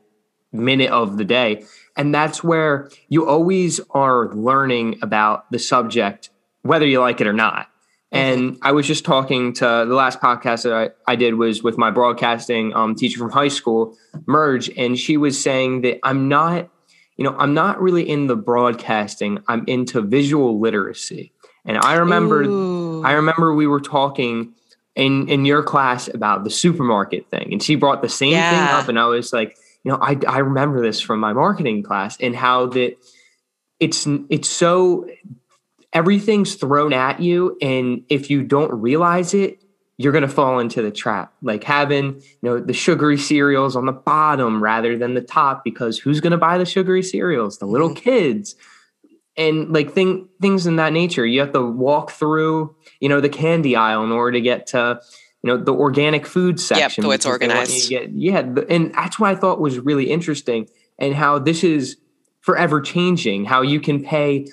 yep. 0.53 0.61
minute 0.61 0.91
of 0.91 1.17
the 1.17 1.25
day. 1.25 1.65
And 1.97 2.15
that's 2.15 2.43
where 2.43 2.91
you 3.09 3.29
always 3.29 3.81
are 3.91 4.33
learning 4.35 4.99
about 5.03 5.51
the 5.51 5.59
subject, 5.59 6.31
whether 6.63 6.87
you 6.87 7.01
like 7.01 7.21
it 7.21 7.27
or 7.27 7.33
not. 7.33 7.69
Mm-hmm. 8.13 8.17
And 8.17 8.59
I 8.63 8.73
was 8.73 8.87
just 8.87 9.05
talking 9.05 9.53
to 9.55 9.65
the 9.65 9.95
last 9.95 10.21
podcast 10.21 10.65
that 10.65 10.73
I, 10.73 10.91
I 11.11 11.17
did 11.17 11.35
was 11.35 11.63
with 11.63 11.79
my 11.79 11.91
broadcasting 11.91 12.75
um, 12.75 12.95
teacher 12.95 13.19
from 13.19 13.31
high 13.31 13.49
school, 13.49 13.97
Merge, 14.27 14.71
and 14.77 14.99
she 14.99 15.17
was 15.17 15.41
saying 15.41 15.83
that 15.83 15.99
I'm 16.03 16.29
not, 16.29 16.69
you 17.21 17.25
know, 17.25 17.37
I'm 17.37 17.53
not 17.53 17.83
really 17.83 18.09
in 18.09 18.29
the 18.29 18.35
broadcasting. 18.35 19.41
I'm 19.47 19.63
into 19.67 20.01
visual 20.01 20.59
literacy. 20.59 21.35
And 21.67 21.77
I 21.77 21.97
remember, 21.97 22.45
Ooh. 22.45 23.05
I 23.05 23.13
remember 23.13 23.55
we 23.55 23.67
were 23.67 23.83
talking 23.83 24.55
in 24.97 25.29
in 25.29 25.45
your 25.45 25.63
class 25.63 26.09
about 26.09 26.45
the 26.45 26.51
supermarket 26.51 27.29
thing, 27.29 27.51
and 27.53 27.63
she 27.63 27.75
brought 27.75 28.01
the 28.01 28.09
same 28.09 28.33
yeah. 28.33 28.51
thing 28.51 28.81
up, 28.81 28.89
and 28.89 28.99
I 28.99 29.05
was 29.05 29.35
like, 29.35 29.59
you 29.85 29.93
know, 29.93 29.99
I 30.01 30.19
I 30.27 30.39
remember 30.39 30.81
this 30.81 30.99
from 30.99 31.21
my 31.21 31.35
marketing 31.35 31.83
class, 31.83 32.17
and 32.21 32.35
how 32.35 32.69
that 32.69 32.97
it's 33.81 34.09
it's 34.31 34.49
so 34.49 35.07
everything's 35.93 36.55
thrown 36.55 36.95
at 36.95 37.21
you 37.21 37.59
and 37.61 38.05
if 38.09 38.31
you 38.31 38.45
don't 38.45 38.73
realize 38.81 39.35
it 39.35 39.60
you're 40.01 40.13
going 40.13 40.23
to 40.23 40.29
fall 40.29 40.61
into 40.61 40.81
the 40.81 40.91
trap. 40.91 41.31
Like 41.43 41.63
having 41.63 42.15
you 42.15 42.23
know 42.43 42.59
the 42.59 42.73
sugary 42.73 43.19
cereals 43.19 43.77
on 43.77 43.85
the 43.85 43.93
bottom 43.93 44.63
rather 44.63 44.97
than 44.97 45.13
the 45.13 45.21
top 45.21 45.63
because 45.63 45.99
who's 45.99 46.21
going 46.21 46.31
to 46.31 46.39
buy 46.39 46.57
the 46.57 46.65
sugary 46.65 47.03
cereals? 47.03 47.59
The 47.59 47.67
little 47.67 47.91
mm-hmm. 47.91 48.03
kids. 48.03 48.57
And 49.37 49.73
like 49.73 49.93
thing, 49.93 50.29
things 50.41 50.67
in 50.67 50.77
that 50.77 50.93
nature. 50.93 51.25
You 51.25 51.41
have 51.41 51.53
to 51.53 51.63
walk 51.63 52.11
through 52.11 52.75
you 53.01 53.11
know 53.11 53.21
the 53.21 53.29
candy 53.29 53.77
aisle 53.77 54.03
in 54.03 54.11
order 54.11 54.33
to 54.33 54.41
get 54.41 54.69
to 54.69 55.01
you 55.43 55.49
know 55.49 55.63
the 55.63 55.73
organic 55.73 56.27
food 56.27 56.59
section 56.59 57.05
yep, 57.05 57.09
the 57.09 57.15
it's 57.15 57.27
organized. 57.27 57.89
get, 57.89 58.11
yeah 58.11 58.41
and 58.69 58.93
that's 58.93 59.19
what 59.19 59.31
i 59.31 59.35
thought 59.35 59.59
was 59.59 59.79
really 59.79 60.11
interesting 60.11 60.69
and 60.99 61.15
how 61.15 61.39
this 61.39 61.65
is 61.65 61.97
forever 62.43 62.79
changing 62.79 63.47
how 63.47 63.63
you 63.63 63.81
can 63.81 64.05
pay 64.05 64.47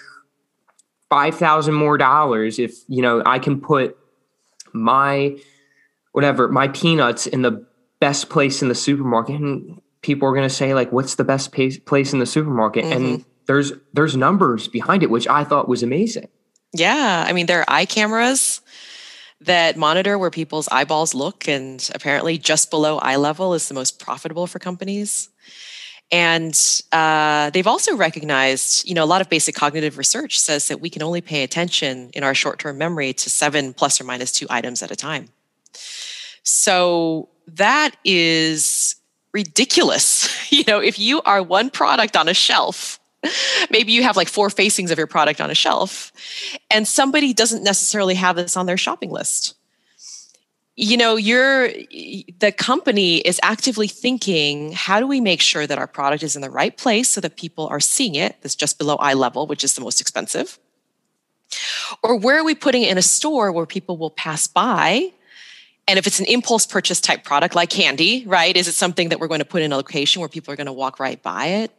five 1.09 1.35
thousand 1.35 1.73
more 1.73 1.97
dollars 1.97 2.59
if 2.59 2.73
you 2.87 3.01
know 3.01 3.21
I 3.25 3.39
can 3.39 3.59
put 3.59 3.97
my 4.77 5.37
whatever 6.11 6.47
my 6.47 6.67
peanuts 6.69 7.27
in 7.27 7.41
the 7.41 7.65
best 7.99 8.29
place 8.29 8.61
in 8.61 8.69
the 8.69 8.75
supermarket. 8.75 9.35
And 9.35 9.81
people 10.01 10.27
are 10.27 10.33
going 10.33 10.47
to 10.47 10.53
say 10.53 10.73
like 10.73 10.91
what's 10.91 11.15
the 11.15 11.23
best 11.23 11.51
place 11.51 12.13
in 12.13 12.19
the 12.19 12.25
supermarket? 12.25 12.85
Mm-hmm. 12.85 13.05
and 13.05 13.25
there's 13.47 13.71
there's 13.93 14.15
numbers 14.15 14.67
behind 14.67 15.01
it 15.03 15.09
which 15.09 15.27
i 15.27 15.43
thought 15.43 15.67
was 15.67 15.81
amazing. 15.83 16.27
Yeah 16.73 17.25
i 17.27 17.33
mean 17.33 17.45
there 17.47 17.61
are 17.61 17.65
eye 17.67 17.85
cameras 17.85 18.61
that 19.41 19.77
monitor 19.77 20.17
where 20.17 20.31
people's 20.31 20.67
eyeballs 20.69 21.13
look 21.13 21.47
and 21.47 21.89
apparently 21.93 22.37
just 22.37 22.69
below 22.69 22.97
eye 22.99 23.15
level 23.15 23.53
is 23.53 23.67
the 23.67 23.73
most 23.73 23.99
profitable 23.99 24.47
for 24.47 24.59
companies 24.59 25.29
and 26.11 26.81
uh, 26.93 27.49
they've 27.49 27.67
also 27.67 27.95
recognized, 27.95 28.87
you 28.87 28.95
know, 28.95 29.03
a 29.03 29.05
lot 29.05 29.19
of 29.19 29.29
basic 29.29 29.55
cognitive 29.55 29.97
research 29.97 30.39
says 30.39 30.69
that 30.69 30.79
we 30.79 30.89
can 30.89 31.03
only 31.03 31.19
pay 31.19 31.43
attention 31.43 32.09
in 32.13 32.23
our 32.23 32.33
short 32.33 32.59
term 32.59 32.77
memory 32.77 33.13
to 33.13 33.29
seven 33.29 33.73
plus 33.73 33.99
or 33.99 34.05
minus 34.05 34.31
two 34.31 34.47
items 34.49 34.81
at 34.81 34.89
a 34.89 34.95
time. 34.95 35.27
So 36.43 37.27
that 37.47 37.91
is 38.05 38.95
ridiculous. 39.33 40.29
you 40.51 40.63
know, 40.65 40.79
if 40.79 40.97
you 40.97 41.21
are 41.23 41.43
one 41.43 41.69
product 41.69 42.15
on 42.15 42.29
a 42.29 42.33
shelf, 42.33 43.01
maybe 43.69 43.91
you 43.91 44.03
have 44.03 44.15
like 44.15 44.29
four 44.29 44.49
facings 44.49 44.91
of 44.91 44.97
your 44.97 45.07
product 45.07 45.41
on 45.41 45.51
a 45.51 45.55
shelf, 45.55 46.13
and 46.71 46.87
somebody 46.87 47.33
doesn't 47.33 47.63
necessarily 47.63 48.15
have 48.15 48.37
this 48.37 48.55
on 48.55 48.65
their 48.65 48.77
shopping 48.77 49.11
list 49.11 49.56
you 50.77 50.95
know 50.95 51.15
you're 51.15 51.69
the 52.39 52.53
company 52.55 53.17
is 53.17 53.39
actively 53.43 53.87
thinking 53.87 54.71
how 54.71 54.99
do 54.99 55.07
we 55.07 55.19
make 55.19 55.41
sure 55.41 55.65
that 55.65 55.79
our 55.79 55.87
product 55.87 56.23
is 56.23 56.35
in 56.35 56.41
the 56.43 56.51
right 56.51 56.77
place 56.77 57.09
so 57.09 57.19
that 57.19 57.35
people 57.35 57.67
are 57.67 57.79
seeing 57.79 58.15
it 58.15 58.37
that's 58.41 58.55
just 58.55 58.77
below 58.77 58.95
eye 58.97 59.15
level 59.15 59.47
which 59.47 59.63
is 59.63 59.73
the 59.73 59.81
most 59.81 59.99
expensive? 59.99 60.59
Or 62.03 62.17
where 62.17 62.37
are 62.37 62.43
we 62.43 62.55
putting 62.55 62.83
it 62.83 62.91
in 62.91 62.97
a 62.97 63.01
store 63.01 63.51
where 63.51 63.65
people 63.65 63.97
will 63.97 64.11
pass 64.11 64.47
by? 64.47 65.11
And 65.87 65.97
if 65.97 66.05
it's 66.05 66.19
an 66.19 66.25
impulse 66.25 66.65
purchase 66.65 67.01
type 67.01 67.23
product 67.23 67.55
like 67.55 67.69
candy 67.69 68.23
right 68.27 68.55
is 68.55 68.67
it 68.67 68.73
something 68.73 69.09
that 69.09 69.19
we're 69.19 69.27
going 69.27 69.39
to 69.39 69.45
put 69.45 69.63
in 69.63 69.73
a 69.73 69.75
location 69.75 70.19
where 70.19 70.29
people 70.29 70.53
are 70.53 70.57
going 70.57 70.67
to 70.67 70.73
walk 70.73 70.99
right 70.99 71.21
by 71.21 71.47
it? 71.47 71.71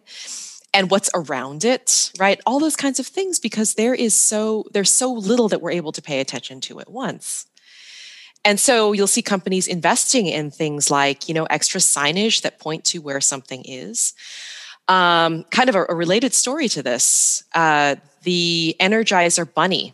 And 0.74 0.90
what's 0.90 1.08
around 1.14 1.64
it 1.64 2.10
right? 2.18 2.40
All 2.44 2.58
those 2.58 2.76
kinds 2.76 2.98
of 2.98 3.06
things 3.06 3.38
because 3.38 3.74
there 3.74 3.94
is 3.94 4.16
so 4.16 4.64
there's 4.72 4.92
so 4.92 5.12
little 5.12 5.48
that 5.50 5.62
we're 5.62 5.70
able 5.70 5.92
to 5.92 6.02
pay 6.02 6.18
attention 6.18 6.60
to 6.62 6.80
at 6.80 6.90
once 6.90 7.46
and 8.48 8.58
so 8.58 8.92
you'll 8.92 9.06
see 9.06 9.20
companies 9.20 9.66
investing 9.66 10.26
in 10.26 10.50
things 10.50 10.90
like, 10.90 11.28
you 11.28 11.34
know, 11.34 11.44
extra 11.50 11.82
signage 11.82 12.40
that 12.40 12.58
point 12.58 12.82
to 12.86 12.98
where 12.98 13.20
something 13.20 13.62
is. 13.66 14.14
Um, 14.88 15.44
kind 15.50 15.68
of 15.68 15.74
a, 15.74 15.84
a, 15.90 15.94
related 15.94 16.32
story 16.32 16.66
to 16.70 16.82
this, 16.82 17.44
uh, 17.54 17.96
the 18.22 18.74
Energizer 18.80 19.52
Bunny 19.52 19.92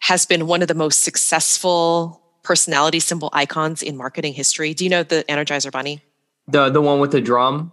has 0.00 0.26
been 0.26 0.46
one 0.46 0.60
of 0.60 0.68
the 0.68 0.74
most 0.74 1.00
successful 1.00 2.20
personality 2.42 3.00
symbol 3.00 3.30
icons 3.32 3.82
in 3.82 3.96
marketing 3.96 4.34
history. 4.34 4.74
Do 4.74 4.84
you 4.84 4.90
know 4.90 5.02
the 5.02 5.24
Energizer 5.26 5.72
Bunny? 5.72 6.02
The 6.46 6.68
the 6.68 6.82
one 6.82 7.00
with 7.00 7.12
the 7.12 7.22
drum. 7.22 7.72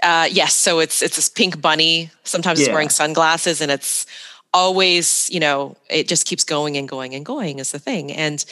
Uh, 0.00 0.28
yes, 0.30 0.54
so 0.54 0.78
it's 0.78 1.02
it's 1.02 1.16
this 1.16 1.28
pink 1.28 1.60
bunny. 1.60 2.12
Sometimes 2.22 2.60
yeah. 2.60 2.66
it's 2.66 2.72
wearing 2.72 2.90
sunglasses, 2.90 3.60
and 3.60 3.72
it's 3.72 4.06
always, 4.54 5.30
you 5.30 5.40
know, 5.40 5.76
it 5.88 6.08
just 6.08 6.26
keeps 6.26 6.44
going 6.44 6.76
and 6.76 6.88
going 6.88 7.14
and 7.14 7.24
going 7.24 7.58
is 7.58 7.72
the 7.72 7.78
thing. 7.78 8.12
And 8.12 8.44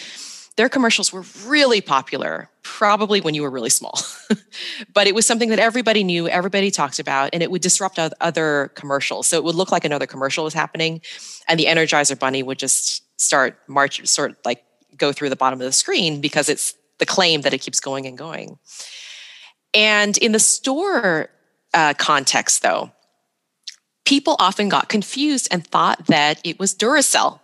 their 0.56 0.68
commercials 0.68 1.12
were 1.12 1.24
really 1.46 1.80
popular, 1.80 2.50
probably 2.62 3.20
when 3.20 3.34
you 3.34 3.42
were 3.42 3.50
really 3.50 3.70
small. 3.70 3.98
but 4.94 5.06
it 5.06 5.14
was 5.14 5.24
something 5.24 5.48
that 5.50 5.58
everybody 5.58 6.04
knew, 6.04 6.28
everybody 6.28 6.70
talked 6.70 6.98
about, 6.98 7.30
and 7.32 7.42
it 7.42 7.50
would 7.50 7.62
disrupt 7.62 7.98
other 7.98 8.70
commercials. 8.74 9.28
So 9.28 9.36
it 9.36 9.44
would 9.44 9.54
look 9.54 9.72
like 9.72 9.84
another 9.84 10.06
commercial 10.06 10.44
was 10.44 10.54
happening, 10.54 11.00
and 11.48 11.58
the 11.58 11.66
Energizer 11.66 12.18
Bunny 12.18 12.42
would 12.42 12.58
just 12.58 13.02
start 13.20 13.58
march, 13.68 14.06
sort 14.06 14.32
of 14.32 14.36
like 14.44 14.64
go 14.96 15.12
through 15.12 15.30
the 15.30 15.36
bottom 15.36 15.60
of 15.60 15.64
the 15.64 15.72
screen 15.72 16.20
because 16.20 16.48
it's 16.48 16.74
the 16.98 17.06
claim 17.06 17.42
that 17.42 17.54
it 17.54 17.58
keeps 17.58 17.80
going 17.80 18.06
and 18.06 18.18
going. 18.18 18.58
And 19.72 20.18
in 20.18 20.32
the 20.32 20.38
store 20.38 21.30
uh, 21.72 21.94
context, 21.94 22.62
though, 22.62 22.90
people 24.10 24.34
often 24.40 24.68
got 24.68 24.88
confused 24.88 25.46
and 25.52 25.64
thought 25.64 26.06
that 26.08 26.40
it 26.42 26.58
was 26.58 26.74
Duracell 26.74 27.38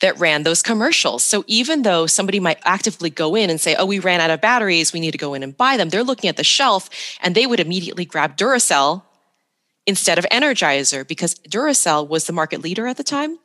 that 0.00 0.18
ran 0.18 0.44
those 0.44 0.62
commercials. 0.62 1.22
So 1.22 1.44
even 1.46 1.82
though 1.82 2.06
somebody 2.06 2.40
might 2.40 2.58
actively 2.64 3.10
go 3.10 3.34
in 3.34 3.50
and 3.50 3.60
say, 3.60 3.74
oh, 3.74 3.84
we 3.84 3.98
ran 3.98 4.22
out 4.22 4.30
of 4.30 4.40
batteries, 4.40 4.94
we 4.94 5.00
need 5.00 5.10
to 5.10 5.18
go 5.18 5.34
in 5.34 5.42
and 5.42 5.54
buy 5.54 5.76
them, 5.76 5.90
they're 5.90 6.02
looking 6.02 6.30
at 6.30 6.38
the 6.38 6.42
shelf 6.42 6.88
and 7.20 7.34
they 7.34 7.46
would 7.46 7.60
immediately 7.60 8.06
grab 8.06 8.38
Duracell 8.38 9.02
instead 9.84 10.18
of 10.18 10.24
Energizer 10.32 11.06
because 11.06 11.34
Duracell 11.34 12.08
was 12.08 12.24
the 12.24 12.32
market 12.32 12.62
leader 12.62 12.86
at 12.86 12.96
the 12.96 13.04
time. 13.04 13.38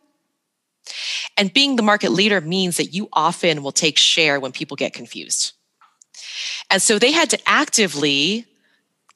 And 1.36 1.54
being 1.54 1.76
the 1.76 1.84
market 1.84 2.13
leader 2.13 2.39
means 2.39 2.78
that 2.78 2.93
you 2.93 3.10
often 3.12 3.63
will 3.63 3.74
take 3.74 3.98
share 3.98 4.39
when 4.39 4.54
people 4.54 4.78
get 4.78 4.93
confused. 4.93 5.52
And 6.72 6.82
so 6.82 7.00
they 7.00 7.12
had 7.12 7.30
to 7.32 7.39
actively 7.46 8.46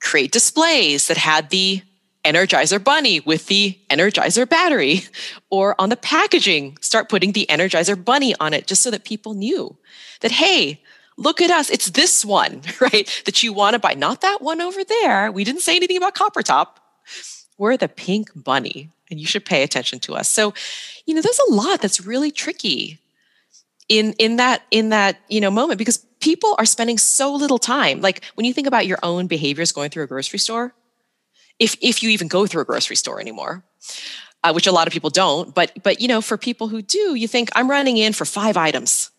create 0.01 0.33
displays 0.33 1.07
that 1.07 1.15
had 1.15 1.51
the 1.51 1.83
Energizer 2.23 2.83
Bunny 2.83 3.19
with 3.19 3.47
the 3.47 3.77
Energizer 3.89 4.47
battery, 4.47 5.01
or 5.49 5.75
on 5.79 5.89
the 5.89 5.97
packaging, 5.97 6.77
start 6.81 7.09
putting 7.09 7.31
the 7.31 7.45
Energizer 7.49 8.03
Bunny 8.03 8.35
on 8.39 8.53
it 8.53 8.67
just 8.67 8.81
so 8.81 8.91
that 8.91 9.03
people 9.03 9.33
knew 9.33 9.75
that, 10.21 10.31
hey, 10.31 10.81
look 11.17 11.41
at 11.41 11.49
us, 11.49 11.69
it's 11.69 11.89
this 11.91 12.23
one, 12.23 12.61
right? 12.81 13.23
That 13.25 13.43
you 13.43 13.53
want 13.53 13.73
to 13.73 13.79
buy, 13.79 13.93
not 13.93 14.21
that 14.21 14.41
one 14.41 14.61
over 14.61 14.83
there. 14.83 15.31
We 15.31 15.43
didn't 15.43 15.61
say 15.61 15.75
anything 15.75 15.97
about 15.97 16.15
Copper 16.15 16.41
Top. 16.41 16.79
We're 17.57 17.77
the 17.77 17.87
pink 17.87 18.29
bunny, 18.35 18.89
and 19.09 19.19
you 19.19 19.25
should 19.25 19.45
pay 19.45 19.63
attention 19.63 19.99
to 20.01 20.15
us. 20.15 20.29
So, 20.29 20.53
you 21.05 21.13
know, 21.13 21.21
there's 21.21 21.41
a 21.49 21.53
lot 21.53 21.81
that's 21.81 22.01
really 22.01 22.31
tricky 22.31 22.99
in 23.91 24.13
in 24.13 24.37
that 24.37 24.63
in 24.71 24.89
that 24.89 25.19
you 25.27 25.41
know 25.41 25.51
moment 25.51 25.77
because 25.77 25.97
people 26.21 26.55
are 26.57 26.65
spending 26.65 26.97
so 26.97 27.33
little 27.33 27.57
time 27.57 27.99
like 27.99 28.23
when 28.35 28.45
you 28.45 28.53
think 28.53 28.65
about 28.65 28.87
your 28.87 28.97
own 29.03 29.27
behaviors 29.27 29.73
going 29.73 29.89
through 29.89 30.03
a 30.03 30.07
grocery 30.07 30.39
store 30.39 30.73
if 31.61 31.77
if 31.79 32.01
you 32.01 32.09
even 32.09 32.27
go 32.27 32.47
through 32.47 32.63
a 32.63 32.65
grocery 32.65 32.97
store 32.97 33.21
anymore. 33.21 33.63
Uh, 34.43 34.51
which 34.51 34.65
a 34.65 34.71
lot 34.71 34.87
of 34.87 34.93
people 34.93 35.11
don't 35.11 35.53
but 35.53 35.71
but 35.83 36.01
you 36.01 36.07
know 36.07 36.19
for 36.19 36.35
people 36.35 36.67
who 36.67 36.81
do 36.81 37.13
you 37.13 37.27
think 37.27 37.47
i'm 37.53 37.69
running 37.69 37.97
in 37.97 38.11
for 38.11 38.25
five 38.25 38.57
items. 38.57 39.11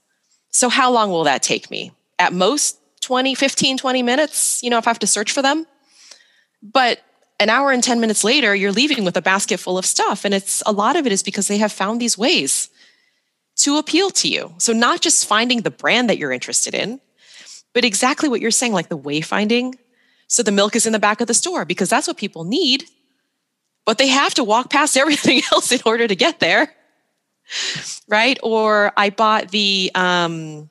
So 0.50 0.68
how 0.68 0.90
long 0.90 1.10
will 1.10 1.24
that 1.24 1.44
take 1.44 1.70
me? 1.70 1.92
At 2.18 2.32
most 2.32 2.76
20 3.02 3.36
15 3.36 3.78
20 3.78 4.02
minutes 4.02 4.60
you 4.64 4.68
know 4.68 4.78
if 4.78 4.86
i 4.88 4.90
have 4.90 4.98
to 4.98 5.06
search 5.06 5.30
for 5.30 5.40
them. 5.40 5.64
But 6.60 7.00
an 7.38 7.50
hour 7.50 7.70
and 7.70 7.84
10 7.84 8.00
minutes 8.00 8.24
later 8.24 8.52
you're 8.52 8.72
leaving 8.72 9.04
with 9.04 9.16
a 9.16 9.22
basket 9.22 9.60
full 9.60 9.78
of 9.78 9.86
stuff 9.86 10.24
and 10.24 10.34
it's 10.34 10.60
a 10.66 10.72
lot 10.72 10.96
of 10.96 11.06
it 11.06 11.12
is 11.12 11.22
because 11.22 11.46
they 11.46 11.58
have 11.58 11.70
found 11.70 12.00
these 12.00 12.18
ways 12.18 12.68
to 13.58 13.78
appeal 13.78 14.10
to 14.10 14.26
you. 14.26 14.54
So 14.58 14.72
not 14.72 15.00
just 15.00 15.28
finding 15.28 15.60
the 15.60 15.70
brand 15.70 16.10
that 16.10 16.18
you're 16.18 16.32
interested 16.32 16.74
in 16.74 17.00
but 17.74 17.84
exactly 17.84 18.28
what 18.28 18.40
you're 18.40 18.50
saying 18.50 18.72
like 18.72 18.88
the 18.88 18.98
wayfinding 18.98 19.76
So 20.32 20.42
the 20.42 20.50
milk 20.50 20.74
is 20.74 20.86
in 20.86 20.94
the 20.94 20.98
back 20.98 21.20
of 21.20 21.26
the 21.26 21.34
store 21.34 21.66
because 21.66 21.90
that's 21.90 22.08
what 22.08 22.16
people 22.16 22.44
need. 22.44 22.84
But 23.84 23.98
they 23.98 24.08
have 24.08 24.32
to 24.34 24.44
walk 24.44 24.70
past 24.70 24.96
everything 25.02 25.42
else 25.52 25.70
in 25.70 25.80
order 25.84 26.08
to 26.08 26.16
get 26.16 26.40
there. 26.40 26.72
Right? 28.08 28.38
Or 28.42 28.92
I 28.96 29.10
bought 29.10 29.50
the 29.50 29.90
um 29.94 30.70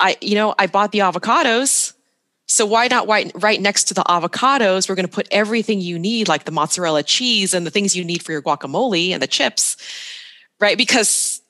I 0.00 0.16
you 0.22 0.34
know, 0.34 0.54
I 0.58 0.66
bought 0.66 0.92
the 0.92 1.00
avocados. 1.00 1.92
So 2.46 2.64
why 2.64 2.88
not 2.88 3.06
right, 3.06 3.30
right 3.34 3.60
next 3.60 3.84
to 3.88 3.94
the 3.94 4.02
avocados, 4.04 4.88
we're 4.88 4.94
going 4.94 5.08
to 5.08 5.12
put 5.12 5.28
everything 5.30 5.80
you 5.80 5.98
need 5.98 6.26
like 6.26 6.44
the 6.44 6.52
mozzarella 6.52 7.02
cheese 7.02 7.52
and 7.52 7.66
the 7.66 7.70
things 7.70 7.94
you 7.94 8.04
need 8.04 8.22
for 8.22 8.32
your 8.32 8.40
guacamole 8.40 9.10
and 9.10 9.20
the 9.20 9.26
chips. 9.26 9.76
Right? 10.58 10.78
Because 10.78 11.42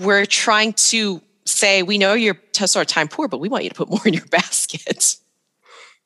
we're 0.00 0.26
trying 0.26 0.74
to 0.90 1.22
say 1.46 1.82
we 1.82 1.96
know 1.96 2.12
you're 2.12 2.38
sort 2.52 2.76
of 2.76 2.88
time 2.88 3.08
poor, 3.08 3.26
but 3.26 3.38
we 3.38 3.48
want 3.48 3.64
you 3.64 3.70
to 3.70 3.76
put 3.76 3.88
more 3.88 4.06
in 4.06 4.12
your 4.12 4.26
basket 4.30 5.16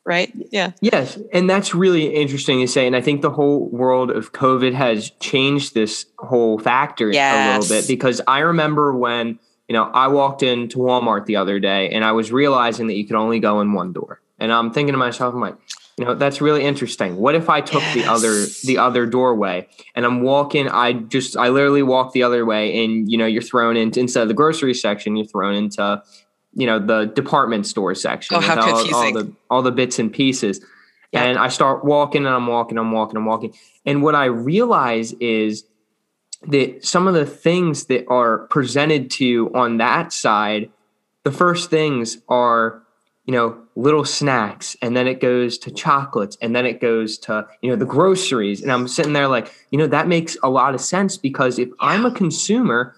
right? 0.05 0.33
Yeah. 0.51 0.73
Yes. 0.81 1.19
And 1.33 1.49
that's 1.49 1.75
really 1.75 2.15
interesting 2.15 2.61
to 2.61 2.69
say. 2.69 2.87
And 2.87 2.95
I 2.95 3.01
think 3.01 3.23
the 3.23 3.31
whole 3.31 3.69
world 3.69 4.11
of 4.11 4.33
COVID 4.33 4.75
has 4.75 5.11
changed 5.21 5.75
this 5.75 6.07
whole 6.19 6.59
factor 6.59 7.11
yes. 7.11 7.35
a 7.35 7.59
little 7.59 7.81
bit 7.81 7.89
because 7.89 8.21
I 8.27 8.41
remember 8.41 8.97
when, 8.97 9.39
you 9.69 9.73
know, 9.73 9.85
I 9.85 10.09
walked 10.09 10.43
into 10.43 10.79
Walmart 10.79 11.27
the 11.27 11.37
other 11.37 11.59
day 11.59 11.91
and 11.91 12.05
I 12.05 12.13
was 12.13 12.31
realizing 12.33 12.87
that 12.89 12.95
you 12.95 13.07
could 13.07 13.17
only 13.17 13.41
go 13.41 13.61
in 13.61 13.73
one 13.73 13.93
door. 13.93 14.21
And 14.39 14.53
I'm 14.53 14.73
thinking 14.73 14.93
to 14.93 14.99
myself, 14.99 15.33
I'm 15.33 15.41
like, 15.41 15.57
you 15.97 16.05
know, 16.05 16.15
that's 16.15 16.41
really 16.41 16.65
interesting. 16.65 17.17
What 17.17 17.37
if 17.37 17.49
I 17.49 17.61
took 17.61 17.81
yes. 17.81 17.95
the 17.95 18.05
other 18.05 18.47
the 18.65 18.79
other 18.79 19.07
doorway 19.07 19.69
and 19.95 20.05
I'm 20.05 20.23
walking, 20.23 20.69
I 20.69 20.93
just 20.93 21.37
I 21.37 21.51
literally 21.51 21.85
walk 21.85 22.13
the 22.13 22.25
other 22.25 22.45
way 22.45 22.85
and 22.85 23.11
you 23.11 23.17
know, 23.17 23.27
you're 23.27 23.43
thrown 23.43 23.77
into 23.77 24.01
instead 24.01 24.23
of 24.23 24.29
the 24.29 24.35
grocery 24.35 24.75
section, 24.75 25.17
you're 25.17 25.27
thrown 25.27 25.55
into 25.55 26.03
you 26.55 26.67
know 26.67 26.79
the 26.79 27.07
department 27.07 27.67
store 27.67 27.95
section 27.95 28.37
oh, 28.37 28.41
how 28.41 28.61
all, 28.61 28.67
confusing. 28.67 28.95
all 28.95 29.13
the 29.13 29.33
all 29.51 29.63
the 29.63 29.73
bits 29.73 29.99
and 29.99 30.13
pieces 30.13 30.61
yeah. 31.13 31.25
and 31.25 31.39
i 31.39 31.49
start 31.49 31.85
walking 31.85 32.25
and 32.27 32.35
i'm 32.35 32.47
walking 32.47 32.79
i'm 32.79 32.93
walking 32.93 33.17
i'm 33.17 33.27
walking 33.27 33.53
and 33.85 34.03
what 34.03 34.15
i 34.15 34.25
realize 34.25 35.13
is 35.15 35.65
that 36.47 36.85
some 36.85 37.09
of 37.09 37.15
the 37.15 37.27
things 37.27 37.87
that 37.87 38.07
are 38.09 38.47
presented 38.49 39.11
to 39.11 39.25
you 39.25 39.55
on 39.55 39.79
that 39.79 40.13
side 40.13 40.71
the 41.25 41.33
first 41.33 41.71
things 41.71 42.19
are 42.29 42.83
you 43.25 43.33
know 43.33 43.59
little 43.77 44.05
snacks 44.05 44.77
and 44.83 44.97
then 44.97 45.07
it 45.07 45.21
goes 45.21 45.59
to 45.59 45.71
chocolates 45.71 46.37
and 46.41 46.55
then 46.55 46.67
it 46.67 46.81
goes 46.81 47.19
to 47.19 47.47
you 47.63 47.71
know 47.71 47.77
the 47.77 47.87
groceries 47.87 48.63
and 48.63 48.71
i'm 48.71 48.87
sitting 48.87 49.13
there 49.13 49.29
like 49.29 49.53
you 49.71 49.79
know 49.79 49.87
that 49.87 50.07
makes 50.07 50.37
a 50.43 50.51
lot 50.51 50.75
of 50.75 50.81
sense 50.81 51.17
because 51.17 51.59
if 51.59 51.69
i'm 51.81 52.05
a 52.05 52.11
consumer 52.11 52.95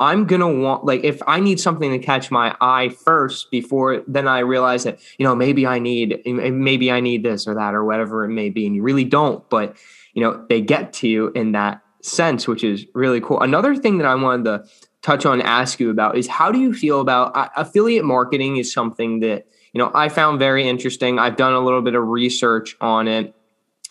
I'm 0.00 0.26
gonna 0.26 0.52
want 0.52 0.84
like 0.84 1.04
if 1.04 1.22
I 1.26 1.38
need 1.40 1.60
something 1.60 1.92
to 1.92 1.98
catch 1.98 2.30
my 2.30 2.56
eye 2.60 2.88
first 2.88 3.50
before 3.50 4.02
then 4.08 4.26
I 4.26 4.40
realize 4.40 4.84
that 4.84 4.98
you 5.18 5.24
know 5.24 5.36
maybe 5.36 5.66
I 5.66 5.78
need 5.78 6.20
maybe 6.26 6.90
I 6.90 7.00
need 7.00 7.22
this 7.22 7.46
or 7.46 7.54
that 7.54 7.74
or 7.74 7.84
whatever 7.84 8.24
it 8.24 8.30
may 8.30 8.50
be 8.50 8.66
and 8.66 8.74
you 8.74 8.82
really 8.82 9.04
don't 9.04 9.48
but 9.50 9.76
you 10.12 10.22
know 10.22 10.44
they 10.48 10.60
get 10.60 10.92
to 10.94 11.08
you 11.08 11.30
in 11.34 11.52
that 11.52 11.80
sense 12.02 12.46
which 12.46 12.62
is 12.62 12.86
really 12.94 13.20
cool. 13.20 13.40
Another 13.40 13.74
thing 13.74 13.98
that 13.98 14.06
I 14.06 14.14
wanted 14.14 14.44
to 14.44 14.64
touch 15.02 15.26
on 15.26 15.40
ask 15.40 15.80
you 15.80 15.90
about 15.90 16.16
is 16.16 16.26
how 16.26 16.50
do 16.50 16.58
you 16.58 16.74
feel 16.74 17.00
about 17.00 17.36
uh, 17.36 17.48
affiliate 17.56 18.04
marketing 18.04 18.56
is 18.56 18.72
something 18.72 19.20
that 19.20 19.46
you 19.72 19.78
know 19.78 19.90
I 19.94 20.08
found 20.08 20.38
very 20.38 20.68
interesting. 20.68 21.18
I've 21.18 21.36
done 21.36 21.52
a 21.52 21.60
little 21.60 21.82
bit 21.82 21.94
of 21.94 22.06
research 22.06 22.76
on 22.80 23.08
it. 23.08 23.34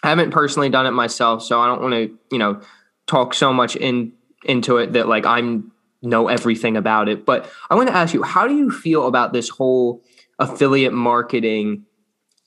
I 0.03 0.09
haven't 0.09 0.31
personally 0.31 0.69
done 0.69 0.85
it 0.85 0.91
myself 0.91 1.43
so 1.43 1.61
I 1.61 1.67
don't 1.67 1.81
want 1.81 1.93
to 1.93 2.17
you 2.31 2.39
know 2.39 2.61
talk 3.07 3.33
so 3.33 3.53
much 3.53 3.75
in 3.75 4.11
into 4.45 4.77
it 4.77 4.93
that 4.93 5.07
like 5.07 5.25
I'm 5.25 5.71
know 6.03 6.27
everything 6.27 6.77
about 6.77 7.09
it. 7.09 7.25
But 7.25 7.49
I 7.69 7.75
want 7.75 7.89
to 7.89 7.95
ask 7.95 8.13
you, 8.13 8.23
how 8.23 8.47
do 8.47 8.55
you 8.55 8.69
feel 8.71 9.07
about 9.07 9.33
this 9.33 9.49
whole 9.49 10.03
affiliate 10.39 10.93
marketing 10.93 11.85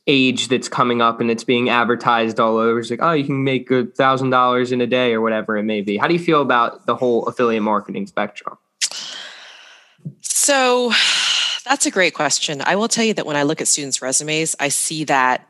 age 0.06 0.48
that's 0.48 0.68
coming 0.68 1.02
up 1.02 1.20
and 1.20 1.30
it's 1.30 1.44
being 1.44 1.68
advertised 1.68 2.38
all 2.38 2.58
over? 2.58 2.78
It's 2.78 2.90
like, 2.90 3.02
oh, 3.02 3.12
you 3.12 3.24
can 3.24 3.42
make 3.44 3.70
a 3.70 3.86
thousand 3.86 4.30
dollars 4.30 4.72
in 4.72 4.80
a 4.80 4.86
day 4.86 5.12
or 5.12 5.20
whatever 5.20 5.56
it 5.56 5.64
may 5.64 5.80
be. 5.80 5.96
How 5.96 6.06
do 6.06 6.14
you 6.14 6.20
feel 6.20 6.42
about 6.42 6.86
the 6.86 6.94
whole 6.94 7.26
affiliate 7.26 7.62
marketing 7.62 8.06
spectrum? 8.06 8.58
So 10.20 10.92
that's 11.64 11.86
a 11.86 11.90
great 11.90 12.14
question. 12.14 12.62
I 12.64 12.76
will 12.76 12.88
tell 12.88 13.04
you 13.04 13.14
that 13.14 13.26
when 13.26 13.36
I 13.36 13.42
look 13.42 13.60
at 13.60 13.68
students' 13.68 14.00
resumes, 14.00 14.54
I 14.60 14.68
see 14.68 15.04
that 15.04 15.46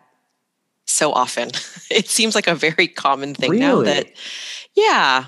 so 0.87 1.13
often. 1.13 1.51
It 1.89 2.09
seems 2.09 2.35
like 2.35 2.49
a 2.49 2.55
very 2.57 2.89
common 2.89 3.33
thing 3.33 3.53
really? 3.53 3.61
now 3.61 3.83
that, 3.83 4.09
yeah, 4.75 5.27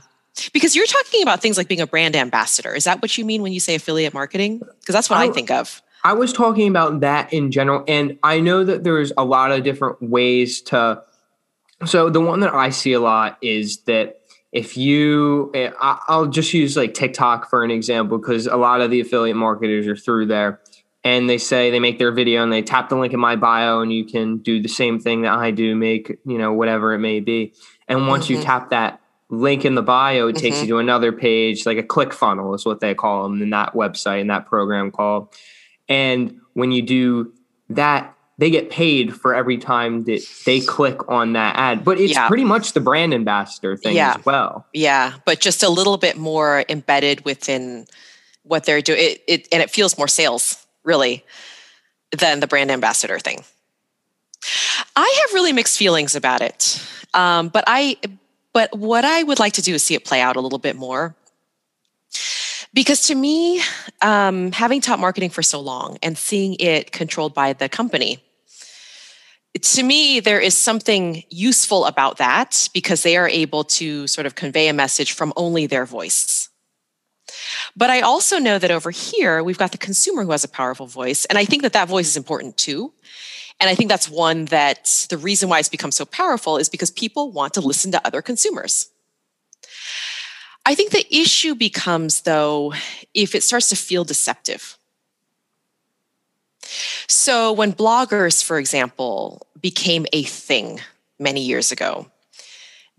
because 0.53 0.75
you're 0.77 0.87
talking 0.87 1.23
about 1.23 1.41
things 1.41 1.57
like 1.57 1.69
being 1.69 1.81
a 1.81 1.87
brand 1.87 2.17
ambassador. 2.17 2.75
Is 2.75 2.85
that 2.85 3.03
what 3.03 3.17
you 3.17 3.25
mean 3.25 3.43
when 3.43 3.53
you 3.53 3.61
say 3.61 3.75
affiliate 3.75 4.15
marketing? 4.15 4.59
Because 4.59 4.93
that's 4.93 5.11
what 5.11 5.19
I, 5.19 5.25
I 5.25 5.31
think 5.31 5.51
of. 5.51 5.83
I 6.05 6.13
was 6.13 6.33
talking 6.33 6.69
about 6.69 7.01
that 7.01 7.33
in 7.33 7.51
general. 7.51 7.85
And 7.89 8.19
I 8.23 8.41
know 8.41 8.65
that 8.65 8.85
there's 8.85 9.13
a 9.17 9.25
lot 9.25 9.51
of 9.51 9.65
different 9.65 10.01
ways 10.03 10.63
to. 10.63 11.03
So 11.85 12.11
the 12.11 12.21
one 12.21 12.41
that 12.41 12.53
I 12.55 12.71
see 12.71 12.93
a 12.93 13.01
lot 13.01 13.39
is 13.41 13.83
that 13.83 14.21
if 14.53 14.77
you, 14.77 15.51
eh, 15.55 15.71
I'll 15.81 16.27
just 16.27 16.55
use 16.55 16.77
like 16.77 16.95
TikTok 16.95 17.51
for 17.51 17.63
an 17.63 17.71
example, 17.71 18.19
because 18.19 18.47
a 18.47 18.57
lot 18.57 18.81
of 18.81 18.91
the 18.91 19.01
affiliate 19.01 19.37
marketers 19.37 19.87
are 19.87 19.97
through 19.97 20.27
there. 20.27 20.61
And 21.05 21.31
they 21.31 21.39
say 21.39 21.71
they 21.71 21.79
make 21.79 21.99
their 21.99 22.11
video 22.11 22.43
and 22.43 22.53
they 22.53 22.63
tap 22.63 22.89
the 22.89 22.97
link 22.97 23.13
in 23.13 23.21
my 23.21 23.37
bio 23.37 23.81
and 23.81 23.93
you 23.93 24.05
can 24.05 24.39
do 24.39 24.61
the 24.61 24.69
same 24.69 24.99
thing 24.99 25.23
that 25.23 25.33
I 25.33 25.53
do, 25.53 25.77
make, 25.77 26.19
you 26.27 26.39
know, 26.39 26.53
whatever 26.53 26.93
it 26.93 26.99
may 26.99 27.21
be. 27.21 27.55
And 27.87 28.09
once 28.09 28.25
mm-hmm. 28.25 28.35
you 28.35 28.43
tap 28.43 28.71
that 28.71 29.01
link 29.31 29.65
in 29.65 29.75
the 29.75 29.83
bio 29.83 30.33
takes 30.33 30.57
mm-hmm. 30.57 30.65
you 30.65 30.71
to 30.71 30.79
another 30.79 31.13
page 31.13 31.67
like 31.67 31.77
a 31.77 31.83
click 31.83 32.13
funnel 32.13 32.55
is 32.55 32.65
what 32.65 32.81
they 32.81 32.95
call 32.95 33.25
them 33.25 33.43
in 33.43 33.51
that 33.51 33.75
website 33.75 34.21
and 34.21 34.31
that 34.31 34.47
program 34.47 34.91
called 34.91 35.35
and 35.89 36.41
when 36.55 36.73
you 36.73 36.81
do 36.81 37.33
that 37.69 38.15
they 38.39 38.51
get 38.51 38.71
paid 38.71 39.15
for 39.15 39.35
every 39.35 39.59
time 39.59 40.05
that 40.05 40.25
they 40.47 40.61
click 40.61 41.07
on 41.09 41.35
that 41.35 41.57
ad 41.57 41.85
but 41.85 42.01
it's 42.01 42.15
yeah. 42.15 42.27
pretty 42.27 42.45
much 42.45 42.73
the 42.73 42.81
brand 42.81 43.13
ambassador 43.13 43.77
thing 43.77 43.95
yeah. 43.95 44.15
as 44.19 44.25
well 44.25 44.67
yeah 44.73 45.15
but 45.27 45.41
just 45.41 45.63
a 45.63 45.69
little 45.69 45.99
bit 45.99 46.17
more 46.17 46.65
embedded 46.71 47.23
within 47.27 47.85
what 48.45 48.65
they're 48.65 48.81
doing 48.81 48.99
it, 48.99 49.23
it 49.27 49.49
and 49.53 49.63
it 49.63 49.69
feels 49.69 49.99
more 49.99 50.09
sales 50.09 50.67
really 50.85 51.23
than 52.17 52.41
the 52.41 52.47
brand 52.47 52.71
ambassador 52.71 53.19
thing 53.19 53.45
i 54.97 55.19
have 55.21 55.35
really 55.35 55.53
mixed 55.53 55.77
feelings 55.77 56.15
about 56.15 56.41
it 56.41 56.83
um, 57.13 57.49
but 57.49 57.65
i 57.67 57.95
but 58.53 58.77
what 58.77 59.05
I 59.05 59.23
would 59.23 59.39
like 59.39 59.55
to 59.55 59.63
do 59.63 59.75
is 59.75 59.85
see 59.85 59.95
it 59.95 60.05
play 60.05 60.21
out 60.21 60.37
a 60.37 60.41
little 60.41 60.59
bit 60.59 60.77
more. 60.77 61.15
Because 62.75 63.07
to 63.07 63.15
me, 63.15 63.63
um, 64.03 64.53
having 64.53 64.81
taught 64.81 64.99
marketing 64.99 65.31
for 65.31 65.43
so 65.43 65.61
long 65.61 65.99
and 66.03 66.19
seeing 66.19 66.55
it 66.61 66.93
controlled 66.93 67.35
by 67.35 67.55
the 67.55 67.69
company, 67.69 68.23
to 69.61 69.83
me, 69.83 70.21
there 70.21 70.41
is 70.41 70.55
something 70.55 71.25
useful 71.31 71.87
about 71.87 72.19
that 72.19 72.69
because 72.75 73.03
they 73.03 73.17
are 73.17 73.29
able 73.29 73.65
to 73.65 74.07
sort 74.07 74.27
of 74.27 74.35
convey 74.35 74.69
a 74.69 74.73
message 74.73 75.13
from 75.13 75.33
only 75.37 75.67
their 75.67 75.87
voice. 75.87 76.49
But 77.77 77.91
I 77.91 78.01
also 78.01 78.39
know 78.39 78.59
that 78.59 78.71
over 78.71 78.91
here, 78.91 79.43
we've 79.43 79.59
got 79.59 79.73
the 79.73 79.79
consumer 79.79 80.25
who 80.25 80.31
has 80.31 80.45
a 80.45 80.49
powerful 80.49 80.87
voice. 80.87 81.25
And 81.27 81.39
I 81.39 81.45
think 81.45 81.63
that 81.63 81.73
that 81.73 81.89
voice 81.89 82.09
is 82.09 82.17
important 82.17 82.57
too. 82.57 82.93
And 83.61 83.69
I 83.69 83.75
think 83.75 83.89
that's 83.89 84.09
one 84.09 84.47
that 84.47 85.07
the 85.11 85.19
reason 85.19 85.49
why 85.49 85.59
it's 85.59 85.69
become 85.69 85.91
so 85.91 86.05
powerful 86.05 86.59
is 86.59 86.69
because 86.69 86.91
people 86.91 87.33
want 87.33 87.55
to 87.55 87.61
listen 87.61 87.91
to 87.93 88.07
other 88.07 88.23
consumers. 88.23 88.91
I 90.65 90.75
think 90.75 90.91
the 90.91 91.07
issue 91.15 91.55
becomes, 91.55 92.21
though, 92.23 92.75
if 93.15 93.35
it 93.35 93.43
starts 93.43 93.69
to 93.71 93.77
feel 93.77 94.05
deceptive. 94.05 94.79
So, 97.07 97.53
when 97.53 97.73
bloggers, 97.73 98.45
for 98.45 98.59
example, 98.59 99.47
became 99.61 100.07
a 100.13 100.25
thing 100.25 100.81
many 101.19 101.41
years 101.41 101.73
ago, 101.73 102.11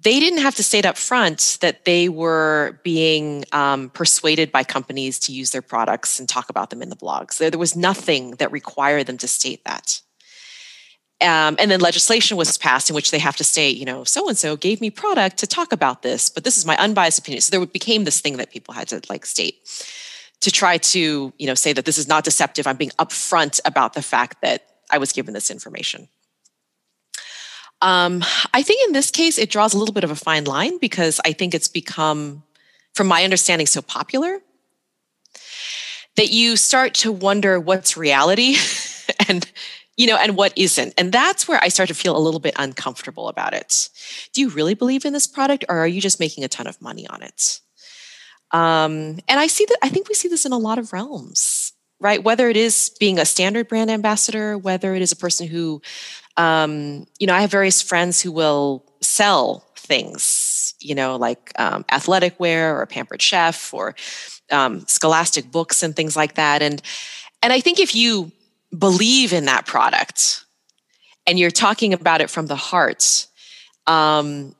they 0.01 0.19
didn't 0.19 0.39
have 0.39 0.55
to 0.55 0.63
state 0.63 0.85
up 0.85 0.97
front 0.97 1.57
that 1.61 1.85
they 1.85 2.09
were 2.09 2.79
being 2.83 3.45
um, 3.51 3.89
persuaded 3.89 4.51
by 4.51 4.63
companies 4.63 5.19
to 5.19 5.33
use 5.33 5.51
their 5.51 5.61
products 5.61 6.19
and 6.19 6.27
talk 6.27 6.49
about 6.49 6.69
them 6.69 6.81
in 6.81 6.89
the 6.89 6.95
blogs. 6.95 7.37
There, 7.37 7.49
there 7.49 7.59
was 7.59 7.75
nothing 7.75 8.31
that 8.31 8.51
required 8.51 9.07
them 9.07 9.17
to 9.17 9.27
state 9.27 9.63
that. 9.65 10.01
Um, 11.21 11.57
and 11.59 11.69
then 11.69 11.81
legislation 11.81 12.37
was 12.37 12.57
passed 12.57 12.89
in 12.89 12.95
which 12.95 13.11
they 13.11 13.19
have 13.19 13.35
to 13.37 13.43
state, 13.43 13.75
you 13.75 13.83
know, 13.83 14.05
so 14.05 14.29
and 14.29 14.37
so 14.37 14.55
gave 14.55 14.79
me 14.79 14.89
product 14.89 15.37
to 15.39 15.47
talk 15.47 15.73
about 15.73 16.01
this, 16.01 16.29
but 16.29 16.45
this 16.45 16.57
is 16.57 16.65
my 16.65 16.77
unbiased 16.77 17.19
opinion. 17.19 17.41
So 17.41 17.51
there 17.51 17.65
became 17.65 18.05
this 18.05 18.21
thing 18.21 18.37
that 18.37 18.51
people 18.51 18.73
had 18.73 18.87
to 18.87 19.01
like 19.09 19.25
state 19.25 19.55
to 20.39 20.49
try 20.49 20.77
to, 20.77 21.33
you 21.37 21.47
know, 21.47 21.55
say 21.55 21.73
that 21.73 21.83
this 21.83 21.97
is 21.97 22.07
not 22.07 22.23
deceptive. 22.23 22.65
I'm 22.65 22.77
being 22.77 22.91
upfront 22.91 23.59
about 23.65 23.95
the 23.95 24.01
fact 24.01 24.41
that 24.41 24.65
I 24.89 24.97
was 24.97 25.11
given 25.11 25.33
this 25.33 25.51
information. 25.51 26.07
Um, 27.81 28.23
I 28.53 28.61
think 28.63 28.87
in 28.87 28.93
this 28.93 29.11
case, 29.11 29.37
it 29.37 29.49
draws 29.49 29.73
a 29.73 29.77
little 29.77 29.93
bit 29.93 30.03
of 30.03 30.11
a 30.11 30.15
fine 30.15 30.45
line 30.45 30.77
because 30.79 31.19
I 31.25 31.33
think 31.33 31.53
it's 31.53 31.67
become, 31.67 32.43
from 32.93 33.07
my 33.07 33.23
understanding, 33.23 33.67
so 33.67 33.81
popular 33.81 34.39
that 36.15 36.31
you 36.31 36.57
start 36.57 36.93
to 36.95 37.11
wonder 37.11 37.59
what's 37.59 37.95
reality 37.95 38.57
and 39.29 39.49
you 39.99 40.07
know, 40.07 40.15
and 40.15 40.37
what 40.37 40.53
isn't. 40.55 40.93
And 40.97 41.11
that's 41.11 41.45
where 41.45 41.61
I 41.61 41.67
start 41.67 41.89
to 41.89 41.93
feel 41.93 42.15
a 42.15 42.23
little 42.23 42.39
bit 42.39 42.53
uncomfortable 42.57 43.27
about 43.27 43.53
it. 43.53 43.89
Do 44.31 44.39
you 44.39 44.47
really 44.47 44.73
believe 44.73 45.03
in 45.03 45.11
this 45.11 45.27
product 45.27 45.65
or 45.67 45.77
are 45.77 45.87
you 45.87 45.99
just 45.99 46.21
making 46.21 46.45
a 46.45 46.47
ton 46.47 46.67
of 46.67 46.81
money 46.81 47.05
on 47.05 47.21
it? 47.21 47.59
Um, 48.51 49.19
and 49.27 49.41
I 49.41 49.47
see 49.47 49.65
that, 49.65 49.77
I 49.83 49.89
think 49.89 50.07
we 50.07 50.15
see 50.15 50.29
this 50.29 50.45
in 50.45 50.53
a 50.53 50.57
lot 50.57 50.79
of 50.79 50.93
realms, 50.93 51.73
right? 51.99 52.23
Whether 52.23 52.47
it 52.47 52.55
is 52.55 52.95
being 52.97 53.19
a 53.19 53.25
standard 53.25 53.67
brand 53.67 53.91
ambassador, 53.91 54.57
whether 54.57 54.95
it 54.95 55.01
is 55.01 55.11
a 55.11 55.17
person 55.17 55.47
who 55.47 55.81
um, 56.37 57.05
you 57.19 57.27
know, 57.27 57.33
I 57.33 57.41
have 57.41 57.51
various 57.51 57.81
friends 57.81 58.21
who 58.21 58.31
will 58.31 58.85
sell 59.01 59.67
things, 59.75 60.73
you 60.79 60.95
know, 60.95 61.17
like 61.17 61.51
um, 61.59 61.83
athletic 61.91 62.39
wear 62.39 62.79
or 62.79 62.85
pampered 62.85 63.21
chef 63.21 63.73
or 63.73 63.95
um, 64.49 64.85
scholastic 64.87 65.51
books 65.51 65.83
and 65.83 65.93
things 65.93 66.15
like 66.15 66.35
that. 66.35 66.61
And 66.61 66.81
and 67.43 67.51
I 67.51 67.59
think 67.59 67.81
if 67.81 67.93
you 67.93 68.31
believe 68.77 69.33
in 69.33 69.45
that 69.45 69.65
product 69.65 70.45
and 71.25 71.37
you're 71.37 71.51
talking 71.51 71.93
about 71.93 72.21
it 72.21 72.29
from 72.29 72.47
the 72.47 72.55
heart, 72.55 73.27
um, 73.87 74.55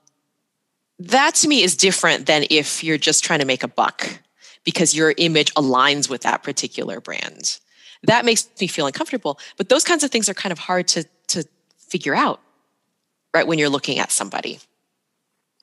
that 0.99 1.35
to 1.35 1.47
me 1.47 1.63
is 1.63 1.75
different 1.75 2.25
than 2.25 2.45
if 2.49 2.83
you're 2.83 2.97
just 2.97 3.23
trying 3.23 3.39
to 3.39 3.45
make 3.45 3.63
a 3.63 3.67
buck 3.67 4.19
because 4.63 4.95
your 4.95 5.13
image 5.17 5.53
aligns 5.53 6.09
with 6.09 6.21
that 6.21 6.43
particular 6.43 6.99
brand. 6.99 7.59
That 8.03 8.25
makes 8.25 8.47
me 8.59 8.67
feel 8.67 8.85
uncomfortable. 8.85 9.39
But 9.57 9.69
those 9.69 9.83
kinds 9.83 10.03
of 10.03 10.11
things 10.11 10.29
are 10.29 10.33
kind 10.33 10.51
of 10.51 10.59
hard 10.59 10.87
to 10.89 11.05
to 11.29 11.43
figure 11.77 12.15
out, 12.15 12.41
right? 13.33 13.45
When 13.47 13.59
you're 13.59 13.69
looking 13.69 13.99
at 13.99 14.11
somebody. 14.11 14.59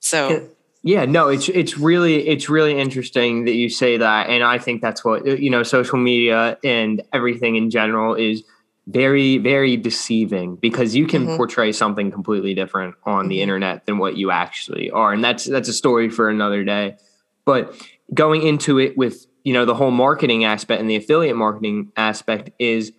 So 0.00 0.48
yeah, 0.86 1.04
no, 1.04 1.26
it's 1.26 1.48
it's 1.48 1.76
really 1.76 2.28
it's 2.28 2.48
really 2.48 2.78
interesting 2.78 3.44
that 3.46 3.54
you 3.54 3.68
say 3.68 3.96
that, 3.96 4.28
and 4.28 4.44
I 4.44 4.58
think 4.58 4.80
that's 4.80 5.04
what 5.04 5.26
you 5.26 5.50
know. 5.50 5.64
Social 5.64 5.98
media 5.98 6.58
and 6.62 7.02
everything 7.12 7.56
in 7.56 7.70
general 7.70 8.14
is 8.14 8.44
very 8.86 9.38
very 9.38 9.76
deceiving 9.76 10.54
because 10.54 10.94
you 10.94 11.08
can 11.08 11.26
mm-hmm. 11.26 11.36
portray 11.38 11.72
something 11.72 12.12
completely 12.12 12.54
different 12.54 12.94
on 13.02 13.22
mm-hmm. 13.22 13.30
the 13.30 13.42
internet 13.42 13.84
than 13.86 13.98
what 13.98 14.16
you 14.16 14.30
actually 14.30 14.88
are, 14.92 15.12
and 15.12 15.24
that's 15.24 15.44
that's 15.44 15.68
a 15.68 15.72
story 15.72 16.08
for 16.08 16.30
another 16.30 16.62
day. 16.62 16.96
But 17.44 17.74
going 18.14 18.46
into 18.46 18.78
it 18.78 18.96
with 18.96 19.26
you 19.42 19.54
know 19.54 19.64
the 19.64 19.74
whole 19.74 19.90
marketing 19.90 20.44
aspect 20.44 20.80
and 20.80 20.88
the 20.88 20.94
affiliate 20.94 21.34
marketing 21.34 21.90
aspect 21.96 22.50
is 22.60 22.92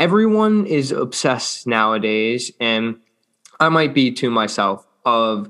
everyone 0.00 0.66
is 0.66 0.90
obsessed 0.90 1.64
nowadays, 1.64 2.50
and 2.58 2.96
I 3.60 3.68
might 3.68 3.94
be 3.94 4.10
to 4.14 4.30
myself 4.30 4.84
of 5.04 5.48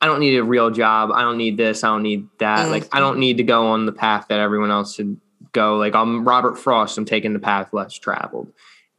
I 0.00 0.06
don't 0.06 0.20
need 0.20 0.36
a 0.36 0.44
real 0.44 0.70
job. 0.70 1.10
I 1.10 1.22
don't 1.22 1.38
need 1.38 1.56
this. 1.56 1.82
I 1.82 1.88
don't 1.88 2.02
need 2.02 2.28
that. 2.38 2.60
Mm-hmm. 2.60 2.70
Like 2.70 2.94
I 2.94 3.00
don't 3.00 3.18
need 3.18 3.38
to 3.38 3.42
go 3.42 3.68
on 3.68 3.86
the 3.86 3.92
path 3.92 4.26
that 4.28 4.38
everyone 4.38 4.70
else 4.70 4.94
should 4.94 5.18
go. 5.52 5.76
Like 5.76 5.94
I'm 5.94 6.26
Robert 6.26 6.58
Frost. 6.58 6.98
I'm 6.98 7.04
taking 7.04 7.32
the 7.32 7.38
path 7.38 7.72
less 7.72 7.94
traveled, 7.94 8.52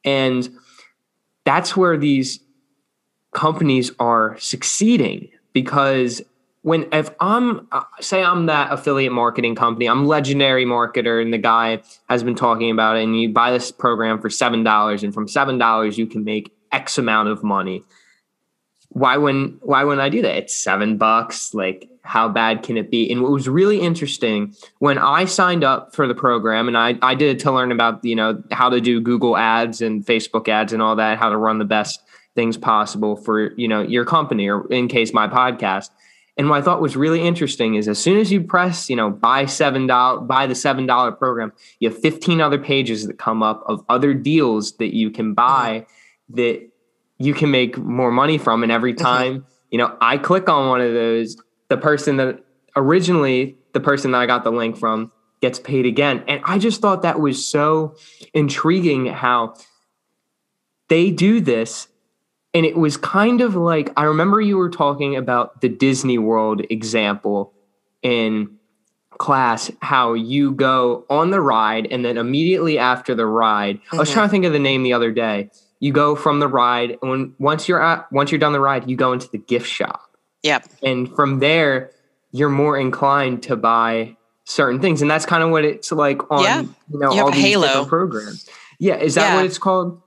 and 0.04 0.50
that's 1.46 1.78
where 1.78 1.98
these 1.98 2.40
companies 3.34 3.92
are 4.00 4.38
succeeding 4.40 5.30
because 5.54 6.22
when 6.64 6.88
if 6.92 7.12
I'm 7.20 7.68
uh, 7.72 7.84
say 8.02 8.24
I'm 8.24 8.48
that 8.48 8.74
affiliate 8.74 9.14
marketing 9.14 9.56
company, 9.56 9.88
I'm 9.88 10.06
legendary 10.06 10.66
marketer, 10.66 11.22
and 11.22 11.32
the 11.32 11.38
guy 11.38 11.82
has 12.10 12.24
been 12.24 12.36
talking 12.36 12.72
about 12.72 12.98
it, 12.98 13.04
and 13.04 13.20
you 13.20 13.30
buy 13.30 13.52
this 13.52 13.72
program 13.72 14.20
for 14.20 14.30
seven 14.30 14.64
dollars, 14.64 15.04
and 15.04 15.14
from 15.14 15.28
seven 15.28 15.58
dollars 15.58 15.98
you 15.98 16.08
can 16.08 16.24
make 16.24 16.52
X 16.72 16.98
amount 16.98 17.30
of 17.30 17.44
money 17.44 17.84
why 18.90 19.18
wouldn't 19.18 19.66
why 19.66 19.84
wouldn't 19.84 20.02
I 20.02 20.10
do 20.10 20.22
that? 20.22 20.36
It's 20.38 20.56
seven 20.56 20.98
bucks. 20.98 21.54
Like, 21.54 21.90
how 22.02 22.30
bad 22.30 22.64
can 22.64 22.78
it 22.78 22.90
be? 22.90 23.12
And 23.12 23.22
what 23.22 23.32
was 23.32 23.48
really 23.48 23.80
interesting 23.80 24.56
when 24.80 24.98
I 24.98 25.26
signed 25.26 25.64
up 25.64 25.94
for 25.94 26.08
the 26.08 26.16
program, 26.16 26.68
and 26.68 26.78
I 26.78 26.98
I 27.02 27.16
did 27.16 27.36
it 27.36 27.40
to 27.44 27.52
learn 27.52 27.72
about 27.72 28.04
you 28.04 28.16
know 28.16 28.42
how 28.52 28.70
to 28.70 28.82
do 28.82 29.02
Google 29.02 29.38
ads 29.38 29.82
and 29.82 30.06
Facebook 30.06 30.48
ads 30.48 30.74
and 30.74 30.82
all 30.82 30.96
that, 30.96 31.18
how 31.18 31.30
to 31.30 31.38
run 31.38 31.60
the 31.60 31.66
best 31.66 32.02
things 32.36 32.58
possible 32.58 33.16
for 33.16 33.54
you 33.56 33.68
know 33.68 33.82
your 33.82 34.06
company 34.06 34.50
or 34.50 34.66
in 34.72 34.88
case 34.88 35.14
my 35.14 35.28
podcast. 35.28 35.90
And 36.38 36.50
what 36.50 36.60
I 36.60 36.62
thought 36.62 36.82
was 36.82 36.96
really 36.96 37.22
interesting 37.22 37.76
is 37.76 37.88
as 37.88 37.98
soon 37.98 38.20
as 38.20 38.32
you 38.32 38.42
press, 38.42 38.92
you 38.92 38.96
know, 38.96 39.10
buy 39.10 39.48
seven 39.48 39.88
dollar, 39.88 40.22
buy 40.22 40.46
the 40.46 40.54
seven 40.54 40.86
dollar 40.86 41.12
program, 41.12 41.52
you 41.80 41.90
have 41.90 42.00
15 42.00 42.42
other 42.42 42.60
pages 42.60 43.08
that 43.08 43.18
come 43.18 43.42
up 43.42 43.64
of 43.66 43.84
other 43.90 44.14
deals 44.14 44.78
that 44.78 44.96
you 44.96 45.10
can 45.10 45.34
buy 45.34 45.80
mm-hmm. 45.80 46.36
that 46.36 46.70
you 47.20 47.34
can 47.34 47.52
make 47.52 47.78
more 47.78 48.12
money 48.12 48.38
from. 48.38 48.64
And 48.64 48.72
every 48.72 48.94
mm-hmm. 48.94 49.04
time, 49.04 49.46
you 49.72 49.78
know, 49.78 49.96
I 50.02 50.18
click 50.18 50.50
on 50.50 50.70
one 50.70 50.82
of 50.82 50.94
those, 50.94 51.38
the 51.70 51.78
person 51.78 52.18
that 52.18 52.44
originally, 52.76 53.58
the 53.74 53.80
person 53.80 54.12
that 54.12 54.20
I 54.20 54.26
got 54.26 54.44
the 54.44 54.52
link 54.52 54.78
from 54.78 55.12
gets 55.42 55.60
paid 55.60 55.86
again. 55.86 56.24
And 56.28 56.42
I 56.46 56.58
just 56.58 56.82
thought 56.82 57.02
that 57.04 57.20
was 57.20 57.46
so 57.46 57.96
intriguing 58.34 59.08
how 59.08 59.56
they 60.90 61.12
do 61.12 61.42
this. 61.42 61.88
And 62.54 62.66
it 62.66 62.78
was 62.78 62.98
kind 62.98 63.42
of 63.42 63.56
like, 63.56 63.92
I 63.98 64.04
remember 64.04 64.42
you 64.42 64.58
were 64.58 64.70
talking 64.70 65.16
about 65.16 65.62
the 65.62 65.70
Disney 65.70 66.18
World 66.18 66.62
example 66.70 67.54
in 68.02 68.58
class, 69.18 69.72
how 69.82 70.14
you 70.14 70.52
go 70.52 71.06
on 71.10 71.32
the 71.32 71.42
ride 71.42 71.88
and 71.92 72.06
then 72.06 72.18
immediately 72.18 72.80
after 72.80 73.14
the 73.14 73.26
ride, 73.26 73.78
mm-hmm. 73.78 73.96
I 73.96 74.00
was 74.00 74.10
mm-hmm. 74.10 74.16
trying 74.16 74.28
to 74.28 74.32
think 74.32 74.46
of 74.46 74.54
the 74.54 74.60
name 74.60 74.84
the 74.84 74.94
other 74.94 75.12
day 75.12 75.50
you 75.80 75.92
go 75.92 76.16
from 76.16 76.40
the 76.40 76.48
ride 76.48 76.98
and 77.02 77.12
when 77.12 77.36
once 77.40 77.68
you're 77.68 77.82
at 77.82 78.12
once 78.12 78.32
you're 78.32 78.40
done 78.40 78.54
the 78.54 78.60
ride 78.60 78.90
you 78.90 78.96
go 78.96 79.14
into 79.14 79.30
the 79.30 79.38
gift 79.38 79.68
shop 79.68 80.18
yep 80.44 80.68
and 80.84 81.14
from 81.16 81.40
there 81.40 81.92
you're 82.32 82.50
more 82.50 82.78
inclined 82.78 83.44
to 83.44 83.56
buy 83.56 84.16
certain 84.46 84.80
things 84.80 85.02
and 85.02 85.12
that's 85.12 85.26
kind 85.26 85.44
of 85.44 85.50
what 85.50 85.66
it's 85.66 85.92
like 85.92 86.30
on 86.32 86.44
yeah. 86.44 86.62
you 86.62 87.00
know 87.00 87.14
you 87.14 87.22
all 87.22 87.32
these 87.32 87.44
Halo. 87.44 87.68
different 87.68 87.88
programs 87.90 88.50
yeah 88.80 88.96
is 88.96 89.16
that 89.16 89.30
yeah. 89.30 89.36
what 89.36 89.46
it's 89.46 89.58
called 89.58 90.02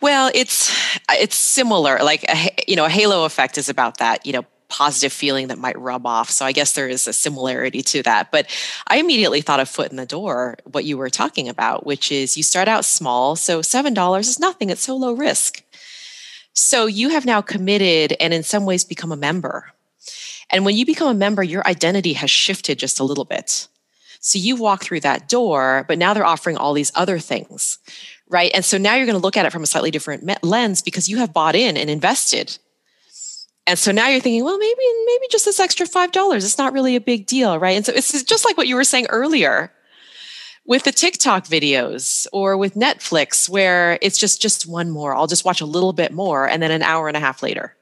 well 0.00 0.30
it's 0.34 0.72
it's 1.10 1.34
similar 1.36 1.98
like 2.02 2.24
a, 2.28 2.50
you 2.68 2.76
know 2.76 2.84
a 2.84 2.88
halo 2.88 3.24
effect 3.24 3.58
is 3.58 3.68
about 3.68 3.98
that 3.98 4.24
you 4.24 4.32
know 4.32 4.44
positive 4.68 5.12
feeling 5.12 5.48
that 5.48 5.58
might 5.58 5.78
rub 5.78 6.06
off. 6.06 6.30
So 6.30 6.44
I 6.44 6.52
guess 6.52 6.72
there 6.72 6.88
is 6.88 7.06
a 7.06 7.12
similarity 7.12 7.82
to 7.82 8.02
that. 8.02 8.30
But 8.30 8.46
I 8.86 8.98
immediately 8.98 9.40
thought 9.40 9.60
of 9.60 9.68
foot 9.68 9.90
in 9.90 9.96
the 9.96 10.06
door, 10.06 10.56
what 10.64 10.84
you 10.84 10.98
were 10.98 11.10
talking 11.10 11.48
about, 11.48 11.86
which 11.86 12.10
is 12.10 12.36
you 12.36 12.42
start 12.42 12.68
out 12.68 12.84
small. 12.84 13.36
So 13.36 13.60
$7 13.60 14.18
is 14.20 14.40
nothing, 14.40 14.70
it's 14.70 14.82
so 14.82 14.96
low 14.96 15.12
risk. 15.12 15.62
So 16.52 16.86
you 16.86 17.10
have 17.10 17.26
now 17.26 17.42
committed 17.42 18.16
and 18.18 18.32
in 18.32 18.42
some 18.42 18.64
ways 18.64 18.84
become 18.84 19.12
a 19.12 19.16
member. 19.16 19.72
And 20.50 20.64
when 20.64 20.76
you 20.76 20.86
become 20.86 21.08
a 21.08 21.14
member, 21.14 21.42
your 21.42 21.66
identity 21.66 22.14
has 22.14 22.30
shifted 22.30 22.78
just 22.78 23.00
a 23.00 23.04
little 23.04 23.24
bit. 23.24 23.68
So 24.20 24.38
you 24.38 24.56
walk 24.56 24.82
through 24.82 25.00
that 25.00 25.28
door, 25.28 25.84
but 25.86 25.98
now 25.98 26.14
they're 26.14 26.24
offering 26.24 26.56
all 26.56 26.72
these 26.72 26.92
other 26.94 27.18
things, 27.18 27.78
right? 28.28 28.50
And 28.54 28.64
so 28.64 28.78
now 28.78 28.94
you're 28.94 29.06
going 29.06 29.18
to 29.18 29.22
look 29.22 29.36
at 29.36 29.46
it 29.46 29.52
from 29.52 29.62
a 29.62 29.66
slightly 29.66 29.90
different 29.90 30.42
lens 30.42 30.82
because 30.82 31.08
you 31.08 31.18
have 31.18 31.32
bought 31.32 31.54
in 31.54 31.76
and 31.76 31.90
invested 31.90 32.58
and 33.66 33.78
so 33.78 33.90
now 33.90 34.08
you're 34.08 34.20
thinking, 34.20 34.44
well, 34.44 34.58
maybe 34.58 34.82
maybe 35.06 35.26
just 35.30 35.44
this 35.44 35.58
extra 35.58 35.86
five 35.86 36.12
dollars. 36.12 36.44
It's 36.44 36.58
not 36.58 36.72
really 36.72 36.94
a 36.94 37.00
big 37.00 37.26
deal, 37.26 37.58
right? 37.58 37.76
And 37.76 37.84
so 37.84 37.92
it's 37.92 38.22
just 38.22 38.44
like 38.44 38.56
what 38.56 38.68
you 38.68 38.76
were 38.76 38.84
saying 38.84 39.06
earlier 39.08 39.72
with 40.64 40.84
the 40.84 40.92
TikTok 40.92 41.46
videos 41.46 42.26
or 42.32 42.56
with 42.56 42.74
Netflix, 42.74 43.48
where 43.48 43.98
it's 44.02 44.18
just 44.18 44.40
just 44.40 44.66
one 44.68 44.90
more. 44.90 45.14
I'll 45.14 45.26
just 45.26 45.44
watch 45.44 45.60
a 45.60 45.66
little 45.66 45.92
bit 45.92 46.12
more, 46.12 46.48
and 46.48 46.62
then 46.62 46.70
an 46.70 46.82
hour 46.82 47.08
and 47.08 47.16
a 47.16 47.20
half 47.20 47.42
later. 47.42 47.76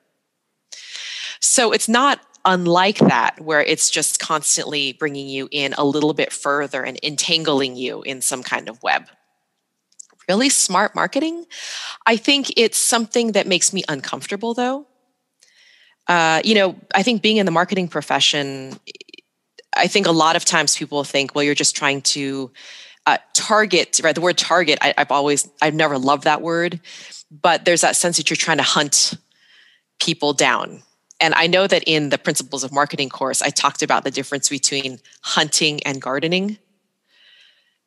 So 1.41 1.73
it's 1.73 1.89
not 1.89 2.21
unlike 2.47 2.99
that, 2.99 3.41
where 3.41 3.63
it's 3.63 3.91
just 3.91 4.21
constantly 4.21 4.95
bringing 4.95 5.29
you 5.29 5.49
in 5.51 5.75
a 5.75 5.85
little 5.85 6.15
bit 6.15 6.33
further 6.33 6.83
and 6.83 6.99
entangling 7.03 7.77
you 7.77 8.03
in 8.03 8.23
some 8.23 8.43
kind 8.43 8.69
of 8.71 8.83
web. 8.83 9.05
Really 10.29 10.49
smart 10.49 10.95
marketing. 10.95 11.45
I 12.07 12.17
think 12.17 12.53
it's 12.57 12.79
something 12.79 13.33
that 13.33 13.47
makes 13.47 13.75
me 13.75 13.83
uncomfortable, 13.89 14.55
though 14.55 14.87
uh, 16.09 16.41
you 16.45 16.55
know, 16.55 16.77
I 16.95 17.03
think 17.03 17.23
being 17.23 17.39
in 17.39 17.47
the 17.47 17.53
marketing 17.53 17.89
profession, 17.89 18.79
I 19.77 19.87
think 19.87 20.07
a 20.07 20.13
lot 20.13 20.37
of 20.37 20.45
times 20.45 20.77
people 20.77 21.03
think, 21.05 21.35
well, 21.35 21.45
you're 21.45 21.55
just 21.55 21.77
trying 21.77 22.03
to 22.03 22.51
uh, 23.07 23.19
target, 23.33 24.01
right? 24.03 24.15
The 24.15 24.21
word 24.21 24.39
target, 24.39 24.79
I, 24.81 24.95
I've 24.97 25.11
always, 25.11 25.49
I've 25.61 25.75
never 25.75 25.99
loved 25.99 26.25
that 26.25 26.43
word, 26.43 26.81
but 27.31 27.65
there's 27.65 27.81
that 27.81 27.97
sense 27.97 28.17
that 28.17 28.31
you're 28.31 28.37
trying 28.37 28.59
to 28.59 28.63
hunt 28.63 29.15
people 30.01 30.33
down. 30.33 30.83
And 31.21 31.35
I 31.35 31.47
know 31.47 31.67
that 31.67 31.85
in 31.87 32.11
the 32.11 32.19
Principles 32.19 32.65
of 32.65 32.73
Marketing 32.73 33.09
course, 33.09 33.41
I 33.41 33.51
talked 33.51 33.83
about 33.83 34.05
the 34.05 34.11
difference 34.11 34.49
between 34.49 35.01
hunting 35.23 35.83
and 35.85 36.03
gardening 36.03 36.59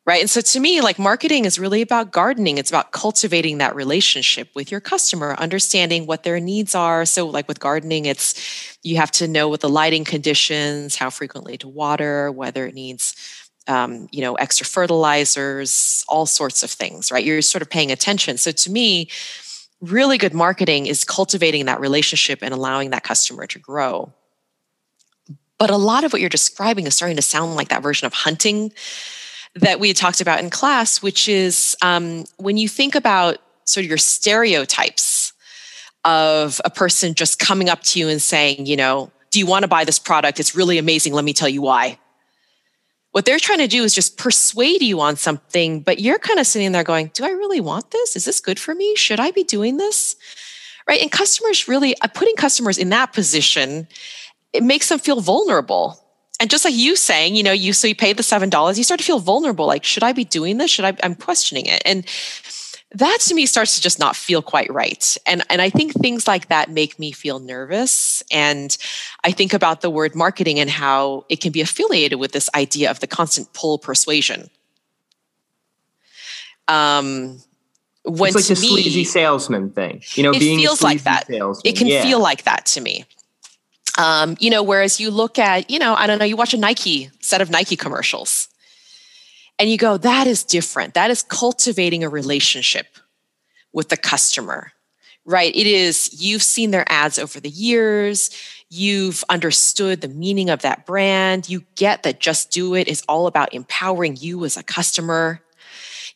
right? 0.08 0.22
And 0.22 0.30
so 0.30 0.40
to 0.40 0.58
me 0.58 0.80
like 0.80 0.98
marketing 0.98 1.44
is 1.44 1.58
really 1.58 1.82
about 1.82 2.12
gardening. 2.12 2.56
It's 2.56 2.70
about 2.70 2.92
cultivating 2.92 3.58
that 3.58 3.76
relationship 3.76 4.48
with 4.54 4.70
your 4.70 4.80
customer 4.80 5.34
understanding 5.36 6.06
what 6.06 6.22
their 6.22 6.40
needs 6.40 6.74
are. 6.74 7.04
So 7.04 7.26
like 7.26 7.46
with 7.46 7.60
gardening 7.60 8.06
it's 8.06 8.78
you 8.82 8.96
have 8.96 9.10
to 9.10 9.28
know 9.28 9.50
what 9.50 9.60
the 9.60 9.68
lighting 9.68 10.04
conditions 10.04 10.96
how 10.96 11.10
frequently 11.10 11.58
to 11.58 11.68
water 11.68 12.32
whether 12.32 12.66
it 12.66 12.74
needs 12.74 13.14
um, 13.66 14.08
you 14.10 14.22
know 14.22 14.34
extra 14.36 14.64
fertilizers 14.64 16.06
all 16.08 16.24
sorts 16.24 16.62
of 16.62 16.70
things 16.70 17.12
right? 17.12 17.22
You're 17.22 17.42
sort 17.42 17.60
of 17.60 17.68
paying 17.68 17.92
attention. 17.92 18.38
So 18.38 18.50
to 18.50 18.70
me 18.70 19.10
really 19.82 20.16
good 20.16 20.32
marketing 20.32 20.86
is 20.86 21.04
cultivating 21.04 21.66
that 21.66 21.80
relationship 21.80 22.38
and 22.40 22.54
allowing 22.54 22.90
that 22.90 23.04
customer 23.04 23.46
to 23.48 23.58
grow. 23.58 24.10
But 25.58 25.68
a 25.68 25.76
lot 25.76 26.04
of 26.04 26.14
what 26.14 26.22
you're 26.22 26.30
describing 26.30 26.86
is 26.86 26.94
starting 26.94 27.16
to 27.16 27.22
sound 27.22 27.56
like 27.56 27.68
that 27.68 27.82
version 27.82 28.06
of 28.06 28.14
hunting 28.14 28.72
that 29.60 29.80
we 29.80 29.88
had 29.88 29.96
talked 29.96 30.20
about 30.20 30.40
in 30.40 30.50
class, 30.50 31.02
which 31.02 31.28
is 31.28 31.76
um, 31.82 32.24
when 32.36 32.56
you 32.56 32.68
think 32.68 32.94
about 32.94 33.38
sort 33.64 33.84
of 33.84 33.88
your 33.88 33.98
stereotypes 33.98 35.32
of 36.04 36.60
a 36.64 36.70
person 36.70 37.14
just 37.14 37.38
coming 37.38 37.68
up 37.68 37.82
to 37.82 37.98
you 37.98 38.08
and 38.08 38.22
saying, 38.22 38.66
you 38.66 38.76
know, 38.76 39.10
do 39.30 39.38
you 39.38 39.46
want 39.46 39.62
to 39.62 39.68
buy 39.68 39.84
this 39.84 39.98
product? 39.98 40.40
It's 40.40 40.54
really 40.54 40.78
amazing. 40.78 41.12
Let 41.12 41.24
me 41.24 41.32
tell 41.32 41.48
you 41.48 41.62
why. 41.62 41.98
What 43.12 43.24
they're 43.24 43.38
trying 43.38 43.58
to 43.58 43.66
do 43.66 43.84
is 43.84 43.94
just 43.94 44.16
persuade 44.16 44.82
you 44.82 45.00
on 45.00 45.16
something, 45.16 45.80
but 45.80 46.00
you're 46.00 46.18
kind 46.18 46.38
of 46.38 46.46
sitting 46.46 46.72
there 46.72 46.84
going, 46.84 47.10
do 47.14 47.24
I 47.24 47.30
really 47.30 47.60
want 47.60 47.90
this? 47.90 48.16
Is 48.16 48.24
this 48.24 48.40
good 48.40 48.58
for 48.58 48.74
me? 48.74 48.94
Should 48.96 49.20
I 49.20 49.30
be 49.30 49.44
doing 49.44 49.76
this? 49.76 50.16
right? 50.88 51.02
And 51.02 51.12
customers 51.12 51.68
really, 51.68 51.94
uh, 52.00 52.08
putting 52.08 52.34
customers 52.34 52.78
in 52.78 52.88
that 52.88 53.12
position, 53.12 53.86
it 54.52 54.62
makes 54.62 54.88
them 54.88 54.98
feel 54.98 55.20
vulnerable. 55.20 56.02
And 56.40 56.50
just 56.50 56.64
like 56.64 56.74
you 56.74 56.94
saying, 56.94 57.34
you 57.34 57.42
know, 57.42 57.52
you 57.52 57.72
so 57.72 57.88
you 57.88 57.96
pay 57.96 58.12
the 58.12 58.22
seven 58.22 58.48
dollars, 58.48 58.78
you 58.78 58.84
start 58.84 59.00
to 59.00 59.06
feel 59.06 59.18
vulnerable. 59.18 59.66
Like, 59.66 59.84
should 59.84 60.04
I 60.04 60.12
be 60.12 60.24
doing 60.24 60.58
this? 60.58 60.70
Should 60.70 60.84
I? 60.84 60.96
I'm 61.02 61.14
questioning 61.14 61.66
it, 61.66 61.82
and 61.84 62.06
that 62.92 63.18
to 63.22 63.34
me 63.34 63.44
starts 63.44 63.74
to 63.74 63.82
just 63.82 63.98
not 63.98 64.16
feel 64.16 64.40
quite 64.40 64.72
right. 64.72 65.16
And 65.26 65.42
and 65.50 65.60
I 65.60 65.68
think 65.68 65.92
things 65.92 66.26
like 66.26 66.48
that 66.48 66.70
make 66.70 66.98
me 66.98 67.12
feel 67.12 67.38
nervous. 67.38 68.22
And 68.30 68.76
I 69.24 69.32
think 69.32 69.52
about 69.52 69.80
the 69.80 69.90
word 69.90 70.14
marketing 70.14 70.58
and 70.58 70.70
how 70.70 71.26
it 71.28 71.40
can 71.40 71.52
be 71.52 71.60
affiliated 71.60 72.18
with 72.18 72.32
this 72.32 72.48
idea 72.54 72.90
of 72.90 73.00
the 73.00 73.06
constant 73.06 73.52
pull 73.52 73.78
persuasion. 73.78 74.48
Um, 76.66 77.40
when 78.04 78.28
it's 78.28 78.36
like 78.36 78.56
the 78.56 78.60
me, 78.60 78.68
sleazy 78.68 79.04
salesman 79.04 79.70
thing. 79.70 80.02
You 80.14 80.22
know, 80.22 80.30
it 80.30 80.38
being 80.38 80.58
feels 80.58 80.82
like 80.82 81.02
that. 81.02 81.26
Salesman. 81.26 81.62
It 81.64 81.76
can 81.76 81.88
yeah. 81.88 82.02
feel 82.02 82.20
like 82.20 82.44
that 82.44 82.64
to 82.66 82.80
me. 82.80 83.04
Um, 83.98 84.36
you 84.40 84.48
know, 84.48 84.62
whereas 84.62 85.00
you 85.00 85.10
look 85.10 85.38
at, 85.38 85.70
you 85.70 85.78
know, 85.78 85.94
I 85.94 86.06
don't 86.06 86.18
know, 86.18 86.24
you 86.24 86.36
watch 86.36 86.54
a 86.54 86.58
Nike 86.58 87.10
set 87.20 87.42
of 87.42 87.50
Nike 87.50 87.76
commercials 87.76 88.48
and 89.58 89.68
you 89.68 89.76
go, 89.76 89.98
that 89.98 90.26
is 90.26 90.44
different. 90.44 90.94
That 90.94 91.10
is 91.10 91.22
cultivating 91.24 92.04
a 92.04 92.08
relationship 92.08 92.86
with 93.72 93.88
the 93.90 93.96
customer, 93.96 94.72
right? 95.26 95.54
It 95.54 95.66
is, 95.66 96.22
you've 96.22 96.44
seen 96.44 96.70
their 96.70 96.84
ads 96.88 97.18
over 97.18 97.40
the 97.40 97.50
years. 97.50 98.30
You've 98.70 99.24
understood 99.28 100.00
the 100.00 100.08
meaning 100.08 100.48
of 100.48 100.62
that 100.62 100.86
brand. 100.86 101.48
You 101.48 101.64
get 101.74 102.04
that 102.04 102.20
Just 102.20 102.50
Do 102.50 102.74
It 102.74 102.88
is 102.88 103.02
all 103.08 103.26
about 103.26 103.52
empowering 103.52 104.16
you 104.16 104.44
as 104.44 104.56
a 104.56 104.62
customer 104.62 105.42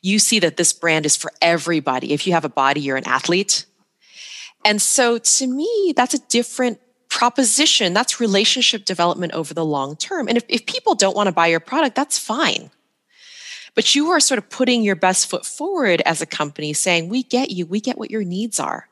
you 0.03 0.19
see 0.19 0.41
that 0.41 0.57
this 0.57 0.73
brand 0.73 1.07
is 1.07 1.17
for 1.17 1.33
everybody. 1.41 2.13
If 2.13 2.27
you 2.27 2.33
have 2.33 2.45
a 2.45 2.51
body, 2.51 2.81
you're 2.81 2.97
an 2.97 3.07
athlete. 3.07 3.67
And 4.65 4.83
so 4.83 5.19
to 5.19 5.47
me, 5.47 5.95
that's 5.97 6.15
a 6.15 6.19
different 6.19 6.81
proposition. 7.13 7.93
That's 7.93 8.21
relationship 8.21 8.87
development 8.87 9.35
over 9.35 9.53
the 9.53 9.65
long 9.65 9.97
term. 9.97 10.29
And 10.29 10.39
if, 10.39 10.45
if 10.49 10.65
people 10.65 10.95
don't 10.95 11.15
want 11.15 11.27
to 11.27 11.33
buy 11.33 11.49
your 11.49 11.61
product, 11.61 11.95
that's 11.95 12.19
fine. 12.19 12.71
But 13.75 13.95
you 13.95 14.09
are 14.09 14.19
sort 14.19 14.39
of 14.39 14.49
putting 14.49 14.83
your 14.83 14.97
best 14.97 15.29
foot 15.29 15.45
forward 15.45 16.01
as 16.07 16.23
a 16.23 16.27
company 16.27 16.73
saying, 16.73 17.11
we 17.11 17.23
get 17.23 17.51
you, 17.51 17.67
we 17.67 17.81
get 17.81 17.99
what 17.99 18.11
your 18.11 18.25
needs 18.25 18.59
are. 18.59 18.89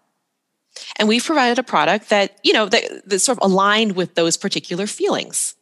And 0.96 1.08
we've 1.08 1.24
provided 1.24 1.58
a 1.58 1.62
product 1.62 2.10
that, 2.10 2.38
you 2.44 2.52
know, 2.52 2.66
that, 2.66 3.20
sort 3.20 3.38
of 3.38 3.50
aligned 3.50 3.96
with 3.96 4.14
those 4.14 4.36
particular 4.36 4.86
feelings. 4.86 5.54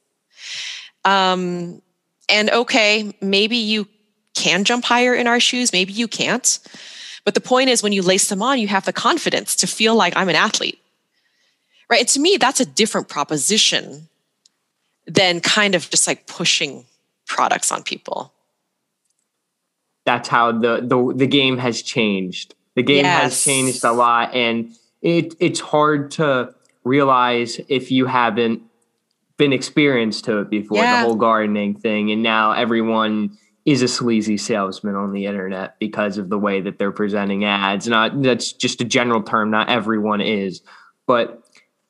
Um, 1.04 1.80
and 2.28 2.50
okay, 2.50 3.16
maybe 3.20 3.56
you 3.56 3.86
can 4.34 4.64
jump 4.64 4.84
higher 4.84 5.14
in 5.14 5.28
our 5.28 5.40
shoes, 5.40 5.72
maybe 5.72 5.92
you 5.92 6.08
can't. 6.08 6.58
But 7.24 7.34
the 7.34 7.40
point 7.40 7.70
is, 7.70 7.82
when 7.82 7.92
you 7.92 8.02
lace 8.02 8.28
them 8.28 8.42
on, 8.42 8.58
you 8.58 8.68
have 8.68 8.84
the 8.84 8.92
confidence 8.92 9.54
to 9.56 9.66
feel 9.66 9.94
like 9.94 10.16
I'm 10.16 10.28
an 10.28 10.36
athlete. 10.36 10.78
Right. 11.90 12.00
And 12.00 12.08
to 12.08 12.20
me, 12.20 12.36
that's 12.36 12.60
a 12.60 12.66
different 12.66 13.08
proposition 13.08 14.08
than 15.06 15.40
kind 15.40 15.74
of 15.74 15.88
just 15.88 16.06
like 16.06 16.26
pushing 16.26 16.84
products 17.26 17.72
on 17.72 17.82
people. 17.82 18.32
That's 20.04 20.28
how 20.28 20.52
the 20.52 20.80
the, 20.82 21.14
the 21.14 21.26
game 21.26 21.58
has 21.58 21.82
changed. 21.82 22.54
The 22.74 22.82
game 22.82 23.04
yes. 23.04 23.22
has 23.22 23.44
changed 23.44 23.84
a 23.84 23.92
lot. 23.92 24.34
And 24.34 24.74
it 25.02 25.34
it's 25.40 25.60
hard 25.60 26.10
to 26.12 26.54
realize 26.84 27.60
if 27.68 27.90
you 27.90 28.06
haven't 28.06 28.62
been 29.36 29.52
experienced 29.52 30.24
to 30.24 30.38
it 30.38 30.50
before, 30.50 30.78
yeah. 30.78 31.00
the 31.00 31.06
whole 31.06 31.16
gardening 31.16 31.74
thing. 31.74 32.10
And 32.10 32.22
now 32.22 32.52
everyone 32.52 33.38
is 33.64 33.82
a 33.82 33.88
sleazy 33.88 34.36
salesman 34.36 34.94
on 34.94 35.12
the 35.12 35.26
internet 35.26 35.78
because 35.78 36.16
of 36.16 36.30
the 36.30 36.38
way 36.38 36.60
that 36.62 36.78
they're 36.78 36.92
presenting 36.92 37.44
ads. 37.44 37.86
Not 37.86 38.22
that's 38.22 38.52
just 38.52 38.80
a 38.80 38.84
general 38.84 39.22
term. 39.22 39.50
Not 39.50 39.68
everyone 39.68 40.20
is, 40.20 40.62
but 41.06 41.42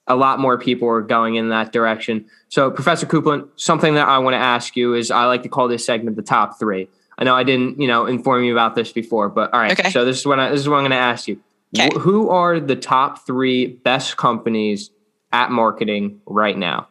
a 0.09 0.16
lot 0.16 0.40
more 0.40 0.59
people 0.59 0.88
are 0.88 1.02
going 1.02 1.36
in 1.36 1.50
that 1.50 1.72
direction. 1.72 2.26
So, 2.48 2.70
Professor 2.70 3.06
Coupland, 3.06 3.48
something 3.56 3.94
that 3.94 4.09
I 4.09 4.18
want 4.18 4.34
to 4.34 4.38
ask 4.38 4.76
you 4.76 4.94
is 4.94 5.11
I 5.11 5.24
like 5.26 5.42
to 5.44 5.48
call 5.48 5.68
this 5.68 5.84
segment 5.84 6.16
the 6.16 6.22
top 6.22 6.59
three. 6.59 6.88
I 7.18 7.24
know 7.24 7.34
I 7.34 7.42
didn't, 7.42 7.80
you 7.80 7.88
know, 7.88 8.06
inform 8.06 8.44
you 8.44 8.52
about 8.52 8.74
this 8.74 8.92
before, 8.92 9.28
but 9.28 9.52
all 9.52 9.61
right. 9.61 9.78
Okay. 9.78 9.90
So 9.90 10.04
this 10.04 10.18
is 10.20 10.26
what 10.26 10.38
I, 10.38 10.50
this 10.50 10.61
is 10.61 10.68
what 10.68 10.76
I'm 10.76 10.82
going 10.82 10.92
to 10.92 10.96
ask 10.96 11.28
you. 11.28 11.40
Okay. 11.76 11.90
Wh- 11.92 12.00
who 12.00 12.30
are 12.30 12.61
the 12.61 12.76
top 12.76 13.26
three 13.26 13.66
best 13.66 14.16
companies 14.16 14.90
at 15.32 15.50
marketing 15.50 16.20
right 16.26 16.56
now? 16.56 16.88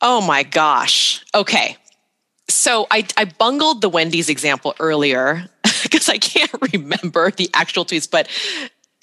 Oh 0.00 0.20
my 0.20 0.42
gosh. 0.42 1.24
Okay 1.34 1.76
so 2.48 2.86
I, 2.90 3.06
I 3.16 3.24
bungled 3.24 3.80
the 3.80 3.88
Wendy's 3.88 4.28
example 4.28 4.74
earlier 4.78 5.48
because 5.82 6.08
I 6.08 6.18
can't 6.18 6.50
remember 6.72 7.30
the 7.30 7.50
actual 7.54 7.84
tweets, 7.84 8.10
but 8.10 8.28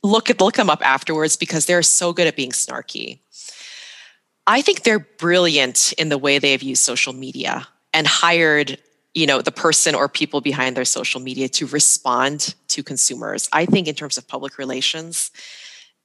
look 0.04 0.30
at 0.30 0.40
look 0.42 0.56
them 0.56 0.70
up 0.70 0.86
afterwards 0.86 1.36
because 1.38 1.66
they're 1.66 1.82
so 1.82 2.14
good 2.14 2.28
at 2.28 2.36
being 2.36 2.52
snarky. 2.52 3.20
I 4.46 4.62
think 4.62 4.84
they're 4.84 5.00
brilliant 5.00 5.94
in 5.94 6.10
the 6.10 6.18
way 6.18 6.38
they 6.38 6.52
have 6.52 6.62
used 6.62 6.84
social 6.84 7.14
media 7.14 7.68
and 7.94 8.06
hired, 8.06 8.78
you 9.14 9.26
know, 9.26 9.42
the 9.42 9.52
person 9.52 9.96
or 9.96 10.10
people 10.10 10.42
behind 10.42 10.76
their 10.76 10.86
social 10.86 11.22
media 11.22 11.48
to 11.50 11.66
respond 11.68 12.56
to 12.68 12.84
consumers. 12.84 13.48
I 13.54 13.66
think 13.66 13.88
in 13.88 13.96
terms 13.96 14.18
of 14.18 14.28
public 14.28 14.58
relations, 14.58 15.32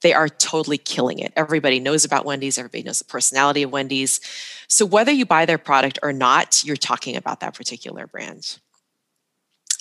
they 0.01 0.13
are 0.13 0.29
totally 0.29 0.77
killing 0.77 1.19
it. 1.19 1.33
Everybody 1.35 1.81
knows 1.81 2.05
about 2.05 2.23
Wendy's, 2.23 2.57
everybody 2.57 2.83
knows 2.83 2.99
the 2.99 3.05
personality 3.05 3.63
of 3.63 3.71
Wendy's. 3.71 4.21
So 4.69 4.85
whether 4.85 5.11
you 5.11 5.25
buy 5.25 5.45
their 5.45 5.57
product 5.57 5.99
or 6.01 6.13
not, 6.13 6.63
you're 6.63 6.77
talking 6.77 7.17
about 7.17 7.41
that 7.41 7.55
particular 7.55 8.07
brand. 8.07 8.59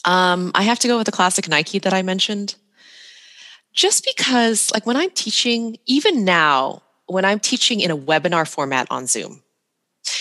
Um, 0.05 0.51
I 0.55 0.63
have 0.63 0.81
to 0.81 0.89
go 0.89 0.97
with 0.97 1.07
the 1.07 1.13
classic 1.13 1.49
Nike 1.49 1.79
that 1.81 1.93
I 1.93 2.03
mentioned. 2.03 2.57
Just 3.79 4.05
because, 4.05 4.73
like 4.75 4.87
when 4.87 4.97
I'm 4.97 5.11
teaching, 5.11 5.79
even 5.87 6.25
now, 6.25 6.83
when 7.07 7.25
I'm 7.25 7.39
teaching 7.39 7.79
in 7.79 7.93
a 7.93 7.97
webinar 7.97 8.45
format 8.45 8.89
on 8.91 9.07
Zoom, 9.07 9.41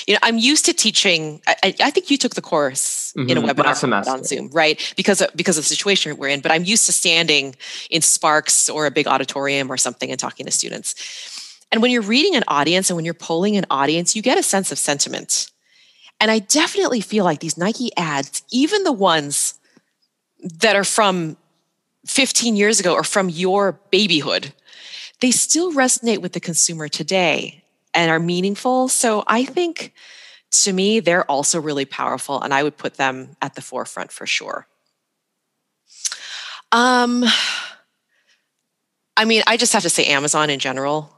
you 0.06 0.14
know, 0.14 0.20
I'm 0.22 0.38
used 0.38 0.66
to 0.66 0.74
teaching. 0.74 1.42
I, 1.48 1.74
I 1.82 1.90
think 1.90 2.12
you 2.12 2.20
took 2.20 2.36
the 2.36 2.42
course 2.44 3.14
mm-hmm. 3.18 3.28
in 3.32 3.38
a 3.38 3.42
mm-hmm. 3.42 3.60
webinar 3.60 4.06
on 4.06 4.24
Zoom, 4.24 4.52
right? 4.54 4.94
Because 4.96 5.22
of, 5.22 5.30
because 5.36 5.58
of 5.58 5.64
the 5.64 5.70
situation 5.70 6.16
we're 6.18 6.28
in. 6.28 6.42
But 6.42 6.52
I'm 6.52 6.66
used 6.66 6.86
to 6.86 6.92
standing 6.92 7.56
in 7.90 8.04
Sparks 8.04 8.70
or 8.70 8.86
a 8.86 8.92
big 8.92 9.08
auditorium 9.08 9.72
or 9.72 9.78
something 9.78 10.12
and 10.12 10.20
talking 10.20 10.46
to 10.46 10.52
students. 10.52 10.94
And 11.72 11.82
when 11.82 11.90
you're 11.90 12.04
reading 12.04 12.36
an 12.36 12.44
audience 12.48 12.92
and 12.92 12.96
when 12.96 13.06
you're 13.06 13.16
polling 13.16 13.58
an 13.58 13.66
audience, 13.72 14.16
you 14.16 14.22
get 14.22 14.38
a 14.38 14.44
sense 14.44 14.72
of 14.72 14.78
sentiment. 14.78 15.50
And 16.22 16.30
I 16.30 16.38
definitely 16.38 17.02
feel 17.02 17.26
like 17.26 17.40
these 17.40 17.58
Nike 17.58 17.90
ads, 17.98 18.44
even 18.52 18.84
the 18.84 18.92
ones 18.92 19.56
that 20.60 20.76
are 20.76 20.84
from 20.84 21.38
15 22.08 22.56
years 22.56 22.80
ago 22.80 22.94
or 22.94 23.04
from 23.04 23.30
your 23.30 23.80
babyhood, 23.92 24.54
they 25.20 25.32
still 25.32 25.74
resonate 25.74 26.20
with 26.22 26.34
the 26.34 26.40
consumer 26.40 26.88
today 26.88 27.64
and 27.94 28.12
are 28.12 28.20
meaningful. 28.20 28.88
So 28.88 29.24
I 29.28 29.46
think 29.46 29.94
to 30.52 30.74
me, 30.74 31.00
they're 31.00 31.30
also 31.30 31.60
really 31.60 31.86
powerful, 31.86 32.42
and 32.42 32.54
I 32.54 32.64
would 32.64 32.78
put 32.78 32.96
them 32.96 33.36
at 33.42 33.56
the 33.56 33.62
forefront 33.62 34.12
for 34.12 34.26
sure. 34.26 34.68
Um, 36.72 37.26
I 39.16 39.26
mean, 39.26 39.44
I 39.48 39.58
just 39.58 39.74
have 39.74 39.84
to 39.84 39.90
say 39.90 40.06
Amazon 40.06 40.50
in 40.50 40.60
general. 40.60 41.17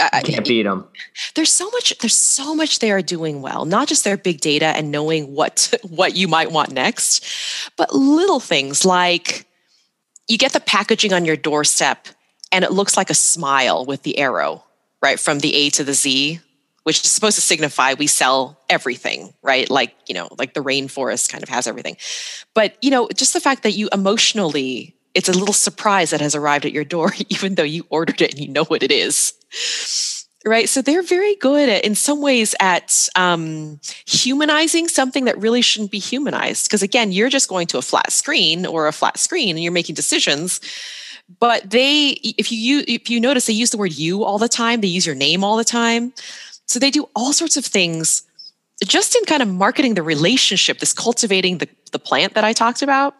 I 0.00 0.20
can't 0.22 0.46
beat 0.46 0.62
them. 0.62 0.86
There's 1.34 1.52
so 1.52 1.70
much. 1.70 1.96
There's 1.98 2.14
so 2.14 2.54
much 2.54 2.78
they 2.78 2.90
are 2.90 3.02
doing 3.02 3.42
well. 3.42 3.64
Not 3.64 3.88
just 3.88 4.04
their 4.04 4.16
big 4.16 4.40
data 4.40 4.66
and 4.66 4.90
knowing 4.90 5.34
what 5.34 5.74
what 5.82 6.16
you 6.16 6.28
might 6.28 6.50
want 6.52 6.72
next, 6.72 7.24
but 7.76 7.94
little 7.94 8.40
things 8.40 8.84
like 8.84 9.46
you 10.28 10.38
get 10.38 10.52
the 10.52 10.60
packaging 10.60 11.12
on 11.12 11.24
your 11.24 11.36
doorstep 11.36 12.08
and 12.52 12.64
it 12.64 12.72
looks 12.72 12.96
like 12.96 13.10
a 13.10 13.14
smile 13.14 13.84
with 13.84 14.02
the 14.02 14.18
arrow 14.18 14.64
right? 15.02 15.18
From 15.18 15.40
the 15.40 15.54
A 15.54 15.70
to 15.70 15.84
the 15.84 15.94
Z, 15.94 16.40
which 16.84 17.04
is 17.04 17.10
supposed 17.10 17.36
to 17.36 17.40
signify 17.40 17.94
we 17.94 18.06
sell 18.06 18.58
everything, 18.68 19.34
right? 19.42 19.68
Like, 19.68 19.94
you 20.06 20.14
know, 20.14 20.28
like 20.38 20.54
the 20.54 20.62
rainforest 20.62 21.30
kind 21.30 21.42
of 21.42 21.48
has 21.48 21.66
everything. 21.66 21.96
But, 22.54 22.76
you 22.82 22.90
know, 22.90 23.08
just 23.14 23.32
the 23.32 23.40
fact 23.40 23.62
that 23.62 23.72
you 23.72 23.88
emotionally, 23.92 24.96
it's 25.18 25.28
a 25.28 25.36
little 25.36 25.52
surprise 25.52 26.10
that 26.10 26.20
has 26.20 26.36
arrived 26.36 26.64
at 26.64 26.72
your 26.72 26.84
door, 26.84 27.12
even 27.28 27.56
though 27.56 27.64
you 27.64 27.84
ordered 27.90 28.22
it 28.22 28.32
and 28.32 28.40
you 28.40 28.48
know 28.48 28.64
what 28.64 28.84
it 28.84 28.92
is. 28.92 29.34
Right. 30.44 30.68
So 30.68 30.80
they're 30.80 31.02
very 31.02 31.34
good 31.34 31.68
at, 31.68 31.84
in 31.84 31.96
some 31.96 32.22
ways 32.22 32.54
at 32.60 33.08
um, 33.16 33.80
humanizing 34.06 34.86
something 34.86 35.24
that 35.24 35.36
really 35.36 35.60
shouldn't 35.60 35.90
be 35.90 35.98
humanized. 35.98 36.68
Because 36.68 36.84
again, 36.84 37.10
you're 37.10 37.28
just 37.28 37.48
going 37.48 37.66
to 37.66 37.78
a 37.78 37.82
flat 37.82 38.12
screen 38.12 38.64
or 38.64 38.86
a 38.86 38.92
flat 38.92 39.18
screen 39.18 39.56
and 39.56 39.62
you're 39.62 39.72
making 39.72 39.96
decisions 39.96 40.60
but 41.40 41.68
they 41.68 42.10
if 42.38 42.50
you 42.50 42.82
if 42.88 43.10
you 43.10 43.20
notice 43.20 43.46
they 43.46 43.52
use 43.52 43.70
the 43.70 43.76
word 43.76 43.92
you 43.92 44.24
all 44.24 44.38
the 44.38 44.48
time 44.48 44.80
they 44.80 44.88
use 44.88 45.04
your 45.04 45.14
name 45.14 45.44
all 45.44 45.58
the 45.58 45.64
time 45.64 46.10
so 46.64 46.78
they 46.78 46.90
do 46.90 47.06
all 47.14 47.34
sorts 47.34 47.58
of 47.58 47.66
things 47.66 48.22
just 48.82 49.14
in 49.14 49.22
kind 49.26 49.42
of 49.42 49.48
marketing 49.48 49.92
the 49.92 50.02
relationship 50.02 50.78
this 50.78 50.94
cultivating 50.94 51.58
the, 51.58 51.68
the 51.92 51.98
plant 51.98 52.32
that 52.32 52.44
i 52.44 52.52
talked 52.54 52.80
about 52.80 53.14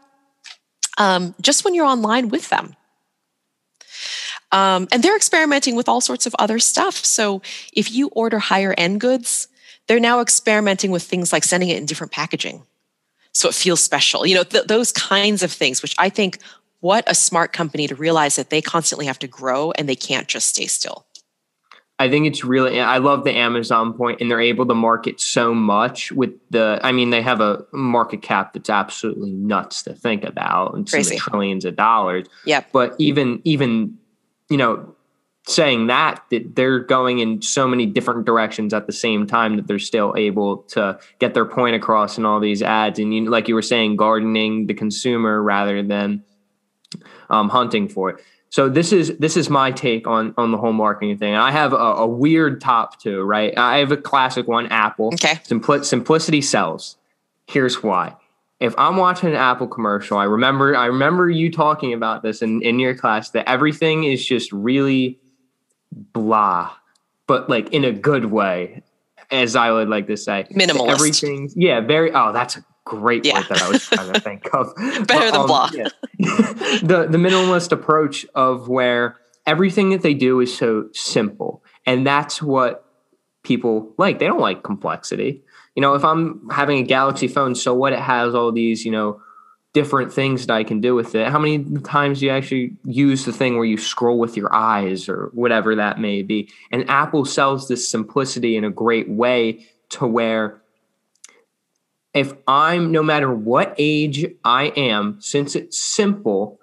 um, 0.99 1.35
just 1.41 1.65
when 1.65 1.75
you're 1.75 1.87
online 1.87 2.29
with 2.29 2.51
them. 2.51 2.77
Um, 4.53 4.89
and 4.93 5.03
they're 5.03 5.17
experimenting 5.17 5.77
with 5.77 5.89
all 5.89 6.01
sorts 6.01 6.27
of 6.27 6.35
other 6.39 6.59
stuff. 6.59 6.95
So 7.05 7.43
if 7.73 7.91
you 7.93 8.09
order 8.09 8.39
higher 8.39 8.75
end 8.77 9.01
goods 9.01 9.49
they're 9.89 9.99
now 9.99 10.21
experimenting 10.21 10.91
with 10.93 11.03
things 11.03 11.33
like 11.33 11.43
sending 11.43 11.71
it 11.71 11.79
in 11.79 11.87
different 11.87 12.13
packaging. 12.13 12.63
So 13.33 13.49
it 13.49 13.55
feels 13.55 13.83
special. 13.83 14.25
You 14.27 14.37
know 14.37 14.45
th- 14.45 14.67
those 14.67 14.93
kinds 14.93 15.43
of 15.43 15.51
things 15.51 15.83
which 15.83 15.95
i 15.99 16.09
think 16.09 16.39
what 16.81 17.03
a 17.09 17.15
smart 17.15 17.53
company 17.53 17.89
to 17.89 17.97
realize 17.97 18.37
that 18.37 18.51
they 18.51 18.63
constantly 18.63 19.07
have 19.07 19.19
to 19.19 19.27
grow 19.27 19.73
and 19.73 19.89
they 19.89 19.97
can't 19.97 20.29
just 20.29 20.51
stay 20.51 20.67
still. 20.67 21.07
I 22.01 22.09
think 22.09 22.27
it's 22.27 22.45
really 22.45 22.81
I 22.81 22.99
love 22.99 23.25
the 23.25 23.37
Amazon 23.37 23.93
point 23.93 24.21
and 24.21 24.31
they're 24.31 24.41
able 24.41 24.67
to 24.67 24.75
market 24.75 25.21
so 25.21 25.53
much 25.53 26.13
with 26.13 26.31
the 26.51 26.79
I 26.83 26.93
mean 26.93 27.11
they 27.11 27.23
have 27.23 27.41
a 27.41 27.65
market 27.73 28.23
cap 28.23 28.53
that's 28.53 28.71
absolutely 28.71 29.33
nuts 29.33 29.83
to 29.83 29.95
think 29.95 30.25
about 30.25 30.75
and 30.75 30.89
some 30.89 31.03
trillions 31.19 31.65
of 31.65 31.75
dollars. 31.75 32.27
Yeah. 32.45 32.63
But 32.73 32.95
even 32.99 33.41
even 33.45 33.99
you 34.49 34.57
know 34.57 34.95
saying 35.49 35.89
that 35.89 36.23
that 36.31 36.55
they're 36.55 36.79
going 36.79 37.19
in 37.19 37.43
so 37.43 37.67
many 37.67 37.87
different 37.87 38.27
directions 38.27 38.73
at 38.73 38.87
the 38.87 38.93
same 38.93 39.27
time 39.27 39.57
that 39.57 39.67
they're 39.67 39.79
still 39.79 40.15
able 40.17 40.59
to 40.59 40.99
get 41.19 41.35
their 41.35 41.47
point 41.47 41.75
across 41.75 42.17
in 42.17 42.25
all 42.25 42.39
these 42.39 42.63
ads 42.63 42.99
and 42.99 43.13
you 43.15 43.29
like 43.29 43.49
you 43.49 43.55
were 43.55 43.63
saying 43.63 43.97
gardening 43.97 44.67
the 44.67 44.75
consumer 44.75 45.43
rather 45.43 45.83
than 45.83 46.23
um, 47.31 47.49
hunting 47.49 47.89
for 47.89 48.11
it 48.11 48.25
so 48.51 48.69
this 48.69 48.93
is 48.93 49.17
this 49.19 49.37
is 49.37 49.51
my 49.51 49.71
take 49.71 50.07
on 50.07 50.35
on 50.37 50.51
the 50.53 50.59
whole 50.59 50.73
marketing 50.73 51.17
thing 51.17 51.35
i 51.35 51.51
have 51.51 51.73
a, 51.73 51.77
a 51.77 52.07
weird 52.07 52.61
top 52.61 53.01
two 53.01 53.23
right 53.23 53.57
i 53.57 53.79
have 53.79 53.93
a 53.93 53.97
classic 53.97 54.47
one 54.47 54.67
apple 54.69 55.09
okay 55.09 55.35
Simpl- 55.45 55.85
simplicity 55.85 56.41
sells 56.41 56.97
here's 57.47 57.83
why 57.83 58.17
if 58.61 58.75
I'm 58.77 58.97
watching 58.97 59.29
an 59.29 59.37
Apple 59.37 59.69
commercial, 59.69 60.19
I 60.19 60.25
remember 60.25 60.77
I 60.77 60.87
remember 60.87 61.31
you 61.31 61.51
talking 61.51 61.93
about 61.93 62.23
this 62.23 62.43
in, 62.43 62.61
in 62.63 62.79
your 62.79 62.95
class 62.95 63.31
that 63.31 63.49
everything 63.49 64.05
is 64.05 64.25
just 64.25 64.51
really 64.53 65.21
blah, 65.93 66.73
but 67.27 67.49
like 67.49 67.73
in 67.73 67.85
a 67.85 67.93
good 67.93 68.27
way, 68.27 68.83
as 69.31 69.55
I 69.57 69.71
would 69.71 69.89
like 69.89 70.07
to 70.09 70.17
say. 70.17 70.47
Minimalist. 70.53 70.91
Everything, 70.91 71.51
yeah, 71.55 71.81
very. 71.81 72.13
Oh, 72.13 72.33
that's 72.33 72.57
a 72.57 72.65
great 72.89 73.25
yeah. 73.25 73.35
word 73.35 73.47
that 73.51 73.63
I 73.63 73.69
was 73.69 73.87
trying 73.87 74.13
to 74.13 74.21
think 74.21 74.49
of. 74.55 74.75
Better 74.77 75.05
but, 75.07 75.33
than 75.33 75.35
um, 75.37 75.47
blah. 75.47 75.71
Yeah. 75.73 75.89
the 76.19 77.07
the 77.09 77.19
minimalist 77.19 77.71
approach 77.71 78.27
of 78.35 78.69
where 78.69 79.17
everything 79.47 79.91
that 79.91 80.03
they 80.03 80.15
do 80.15 80.41
is 80.41 80.57
so 80.57 80.89
simple, 80.93 81.63
and 81.87 82.07
that's 82.07 82.43
what 82.43 82.85
people 83.43 83.95
like. 83.99 84.19
They 84.19 84.27
don't 84.27 84.41
like 84.41 84.63
complexity. 84.63 85.43
You 85.75 85.83
know, 85.83 85.95
if 85.95 86.05
I'm 86.05 86.49
having 86.51 86.79
a 86.79 86.83
Galaxy 86.83 87.29
phone, 87.29 87.55
so 87.55 87.75
what? 87.75 87.93
It 87.93 88.01
has 88.01 88.35
all 88.35 88.51
these, 88.51 88.85
you 88.85 88.91
know, 88.91 89.21
different 89.75 90.13
things 90.13 90.47
that 90.47 90.55
I 90.55 90.65
can 90.65 90.81
do 90.81 90.95
with 90.95 91.15
it. 91.15 91.29
How 91.29 91.39
many 91.39 91.65
times 91.81 92.21
do 92.21 92.27
you 92.27 92.33
actually 92.33 92.73
use 92.85 93.25
the 93.25 93.33
thing 93.33 93.57
where 93.57 93.65
you 93.65 93.77
scroll 93.77 94.19
with 94.19 94.37
your 94.37 94.53
eyes 94.53 95.09
or 95.09 95.31
whatever 95.35 95.77
that 95.77 96.01
may 96.01 96.23
be? 96.23 96.51
And 96.73 96.89
Apple 96.91 97.25
sells 97.25 97.69
this 97.69 97.89
simplicity 97.89 98.57
in 98.57 98.65
a 98.65 98.71
great 98.71 99.09
way 99.09 99.67
to 99.91 100.07
where 100.07 100.61
if 102.15 102.33
I'm 102.47 102.91
no 102.93 103.03
matter 103.03 103.33
what 103.33 103.75
age 103.79 104.27
I 104.45 104.67
am, 104.77 105.21
since 105.21 105.55
it's 105.55 105.79
simple, 105.79 106.61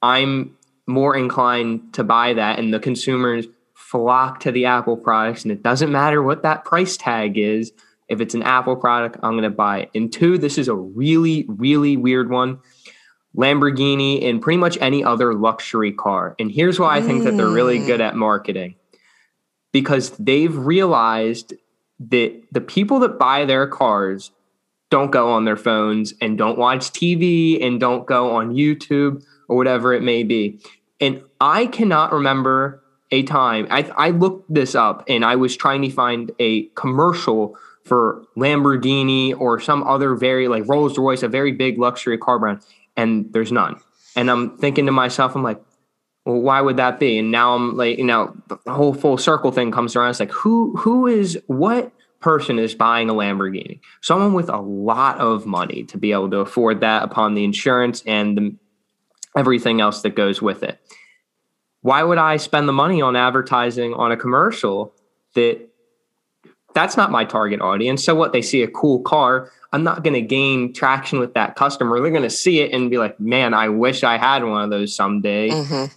I'm 0.00 0.56
more 0.86 1.16
inclined 1.16 1.94
to 1.94 2.04
buy 2.04 2.34
that 2.34 2.58
and 2.58 2.74
the 2.74 2.80
consumers 2.80 3.46
flock 3.74 4.40
to 4.40 4.52
the 4.52 4.66
Apple 4.66 4.96
products 4.96 5.42
and 5.42 5.52
it 5.52 5.62
doesn't 5.62 5.92
matter 5.92 6.22
what 6.22 6.42
that 6.42 6.64
price 6.64 6.96
tag 6.96 7.38
is 7.38 7.72
if 8.08 8.20
it's 8.20 8.34
an 8.34 8.42
Apple 8.42 8.76
product, 8.76 9.16
I'm 9.22 9.32
going 9.32 9.44
to 9.44 9.50
buy 9.50 9.80
it. 9.80 9.90
And 9.94 10.12
two, 10.12 10.36
this 10.36 10.58
is 10.58 10.68
a 10.68 10.74
really, 10.74 11.46
really 11.48 11.96
weird 11.96 12.30
one. 12.30 12.60
Lamborghini 13.34 14.28
and 14.28 14.42
pretty 14.42 14.58
much 14.58 14.76
any 14.82 15.02
other 15.02 15.32
luxury 15.32 15.92
car. 15.92 16.36
And 16.38 16.52
here's 16.52 16.78
why 16.78 16.96
I 16.96 17.00
think 17.00 17.24
that 17.24 17.36
they're 17.38 17.48
really 17.48 17.78
good 17.78 18.00
mm. 18.00 18.06
at 18.06 18.14
marketing 18.14 18.74
because 19.72 20.10
they've 20.18 20.54
realized 20.54 21.54
that 22.10 22.42
the 22.52 22.60
people 22.60 22.98
that 23.00 23.18
buy 23.18 23.46
their 23.46 23.66
cars 23.66 24.30
don't 24.92 25.10
go 25.10 25.30
on 25.30 25.46
their 25.46 25.56
phones 25.56 26.12
and 26.20 26.36
don't 26.36 26.58
watch 26.58 26.90
TV 26.92 27.64
and 27.64 27.80
don't 27.80 28.06
go 28.06 28.36
on 28.36 28.52
YouTube 28.52 29.24
or 29.48 29.56
whatever 29.56 29.94
it 29.94 30.02
may 30.02 30.22
be. 30.22 30.60
And 31.00 31.22
I 31.40 31.64
cannot 31.64 32.12
remember 32.12 32.84
a 33.10 33.22
time, 33.22 33.66
I, 33.70 33.90
I 33.96 34.10
looked 34.10 34.52
this 34.52 34.74
up 34.74 35.04
and 35.08 35.24
I 35.24 35.36
was 35.36 35.56
trying 35.56 35.80
to 35.80 35.90
find 35.90 36.30
a 36.38 36.64
commercial 36.74 37.56
for 37.84 38.22
Lamborghini 38.36 39.34
or 39.38 39.58
some 39.60 39.82
other 39.82 40.14
very 40.14 40.46
like 40.46 40.64
Rolls 40.68 40.98
Royce, 40.98 41.22
a 41.22 41.28
very 41.28 41.52
big 41.52 41.78
luxury 41.78 42.18
car 42.18 42.38
brand, 42.38 42.60
and 42.94 43.32
there's 43.32 43.50
none. 43.50 43.80
And 44.14 44.30
I'm 44.30 44.58
thinking 44.58 44.84
to 44.86 44.92
myself, 44.92 45.34
I'm 45.34 45.42
like, 45.42 45.60
well, 46.26 46.40
why 46.40 46.60
would 46.60 46.76
that 46.76 47.00
be? 47.00 47.18
And 47.18 47.30
now 47.30 47.54
I'm 47.54 47.78
like, 47.78 47.96
you 47.96 48.04
know, 48.04 48.36
the 48.48 48.58
whole 48.70 48.92
full 48.92 49.16
circle 49.16 49.52
thing 49.52 49.72
comes 49.72 49.96
around. 49.96 50.10
It's 50.10 50.20
like, 50.20 50.30
who 50.30 50.76
who 50.76 51.06
is 51.06 51.40
what 51.46 51.92
person 52.22 52.58
is 52.58 52.74
buying 52.74 53.10
a 53.10 53.14
Lamborghini? 53.14 53.80
Someone 54.00 54.32
with 54.32 54.48
a 54.48 54.60
lot 54.60 55.18
of 55.18 55.46
money 55.46 55.84
to 55.84 55.98
be 55.98 56.12
able 56.12 56.30
to 56.30 56.38
afford 56.38 56.80
that 56.80 57.02
upon 57.02 57.34
the 57.34 57.44
insurance 57.44 58.02
and 58.06 58.38
the, 58.38 58.54
everything 59.36 59.80
else 59.80 60.02
that 60.02 60.14
goes 60.14 60.40
with 60.40 60.62
it. 60.62 60.78
Why 61.82 62.02
would 62.02 62.18
I 62.18 62.36
spend 62.36 62.68
the 62.68 62.72
money 62.72 63.02
on 63.02 63.16
advertising 63.16 63.92
on 63.94 64.12
a 64.12 64.16
commercial 64.16 64.94
that 65.34 65.68
that's 66.74 66.96
not 66.96 67.10
my 67.10 67.24
target 67.24 67.60
audience. 67.60 68.04
So 68.04 68.14
what 68.14 68.32
they 68.32 68.42
see 68.42 68.62
a 68.62 68.68
cool 68.68 69.00
car, 69.00 69.50
I'm 69.72 69.82
not 69.82 70.02
going 70.02 70.14
to 70.14 70.22
gain 70.22 70.72
traction 70.72 71.18
with 71.18 71.34
that 71.34 71.56
customer. 71.56 72.00
They're 72.00 72.10
going 72.10 72.22
to 72.22 72.30
see 72.30 72.60
it 72.60 72.72
and 72.72 72.90
be 72.90 72.98
like, 72.98 73.18
"Man, 73.20 73.54
I 73.54 73.68
wish 73.68 74.04
I 74.04 74.16
had 74.16 74.44
one 74.44 74.62
of 74.62 74.70
those 74.70 74.94
someday." 74.94 75.50
Mm-hmm. 75.50 75.92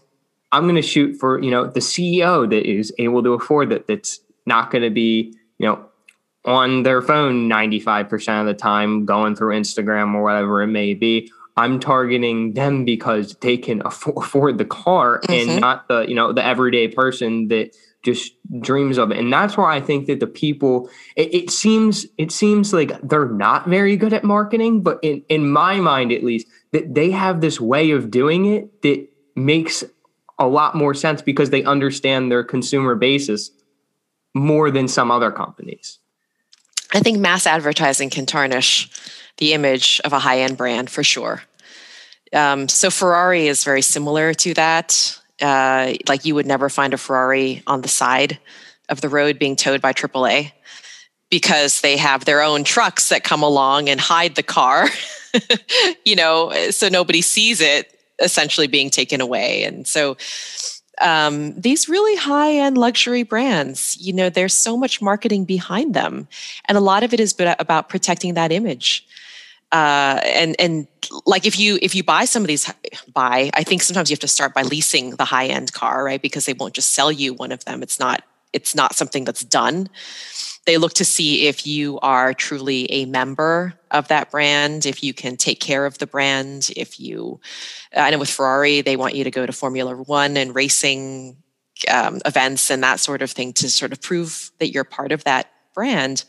I'm 0.52 0.64
going 0.64 0.76
to 0.76 0.82
shoot 0.82 1.18
for, 1.20 1.42
you 1.42 1.52
know, 1.52 1.68
the 1.68 1.82
CEO 1.82 2.50
that 2.50 2.66
is 2.66 2.94
able 2.98 3.22
to 3.24 3.34
afford 3.34 3.70
that 3.70 3.88
that's 3.88 4.22
not 4.46 4.72
going 4.72 4.84
to 4.84 4.90
be, 4.90 5.34
you 5.58 5.68
know, 5.68 5.86
on 6.46 6.84
their 6.84 7.02
phone 7.02 7.50
95% 7.50 8.42
of 8.42 8.46
the 8.46 8.54
time 8.54 9.06
going 9.06 9.36
through 9.36 9.56
Instagram 9.56 10.14
or 10.14 10.24
whatever 10.24 10.62
it 10.62 10.68
may 10.68 10.94
be. 10.94 11.32
I'm 11.58 11.80
targeting 11.80 12.54
them 12.54 12.84
because 12.84 13.36
they 13.36 13.58
can 13.58 13.82
afford 13.86 14.58
the 14.58 14.66
car 14.66 15.22
mm-hmm. 15.22 15.50
and 15.50 15.62
not 15.62 15.88
the, 15.88 16.02
you 16.02 16.16
know, 16.16 16.34
the 16.34 16.46
everyday 16.46 16.88
person 16.88 17.48
that 17.50 17.76
just 18.06 18.34
dreams 18.62 19.00
of 19.00 19.10
it 19.10 19.18
and 19.18 19.34
that's 19.34 19.58
why 19.58 19.76
i 19.76 19.82
think 19.82 20.06
that 20.06 20.20
the 20.20 20.28
people 20.28 20.88
it, 21.16 21.34
it, 21.34 21.50
seems 21.50 22.06
it 22.20 22.32
seems 22.32 22.72
like 22.72 22.92
they're 23.02 23.30
not 23.30 23.68
very 23.68 23.98
good 23.98 24.14
at 24.14 24.24
marketing 24.24 24.84
but 24.84 25.00
in 25.02 25.24
in 25.28 25.50
my 25.50 25.80
mind 25.80 26.12
at 26.12 26.24
least 26.24 26.46
that 26.72 26.94
they 26.94 27.10
have 27.10 27.42
this 27.42 27.60
way 27.60 27.90
of 27.90 28.12
doing 28.12 28.46
it 28.46 28.84
that 28.84 29.08
makes 29.36 29.84
a 30.38 30.48
lot 30.48 30.76
more 30.76 30.94
sense 30.94 31.24
because 31.24 31.50
they 31.50 31.64
understand 31.64 32.32
their 32.32 32.44
consumer 32.44 32.94
basis 32.94 33.50
more 34.36 34.70
than 34.70 34.88
some 34.88 35.10
other 35.10 35.32
companies 35.32 35.98
i 36.96 37.00
think 37.00 37.20
mass 37.20 37.46
advertising 37.46 38.10
can 38.10 38.26
tarnish 38.26 38.90
the 39.38 39.54
image 39.54 40.02
of 40.04 40.14
a 40.14 40.20
high-end 40.20 40.58
brand 40.58 40.90
for 40.90 41.04
sure 41.04 41.44
um, 42.34 42.68
so 42.68 42.90
ferrari 42.90 43.48
is 43.48 43.64
very 43.64 43.82
similar 43.82 44.34
to 44.34 44.54
that 44.56 45.20
uh, 45.42 45.94
like 46.08 46.26
you 46.26 46.36
would 46.36 46.46
never 46.46 46.70
find 46.70 46.94
a 46.94 46.98
Ferrari 46.98 47.62
on 47.68 47.82
the 47.82 47.88
side 47.88 48.40
of 48.90 49.02
the 49.02 49.10
road 49.10 49.40
being 49.40 49.56
towed 49.56 49.82
by 49.82 49.94
AAA 49.94 50.52
because 51.30 51.82
they 51.82 51.98
have 51.98 52.26
their 52.26 52.42
own 52.42 52.64
trucks 52.64 53.10
that 53.10 53.24
come 53.24 53.44
along 53.44 53.90
and 53.90 54.00
hide 54.00 54.36
the 54.36 54.44
car, 54.44 54.88
you 56.06 56.16
know, 56.16 56.52
so 56.72 56.88
nobody 56.88 57.22
sees 57.22 57.60
it 57.62 57.92
essentially 58.20 58.68
being 58.68 58.90
taken 58.90 59.20
away. 59.20 59.64
And 59.64 59.86
so 59.86 60.16
um, 61.02 61.60
these 61.60 61.90
really 61.90 62.16
high 62.16 62.54
end 62.54 62.78
luxury 62.78 63.24
brands, 63.24 63.98
you 64.00 64.14
know, 64.14 64.30
there's 64.30 64.54
so 64.54 64.78
much 64.78 65.02
marketing 65.02 65.46
behind 65.46 65.94
them. 65.94 66.28
And 66.66 66.78
a 66.78 66.82
lot 66.82 67.04
of 67.04 67.14
it 67.14 67.20
is 67.20 67.36
about 67.40 67.90
protecting 67.90 68.36
that 68.36 68.52
image. 68.52 69.06
Uh, 69.72 70.20
and 70.24 70.56
and 70.60 70.88
like 71.26 71.46
if 71.46 71.60
you 71.60 71.78
if 71.82 71.96
you 71.96 72.04
buy 72.04 72.24
some 72.24 72.44
of 72.44 72.48
these 72.48 72.72
buy 73.14 73.50
i 73.56 73.64
think 73.64 73.82
sometimes 73.82 74.10
you 74.10 74.14
have 74.14 74.20
to 74.20 74.28
start 74.28 74.54
by 74.54 74.62
leasing 74.62 75.10
the 75.16 75.26
high 75.26 75.48
end 75.48 75.74
car 75.74 76.06
right 76.06 76.22
because 76.22 76.46
they 76.46 76.54
won't 76.54 76.74
just 76.74 76.94
sell 76.94 77.12
you 77.12 77.34
one 77.34 77.52
of 77.52 77.66
them 77.66 77.82
it's 77.82 78.00
not 78.00 78.24
it's 78.54 78.76
not 78.76 78.94
something 78.94 79.26
that's 79.26 79.44
done 79.44 79.90
they 80.66 80.78
look 80.78 80.94
to 80.94 81.06
see 81.06 81.48
if 81.48 81.68
you 81.68 82.00
are 82.00 82.34
truly 82.34 82.92
a 82.92 83.06
member 83.06 83.74
of 83.92 84.08
that 84.08 84.32
brand 84.32 84.86
if 84.86 85.04
you 85.04 85.14
can 85.14 85.38
take 85.38 85.60
care 85.60 85.86
of 85.86 85.98
the 85.98 86.08
brand 86.08 86.72
if 86.76 87.00
you 87.00 87.40
i 87.96 88.10
know 88.10 88.20
with 88.20 88.30
ferrari 88.30 88.82
they 88.82 88.96
want 88.96 89.16
you 89.16 89.24
to 89.24 89.32
go 89.32 89.46
to 89.46 89.54
formula 89.54 89.96
one 89.96 90.38
and 90.38 90.56
racing 90.56 91.38
um, 91.92 92.22
events 92.26 92.72
and 92.72 92.84
that 92.84 93.00
sort 93.00 93.22
of 93.22 93.30
thing 93.32 93.52
to 93.52 93.70
sort 93.70 93.92
of 93.92 94.02
prove 94.02 94.52
that 94.60 94.72
you're 94.72 94.86
part 94.86 95.12
of 95.12 95.24
that 95.26 95.52
brand 95.74 96.24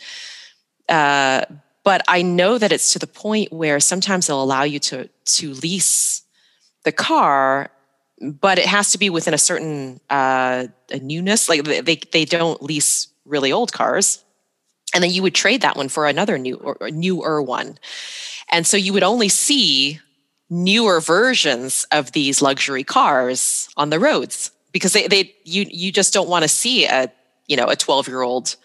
uh, 0.88 1.44
but 1.86 2.02
I 2.08 2.22
know 2.22 2.58
that 2.58 2.72
it's 2.72 2.92
to 2.94 2.98
the 2.98 3.06
point 3.06 3.52
where 3.52 3.78
sometimes 3.78 4.26
they'll 4.26 4.42
allow 4.42 4.64
you 4.64 4.80
to 4.80 5.08
to 5.08 5.54
lease 5.54 6.22
the 6.82 6.90
car, 6.90 7.70
but 8.20 8.58
it 8.58 8.66
has 8.66 8.90
to 8.90 8.98
be 8.98 9.08
within 9.08 9.34
a 9.34 9.38
certain 9.38 10.00
uh, 10.10 10.66
a 10.90 10.98
newness. 10.98 11.48
Like 11.48 11.62
they 11.62 11.94
they 11.94 12.24
don't 12.24 12.60
lease 12.60 13.06
really 13.24 13.52
old 13.52 13.72
cars, 13.72 14.24
and 14.96 15.04
then 15.04 15.10
you 15.10 15.22
would 15.22 15.34
trade 15.34 15.60
that 15.60 15.76
one 15.76 15.90
for 15.90 16.06
another 16.06 16.38
new 16.38 16.56
or 16.56 16.90
newer 16.90 17.42
one, 17.42 17.78
and 18.50 18.66
so 18.66 18.78
you 18.78 18.94
would 18.94 19.02
only 19.02 19.28
see 19.28 20.00
newer 20.48 21.00
versions 21.00 21.86
of 21.92 22.12
these 22.12 22.40
luxury 22.40 22.82
cars 22.82 23.68
on 23.76 23.90
the 23.90 23.98
roads 24.00 24.50
because 24.72 24.94
they, 24.94 25.06
they 25.06 25.34
you 25.44 25.66
you 25.70 25.92
just 25.92 26.14
don't 26.14 26.30
want 26.30 26.44
to 26.44 26.48
see 26.48 26.86
a 26.86 27.12
you 27.46 27.58
know 27.58 27.66
a 27.66 27.76
12 27.76 28.08
year 28.08 28.22
old 28.22 28.56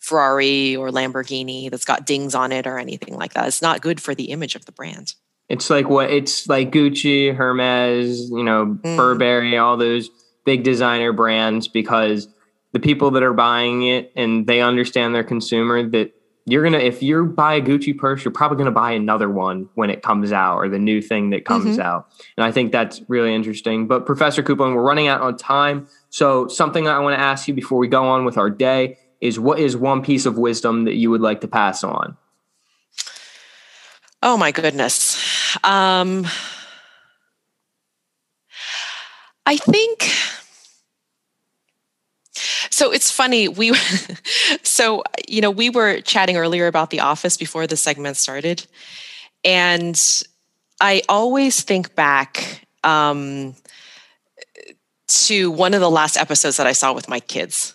Ferrari 0.00 0.74
or 0.74 0.90
Lamborghini 0.90 1.70
that's 1.70 1.84
got 1.84 2.06
dings 2.06 2.34
on 2.34 2.50
it 2.50 2.66
or 2.66 2.76
anything 2.76 3.14
like 3.14 3.34
that. 3.34 3.46
It's 3.46 3.62
not 3.62 3.80
good 3.80 4.00
for 4.00 4.16
the 4.16 4.30
image 4.30 4.56
of 4.56 4.64
the 4.64 4.72
brand. 4.72 5.14
It's 5.48 5.70
like 5.70 5.88
what 5.88 6.10
it's 6.10 6.48
like 6.48 6.72
Gucci, 6.72 7.32
Hermes, 7.32 8.30
you 8.30 8.42
know, 8.42 8.78
mm. 8.82 8.96
Burberry, 8.96 9.56
all 9.56 9.76
those 9.76 10.10
big 10.44 10.64
designer 10.64 11.12
brands 11.12 11.68
because 11.68 12.26
the 12.72 12.80
people 12.80 13.10
that 13.12 13.22
are 13.22 13.32
buying 13.32 13.82
it 13.86 14.12
and 14.14 14.46
they 14.46 14.60
understand 14.60 15.14
their 15.14 15.24
consumer 15.24 15.88
that 15.88 16.12
you're 16.44 16.62
gonna 16.62 16.78
if 16.78 17.02
you 17.02 17.26
buy 17.26 17.54
a 17.54 17.60
Gucci 17.60 17.96
purse, 17.96 18.24
you're 18.24 18.32
probably 18.32 18.56
gonna 18.56 18.70
buy 18.70 18.92
another 18.92 19.28
one 19.28 19.68
when 19.74 19.90
it 19.90 20.02
comes 20.02 20.32
out 20.32 20.56
or 20.56 20.68
the 20.68 20.78
new 20.78 21.02
thing 21.02 21.30
that 21.30 21.44
comes 21.44 21.76
mm-hmm. 21.76 21.82
out. 21.82 22.08
And 22.36 22.44
I 22.44 22.52
think 22.52 22.72
that's 22.72 23.02
really 23.08 23.34
interesting. 23.34 23.86
But 23.86 24.06
Professor 24.06 24.42
Coupland, 24.42 24.74
we're 24.74 24.82
running 24.82 25.08
out 25.08 25.20
on 25.20 25.36
time. 25.36 25.88
So 26.08 26.48
something 26.48 26.88
I 26.88 26.98
want 27.00 27.18
to 27.18 27.20
ask 27.20 27.48
you 27.48 27.54
before 27.54 27.78
we 27.78 27.88
go 27.88 28.04
on 28.04 28.24
with 28.24 28.38
our 28.38 28.48
day 28.48 28.98
is 29.20 29.38
what 29.38 29.58
is 29.58 29.76
one 29.76 30.02
piece 30.02 30.26
of 30.26 30.38
wisdom 30.38 30.84
that 30.84 30.94
you 30.94 31.10
would 31.10 31.20
like 31.20 31.42
to 31.42 31.48
pass 31.48 31.84
on? 31.84 32.16
Oh 34.22 34.36
my 34.36 34.50
goodness. 34.50 35.56
Um, 35.64 36.26
I 39.46 39.56
think 39.56 40.12
so 42.78 42.92
it's 42.92 43.10
funny 43.10 43.48
we 43.48 43.74
so 44.62 45.02
you 45.26 45.40
know 45.40 45.50
we 45.50 45.68
were 45.68 46.00
chatting 46.02 46.36
earlier 46.36 46.68
about 46.68 46.90
the 46.90 47.00
office 47.00 47.36
before 47.36 47.66
the 47.66 47.76
segment 47.76 48.16
started. 48.16 48.64
And 49.44 50.00
i 50.80 51.02
always 51.08 51.62
think 51.62 51.94
back 51.96 52.66
um, 52.84 53.56
to 55.08 55.50
one 55.50 55.74
of 55.74 55.80
the 55.80 55.90
last 55.90 56.16
episodes 56.16 56.56
that 56.58 56.66
i 56.68 56.72
saw 56.72 56.92
with 56.92 57.08
my 57.08 57.20
kids 57.20 57.74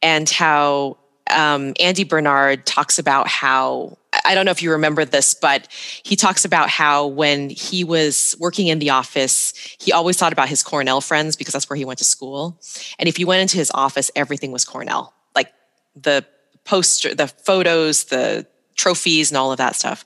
and 0.00 0.28
how 0.30 0.96
um, 1.30 1.74
Andy 1.78 2.04
Bernard 2.04 2.66
talks 2.66 2.98
about 2.98 3.28
how 3.28 3.98
I 4.30 4.34
don't 4.36 4.44
know 4.44 4.52
if 4.52 4.62
you 4.62 4.70
remember 4.70 5.04
this, 5.04 5.34
but 5.34 5.66
he 6.04 6.14
talks 6.14 6.44
about 6.44 6.68
how 6.68 7.08
when 7.08 7.50
he 7.50 7.82
was 7.82 8.36
working 8.38 8.68
in 8.68 8.78
the 8.78 8.90
office, 8.90 9.52
he 9.80 9.90
always 9.90 10.16
thought 10.16 10.32
about 10.32 10.48
his 10.48 10.62
Cornell 10.62 11.00
friends 11.00 11.34
because 11.34 11.52
that's 11.52 11.68
where 11.68 11.76
he 11.76 11.84
went 11.84 11.98
to 11.98 12.04
school. 12.04 12.56
And 13.00 13.08
if 13.08 13.18
you 13.18 13.26
went 13.26 13.42
into 13.42 13.56
his 13.56 13.72
office, 13.74 14.08
everything 14.14 14.52
was 14.52 14.64
Cornell, 14.64 15.12
like 15.34 15.52
the 15.96 16.24
poster, 16.64 17.12
the 17.12 17.26
photos, 17.26 18.04
the 18.04 18.46
trophies, 18.76 19.32
and 19.32 19.36
all 19.36 19.50
of 19.50 19.58
that 19.58 19.74
stuff. 19.74 20.04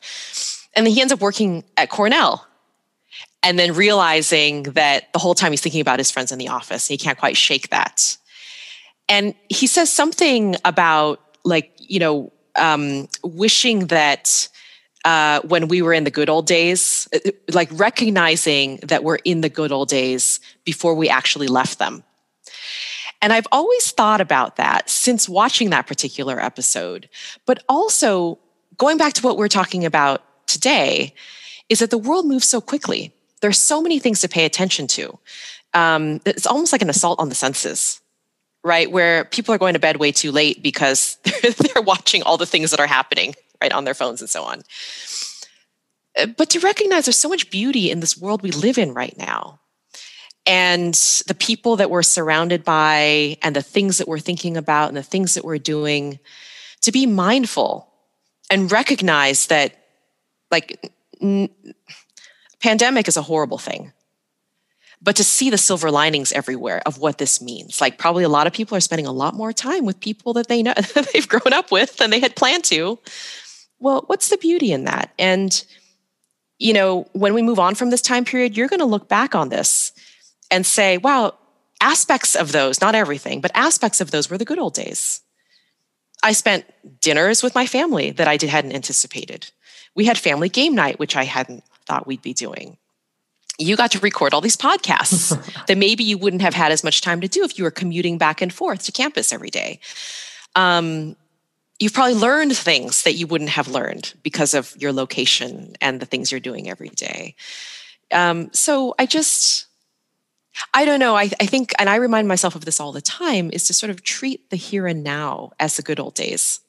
And 0.74 0.86
then 0.86 0.94
he 0.94 1.02
ends 1.02 1.12
up 1.12 1.20
working 1.20 1.62
at 1.76 1.90
Cornell 1.90 2.46
and 3.42 3.58
then 3.58 3.74
realizing 3.74 4.62
that 4.62 5.12
the 5.12 5.18
whole 5.18 5.34
time 5.34 5.52
he's 5.52 5.60
thinking 5.60 5.82
about 5.82 5.98
his 5.98 6.10
friends 6.10 6.32
in 6.32 6.38
the 6.38 6.48
office 6.48 6.88
he 6.88 6.96
can't 6.96 7.18
quite 7.18 7.36
shake 7.36 7.68
that. 7.68 8.16
And 9.06 9.34
he 9.50 9.66
says 9.66 9.92
something 9.92 10.56
about 10.64 11.20
like, 11.44 11.72
you 11.76 12.00
know, 12.00 12.32
um, 12.56 13.08
wishing 13.22 13.86
that 13.86 14.48
uh, 15.04 15.40
when 15.42 15.68
we 15.68 15.82
were 15.82 15.92
in 15.92 16.04
the 16.04 16.10
good 16.10 16.30
old 16.30 16.46
days, 16.46 17.08
uh, 17.14 17.30
like 17.52 17.68
recognizing 17.72 18.78
that 18.78 19.04
we're 19.04 19.18
in 19.24 19.42
the 19.42 19.48
good 19.48 19.70
old 19.70 19.88
days 19.88 20.40
before 20.64 20.94
we 20.94 21.08
actually 21.08 21.46
left 21.46 21.78
them. 21.78 22.02
And 23.20 23.32
I've 23.32 23.46
always 23.52 23.90
thought 23.90 24.20
about 24.20 24.56
that 24.56 24.88
since 24.88 25.28
watching 25.28 25.70
that 25.70 25.86
particular 25.86 26.40
episode. 26.40 27.08
But 27.46 27.62
also, 27.68 28.38
going 28.76 28.98
back 28.98 29.12
to 29.14 29.22
what 29.22 29.36
we're 29.36 29.48
talking 29.48 29.84
about 29.84 30.22
today, 30.46 31.14
is 31.68 31.78
that 31.78 31.90
the 31.90 31.98
world 31.98 32.26
moves 32.26 32.48
so 32.48 32.60
quickly. 32.60 33.14
There's 33.40 33.58
so 33.58 33.80
many 33.82 33.98
things 33.98 34.20
to 34.20 34.28
pay 34.28 34.44
attention 34.44 34.86
to. 34.88 35.18
Um, 35.72 36.20
it's 36.24 36.46
almost 36.46 36.72
like 36.72 36.82
an 36.82 36.90
assault 36.90 37.18
on 37.18 37.28
the 37.28 37.34
senses 37.34 38.00
right? 38.64 38.90
Where 38.90 39.26
people 39.26 39.54
are 39.54 39.58
going 39.58 39.74
to 39.74 39.78
bed 39.78 39.98
way 39.98 40.10
too 40.10 40.32
late 40.32 40.62
because 40.62 41.18
they're, 41.24 41.82
watching 41.82 42.22
all 42.22 42.38
the 42.38 42.46
things 42.46 42.70
that 42.70 42.80
are 42.80 42.86
happening, 42.86 43.34
right, 43.60 43.72
on 43.72 43.84
their 43.84 43.94
phones 43.94 44.22
and 44.22 44.30
so 44.30 44.42
on. 44.42 44.62
Uh, 46.18 46.26
but 46.26 46.48
to 46.48 46.60
recognize 46.60 47.04
there's 47.04 47.18
so 47.18 47.28
much 47.28 47.50
beauty 47.50 47.90
in 47.90 48.00
this 48.00 48.16
world 48.16 48.42
we 48.42 48.50
live 48.50 48.78
in 48.78 48.94
right 48.94 49.16
now. 49.18 49.60
And 50.46 50.94
the 51.26 51.36
people 51.38 51.76
that 51.76 51.90
we're 51.90 52.02
surrounded 52.02 52.64
by, 52.64 53.36
and 53.42 53.54
the 53.54 53.62
things 53.62 53.98
that 53.98 54.08
we're 54.08 54.18
thinking 54.18 54.56
about, 54.56 54.88
and 54.88 54.96
the 54.96 55.02
things 55.02 55.34
that 55.34 55.44
we're 55.44 55.58
doing, 55.58 56.18
to 56.82 56.92
be 56.92 57.06
mindful 57.06 57.92
and 58.50 58.70
recognize 58.72 59.46
that, 59.48 59.74
like, 60.50 60.90
n- 61.20 61.48
pandemic 62.62 63.08
is 63.08 63.16
a 63.16 63.22
horrible 63.22 63.58
thing 63.58 63.92
but 65.04 65.16
to 65.16 65.24
see 65.24 65.50
the 65.50 65.58
silver 65.58 65.90
linings 65.90 66.32
everywhere 66.32 66.80
of 66.86 66.98
what 66.98 67.18
this 67.18 67.40
means. 67.40 67.80
Like 67.80 67.98
probably 67.98 68.24
a 68.24 68.28
lot 68.28 68.46
of 68.46 68.54
people 68.54 68.76
are 68.76 68.80
spending 68.80 69.06
a 69.06 69.12
lot 69.12 69.34
more 69.34 69.52
time 69.52 69.84
with 69.84 70.00
people 70.00 70.32
that 70.32 70.48
they 70.48 70.62
know 70.62 70.72
that 70.94 71.10
they've 71.12 71.28
grown 71.28 71.52
up 71.52 71.70
with 71.70 71.98
than 71.98 72.10
they 72.10 72.20
had 72.20 72.34
planned 72.34 72.64
to. 72.64 72.98
Well, 73.78 74.04
what's 74.06 74.30
the 74.30 74.38
beauty 74.38 74.72
in 74.72 74.84
that? 74.84 75.12
And 75.18 75.64
you 76.58 76.72
know, 76.72 77.06
when 77.12 77.34
we 77.34 77.42
move 77.42 77.58
on 77.58 77.74
from 77.74 77.90
this 77.90 78.00
time 78.00 78.24
period, 78.24 78.56
you're 78.56 78.68
going 78.68 78.80
to 78.80 78.86
look 78.86 79.08
back 79.08 79.34
on 79.34 79.48
this 79.48 79.92
and 80.50 80.64
say, 80.64 80.98
wow, 80.98 81.34
aspects 81.80 82.36
of 82.36 82.52
those, 82.52 82.80
not 82.80 82.94
everything, 82.94 83.40
but 83.40 83.50
aspects 83.54 84.00
of 84.00 84.10
those 84.10 84.30
were 84.30 84.38
the 84.38 84.44
good 84.44 84.58
old 84.58 84.72
days. 84.72 85.20
I 86.22 86.32
spent 86.32 86.64
dinners 87.00 87.42
with 87.42 87.54
my 87.54 87.66
family 87.66 88.12
that 88.12 88.28
I 88.28 88.36
did, 88.36 88.48
hadn't 88.48 88.72
anticipated. 88.72 89.50
We 89.94 90.06
had 90.06 90.16
family 90.16 90.48
game 90.48 90.74
night, 90.74 90.98
which 90.98 91.16
I 91.16 91.24
hadn't 91.24 91.64
thought 91.86 92.06
we'd 92.06 92.22
be 92.22 92.32
doing 92.32 92.78
you 93.58 93.76
got 93.76 93.92
to 93.92 93.98
record 94.00 94.34
all 94.34 94.40
these 94.40 94.56
podcasts 94.56 95.30
that 95.66 95.78
maybe 95.78 96.04
you 96.04 96.18
wouldn't 96.18 96.42
have 96.42 96.54
had 96.54 96.72
as 96.72 96.82
much 96.82 97.00
time 97.00 97.20
to 97.20 97.28
do 97.28 97.44
if 97.44 97.56
you 97.58 97.64
were 97.64 97.70
commuting 97.70 98.18
back 98.18 98.40
and 98.40 98.52
forth 98.52 98.82
to 98.84 98.92
campus 98.92 99.32
every 99.32 99.50
day. 99.50 99.80
Um, 100.56 101.16
you've 101.78 101.92
probably 101.92 102.14
learned 102.14 102.56
things 102.56 103.02
that 103.02 103.14
you 103.14 103.26
wouldn't 103.26 103.50
have 103.50 103.68
learned 103.68 104.14
because 104.22 104.54
of 104.54 104.74
your 104.76 104.92
location 104.92 105.76
and 105.80 106.00
the 106.00 106.06
things 106.06 106.30
you're 106.30 106.40
doing 106.40 106.68
every 106.68 106.88
day. 106.90 107.34
Um, 108.12 108.50
so 108.52 108.94
I 108.98 109.06
just, 109.06 109.66
I 110.72 110.84
don't 110.84 111.00
know. 111.00 111.16
I, 111.16 111.30
I 111.40 111.46
think, 111.46 111.72
and 111.78 111.88
I 111.88 111.96
remind 111.96 112.28
myself 112.28 112.54
of 112.54 112.64
this 112.64 112.80
all 112.80 112.92
the 112.92 113.00
time, 113.00 113.50
is 113.52 113.66
to 113.66 113.74
sort 113.74 113.90
of 113.90 114.02
treat 114.02 114.50
the 114.50 114.56
here 114.56 114.86
and 114.86 115.02
now 115.02 115.52
as 115.58 115.76
the 115.76 115.82
good 115.82 115.98
old 115.98 116.14
days, 116.14 116.60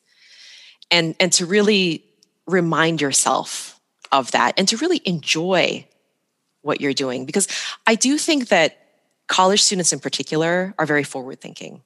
and 0.90 1.16
and 1.20 1.32
to 1.34 1.46
really 1.46 2.04
remind 2.48 3.02
yourself 3.02 3.80
of 4.12 4.32
that, 4.32 4.56
and 4.58 4.68
to 4.70 4.78
really 4.78 5.02
enjoy 5.06 5.86
what 6.66 6.82
you're 6.82 6.94
doing 6.94 7.26
because 7.26 7.48
I 7.86 7.96
do 7.96 8.18
think 8.18 8.50
that 8.50 8.78
college 9.28 9.62
students 9.62 9.94
in 9.94 10.00
particular 10.00 10.74
are 10.78 10.86
very 10.86 11.04
forward 11.04 11.40
thinking. 11.40 11.82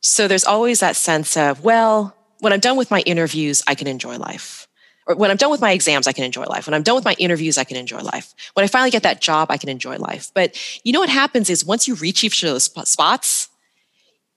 So 0.00 0.28
there's 0.28 0.44
always 0.44 0.80
that 0.80 0.96
sense 0.96 1.36
of, 1.36 1.62
well, 1.64 2.16
when 2.40 2.52
I'm 2.52 2.60
done 2.60 2.76
with 2.76 2.90
my 2.90 3.00
interviews, 3.00 3.62
I 3.66 3.74
can 3.74 3.86
enjoy 3.86 4.16
life. 4.16 4.68
Or 5.06 5.14
when 5.14 5.30
I'm 5.30 5.36
done 5.36 5.50
with 5.50 5.60
my 5.60 5.72
exams, 5.72 6.06
I 6.06 6.12
can 6.12 6.24
enjoy 6.24 6.44
life. 6.44 6.66
When 6.66 6.74
I'm 6.74 6.82
done 6.82 6.96
with 6.96 7.04
my 7.04 7.14
interviews, 7.18 7.58
I 7.58 7.64
can 7.64 7.76
enjoy 7.76 8.00
life. 8.00 8.34
When 8.54 8.64
I 8.64 8.66
finally 8.66 8.90
get 8.90 9.04
that 9.04 9.20
job, 9.20 9.50
I 9.50 9.56
can 9.56 9.68
enjoy 9.68 9.96
life. 9.98 10.30
But 10.34 10.58
you 10.84 10.92
know 10.92 11.00
what 11.00 11.08
happens 11.08 11.48
is 11.48 11.64
once 11.64 11.86
you 11.86 11.94
reach 11.94 12.24
each 12.24 12.42
of 12.42 12.50
those 12.50 12.64
spots, 12.64 13.48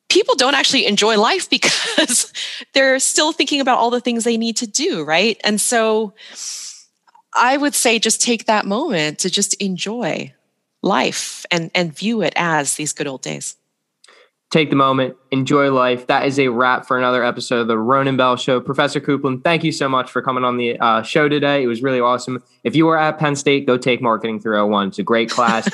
people 0.09 0.35
don't 0.35 0.53
actually 0.53 0.85
enjoy 0.85 1.17
life 1.17 1.49
because 1.49 2.31
they're 2.73 2.99
still 2.99 3.31
thinking 3.31 3.61
about 3.61 3.77
all 3.77 3.89
the 3.89 4.01
things 4.01 4.23
they 4.23 4.37
need 4.37 4.57
to 4.57 4.67
do, 4.67 5.03
right? 5.03 5.39
And 5.43 5.59
so 5.59 6.13
I 7.33 7.57
would 7.57 7.75
say 7.75 7.99
just 7.99 8.21
take 8.21 8.45
that 8.45 8.65
moment 8.65 9.19
to 9.19 9.29
just 9.29 9.53
enjoy 9.55 10.33
life 10.81 11.45
and, 11.51 11.69
and 11.75 11.95
view 11.95 12.21
it 12.21 12.33
as 12.35 12.75
these 12.75 12.93
good 12.93 13.07
old 13.07 13.21
days. 13.21 13.55
Take 14.51 14.71
the 14.71 14.75
moment, 14.75 15.15
enjoy 15.29 15.71
life. 15.71 16.07
That 16.07 16.25
is 16.25 16.39
a 16.39 16.47
wrap 16.47 16.87
for 16.87 16.97
another 16.97 17.23
episode 17.23 17.61
of 17.61 17.67
the 17.67 17.77
Ronan 17.77 18.17
Bell 18.17 18.35
Show. 18.35 18.59
Professor 18.59 18.99
Coupland, 18.99 19.43
thank 19.43 19.63
you 19.63 19.71
so 19.71 19.87
much 19.87 20.09
for 20.09 20.23
coming 20.23 20.43
on 20.43 20.57
the 20.57 20.79
uh, 20.79 21.03
show 21.03 21.29
today. 21.29 21.61
It 21.61 21.67
was 21.67 21.83
really 21.83 21.99
awesome. 21.99 22.43
If 22.63 22.75
you 22.75 22.87
were 22.87 22.97
at 22.97 23.19
Penn 23.19 23.35
State, 23.35 23.67
go 23.67 23.77
take 23.77 24.01
Marketing 24.01 24.39
301. 24.39 24.87
It's 24.87 24.97
a 24.97 25.03
great 25.03 25.29
class. 25.29 25.69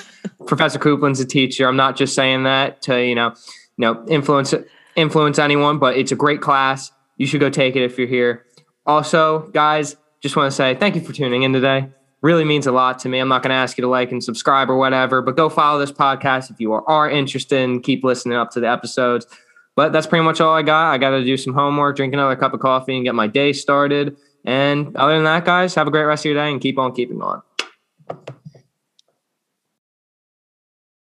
Professor 0.45 0.78
Coupland's 0.78 1.22
a 1.22 1.26
teacher. 1.26 1.70
I'm 1.70 1.78
not 1.78 1.95
just 1.95 2.14
saying 2.16 2.43
that 2.43 2.82
to 2.84 3.01
you 3.01 3.16
know, 3.16 3.34
you 3.78 3.82
know, 3.82 4.06
influence 4.10 4.53
influence 4.97 5.39
anyone, 5.39 5.80
but 5.80 5.95
it's 5.95 6.12
a 6.12 6.16
great 6.18 6.41
class. 6.41 6.91
You 7.16 7.28
should 7.28 7.39
go 7.39 7.49
take 7.49 7.78
it 7.78 7.84
if 7.84 7.97
you're 7.97 8.10
here. 8.10 8.45
Also, 8.86 9.47
guys, 9.53 9.95
just 10.26 10.36
want 10.36 10.49
to 10.49 10.55
say 10.55 10.73
thank 10.73 10.95
you 10.95 11.01
for 11.01 11.13
tuning 11.13 11.43
in 11.43 11.53
today. 11.53 11.88
Really 12.23 12.45
means 12.45 12.65
a 12.65 12.71
lot 12.71 12.97
to 12.99 13.09
me. 13.09 13.19
I'm 13.19 13.28
not 13.28 13.43
going 13.43 13.51
to 13.51 13.55
ask 13.55 13.78
you 13.78 13.84
to 13.84 13.88
like 13.88 14.11
and 14.11 14.23
subscribe 14.23 14.71
or 14.71 14.76
whatever, 14.76 15.21
but 15.21 15.38
go 15.38 15.49
follow 15.49 15.78
this 15.78 15.91
podcast 15.91 16.49
if 16.49 16.59
you 16.59 16.73
are, 16.73 16.84
are 16.89 17.07
interested 17.07 17.61
and 17.61 17.84
keep 17.84 18.03
listening 18.03 18.36
up 18.36 18.49
to 18.51 18.59
the 18.59 18.67
episodes. 18.67 19.28
But 19.76 19.93
that's 19.93 20.07
pretty 20.07 20.26
much 20.26 20.41
all 20.41 20.55
I 20.55 20.63
got. 20.63 20.91
I 20.93 20.97
got 20.97 21.11
to 21.11 21.23
do 21.23 21.38
some 21.38 21.53
homework, 21.53 21.97
drink 21.97 22.11
another 22.11 22.36
cup 22.36 22.55
of 22.55 22.59
coffee, 22.59 22.95
and 22.95 23.05
get 23.05 23.13
my 23.13 23.28
day 23.28 23.53
started. 23.53 24.17
And 24.43 24.95
other 24.95 25.13
than 25.13 25.26
that, 25.26 25.45
guys, 25.45 25.76
have 25.76 25.86
a 25.86 25.91
great 25.91 26.05
rest 26.05 26.26
of 26.26 26.32
your 26.32 26.43
day 26.43 26.51
and 26.51 26.59
keep 26.59 26.80
on 26.80 26.95
keeping 26.95 27.21
on. 27.21 27.43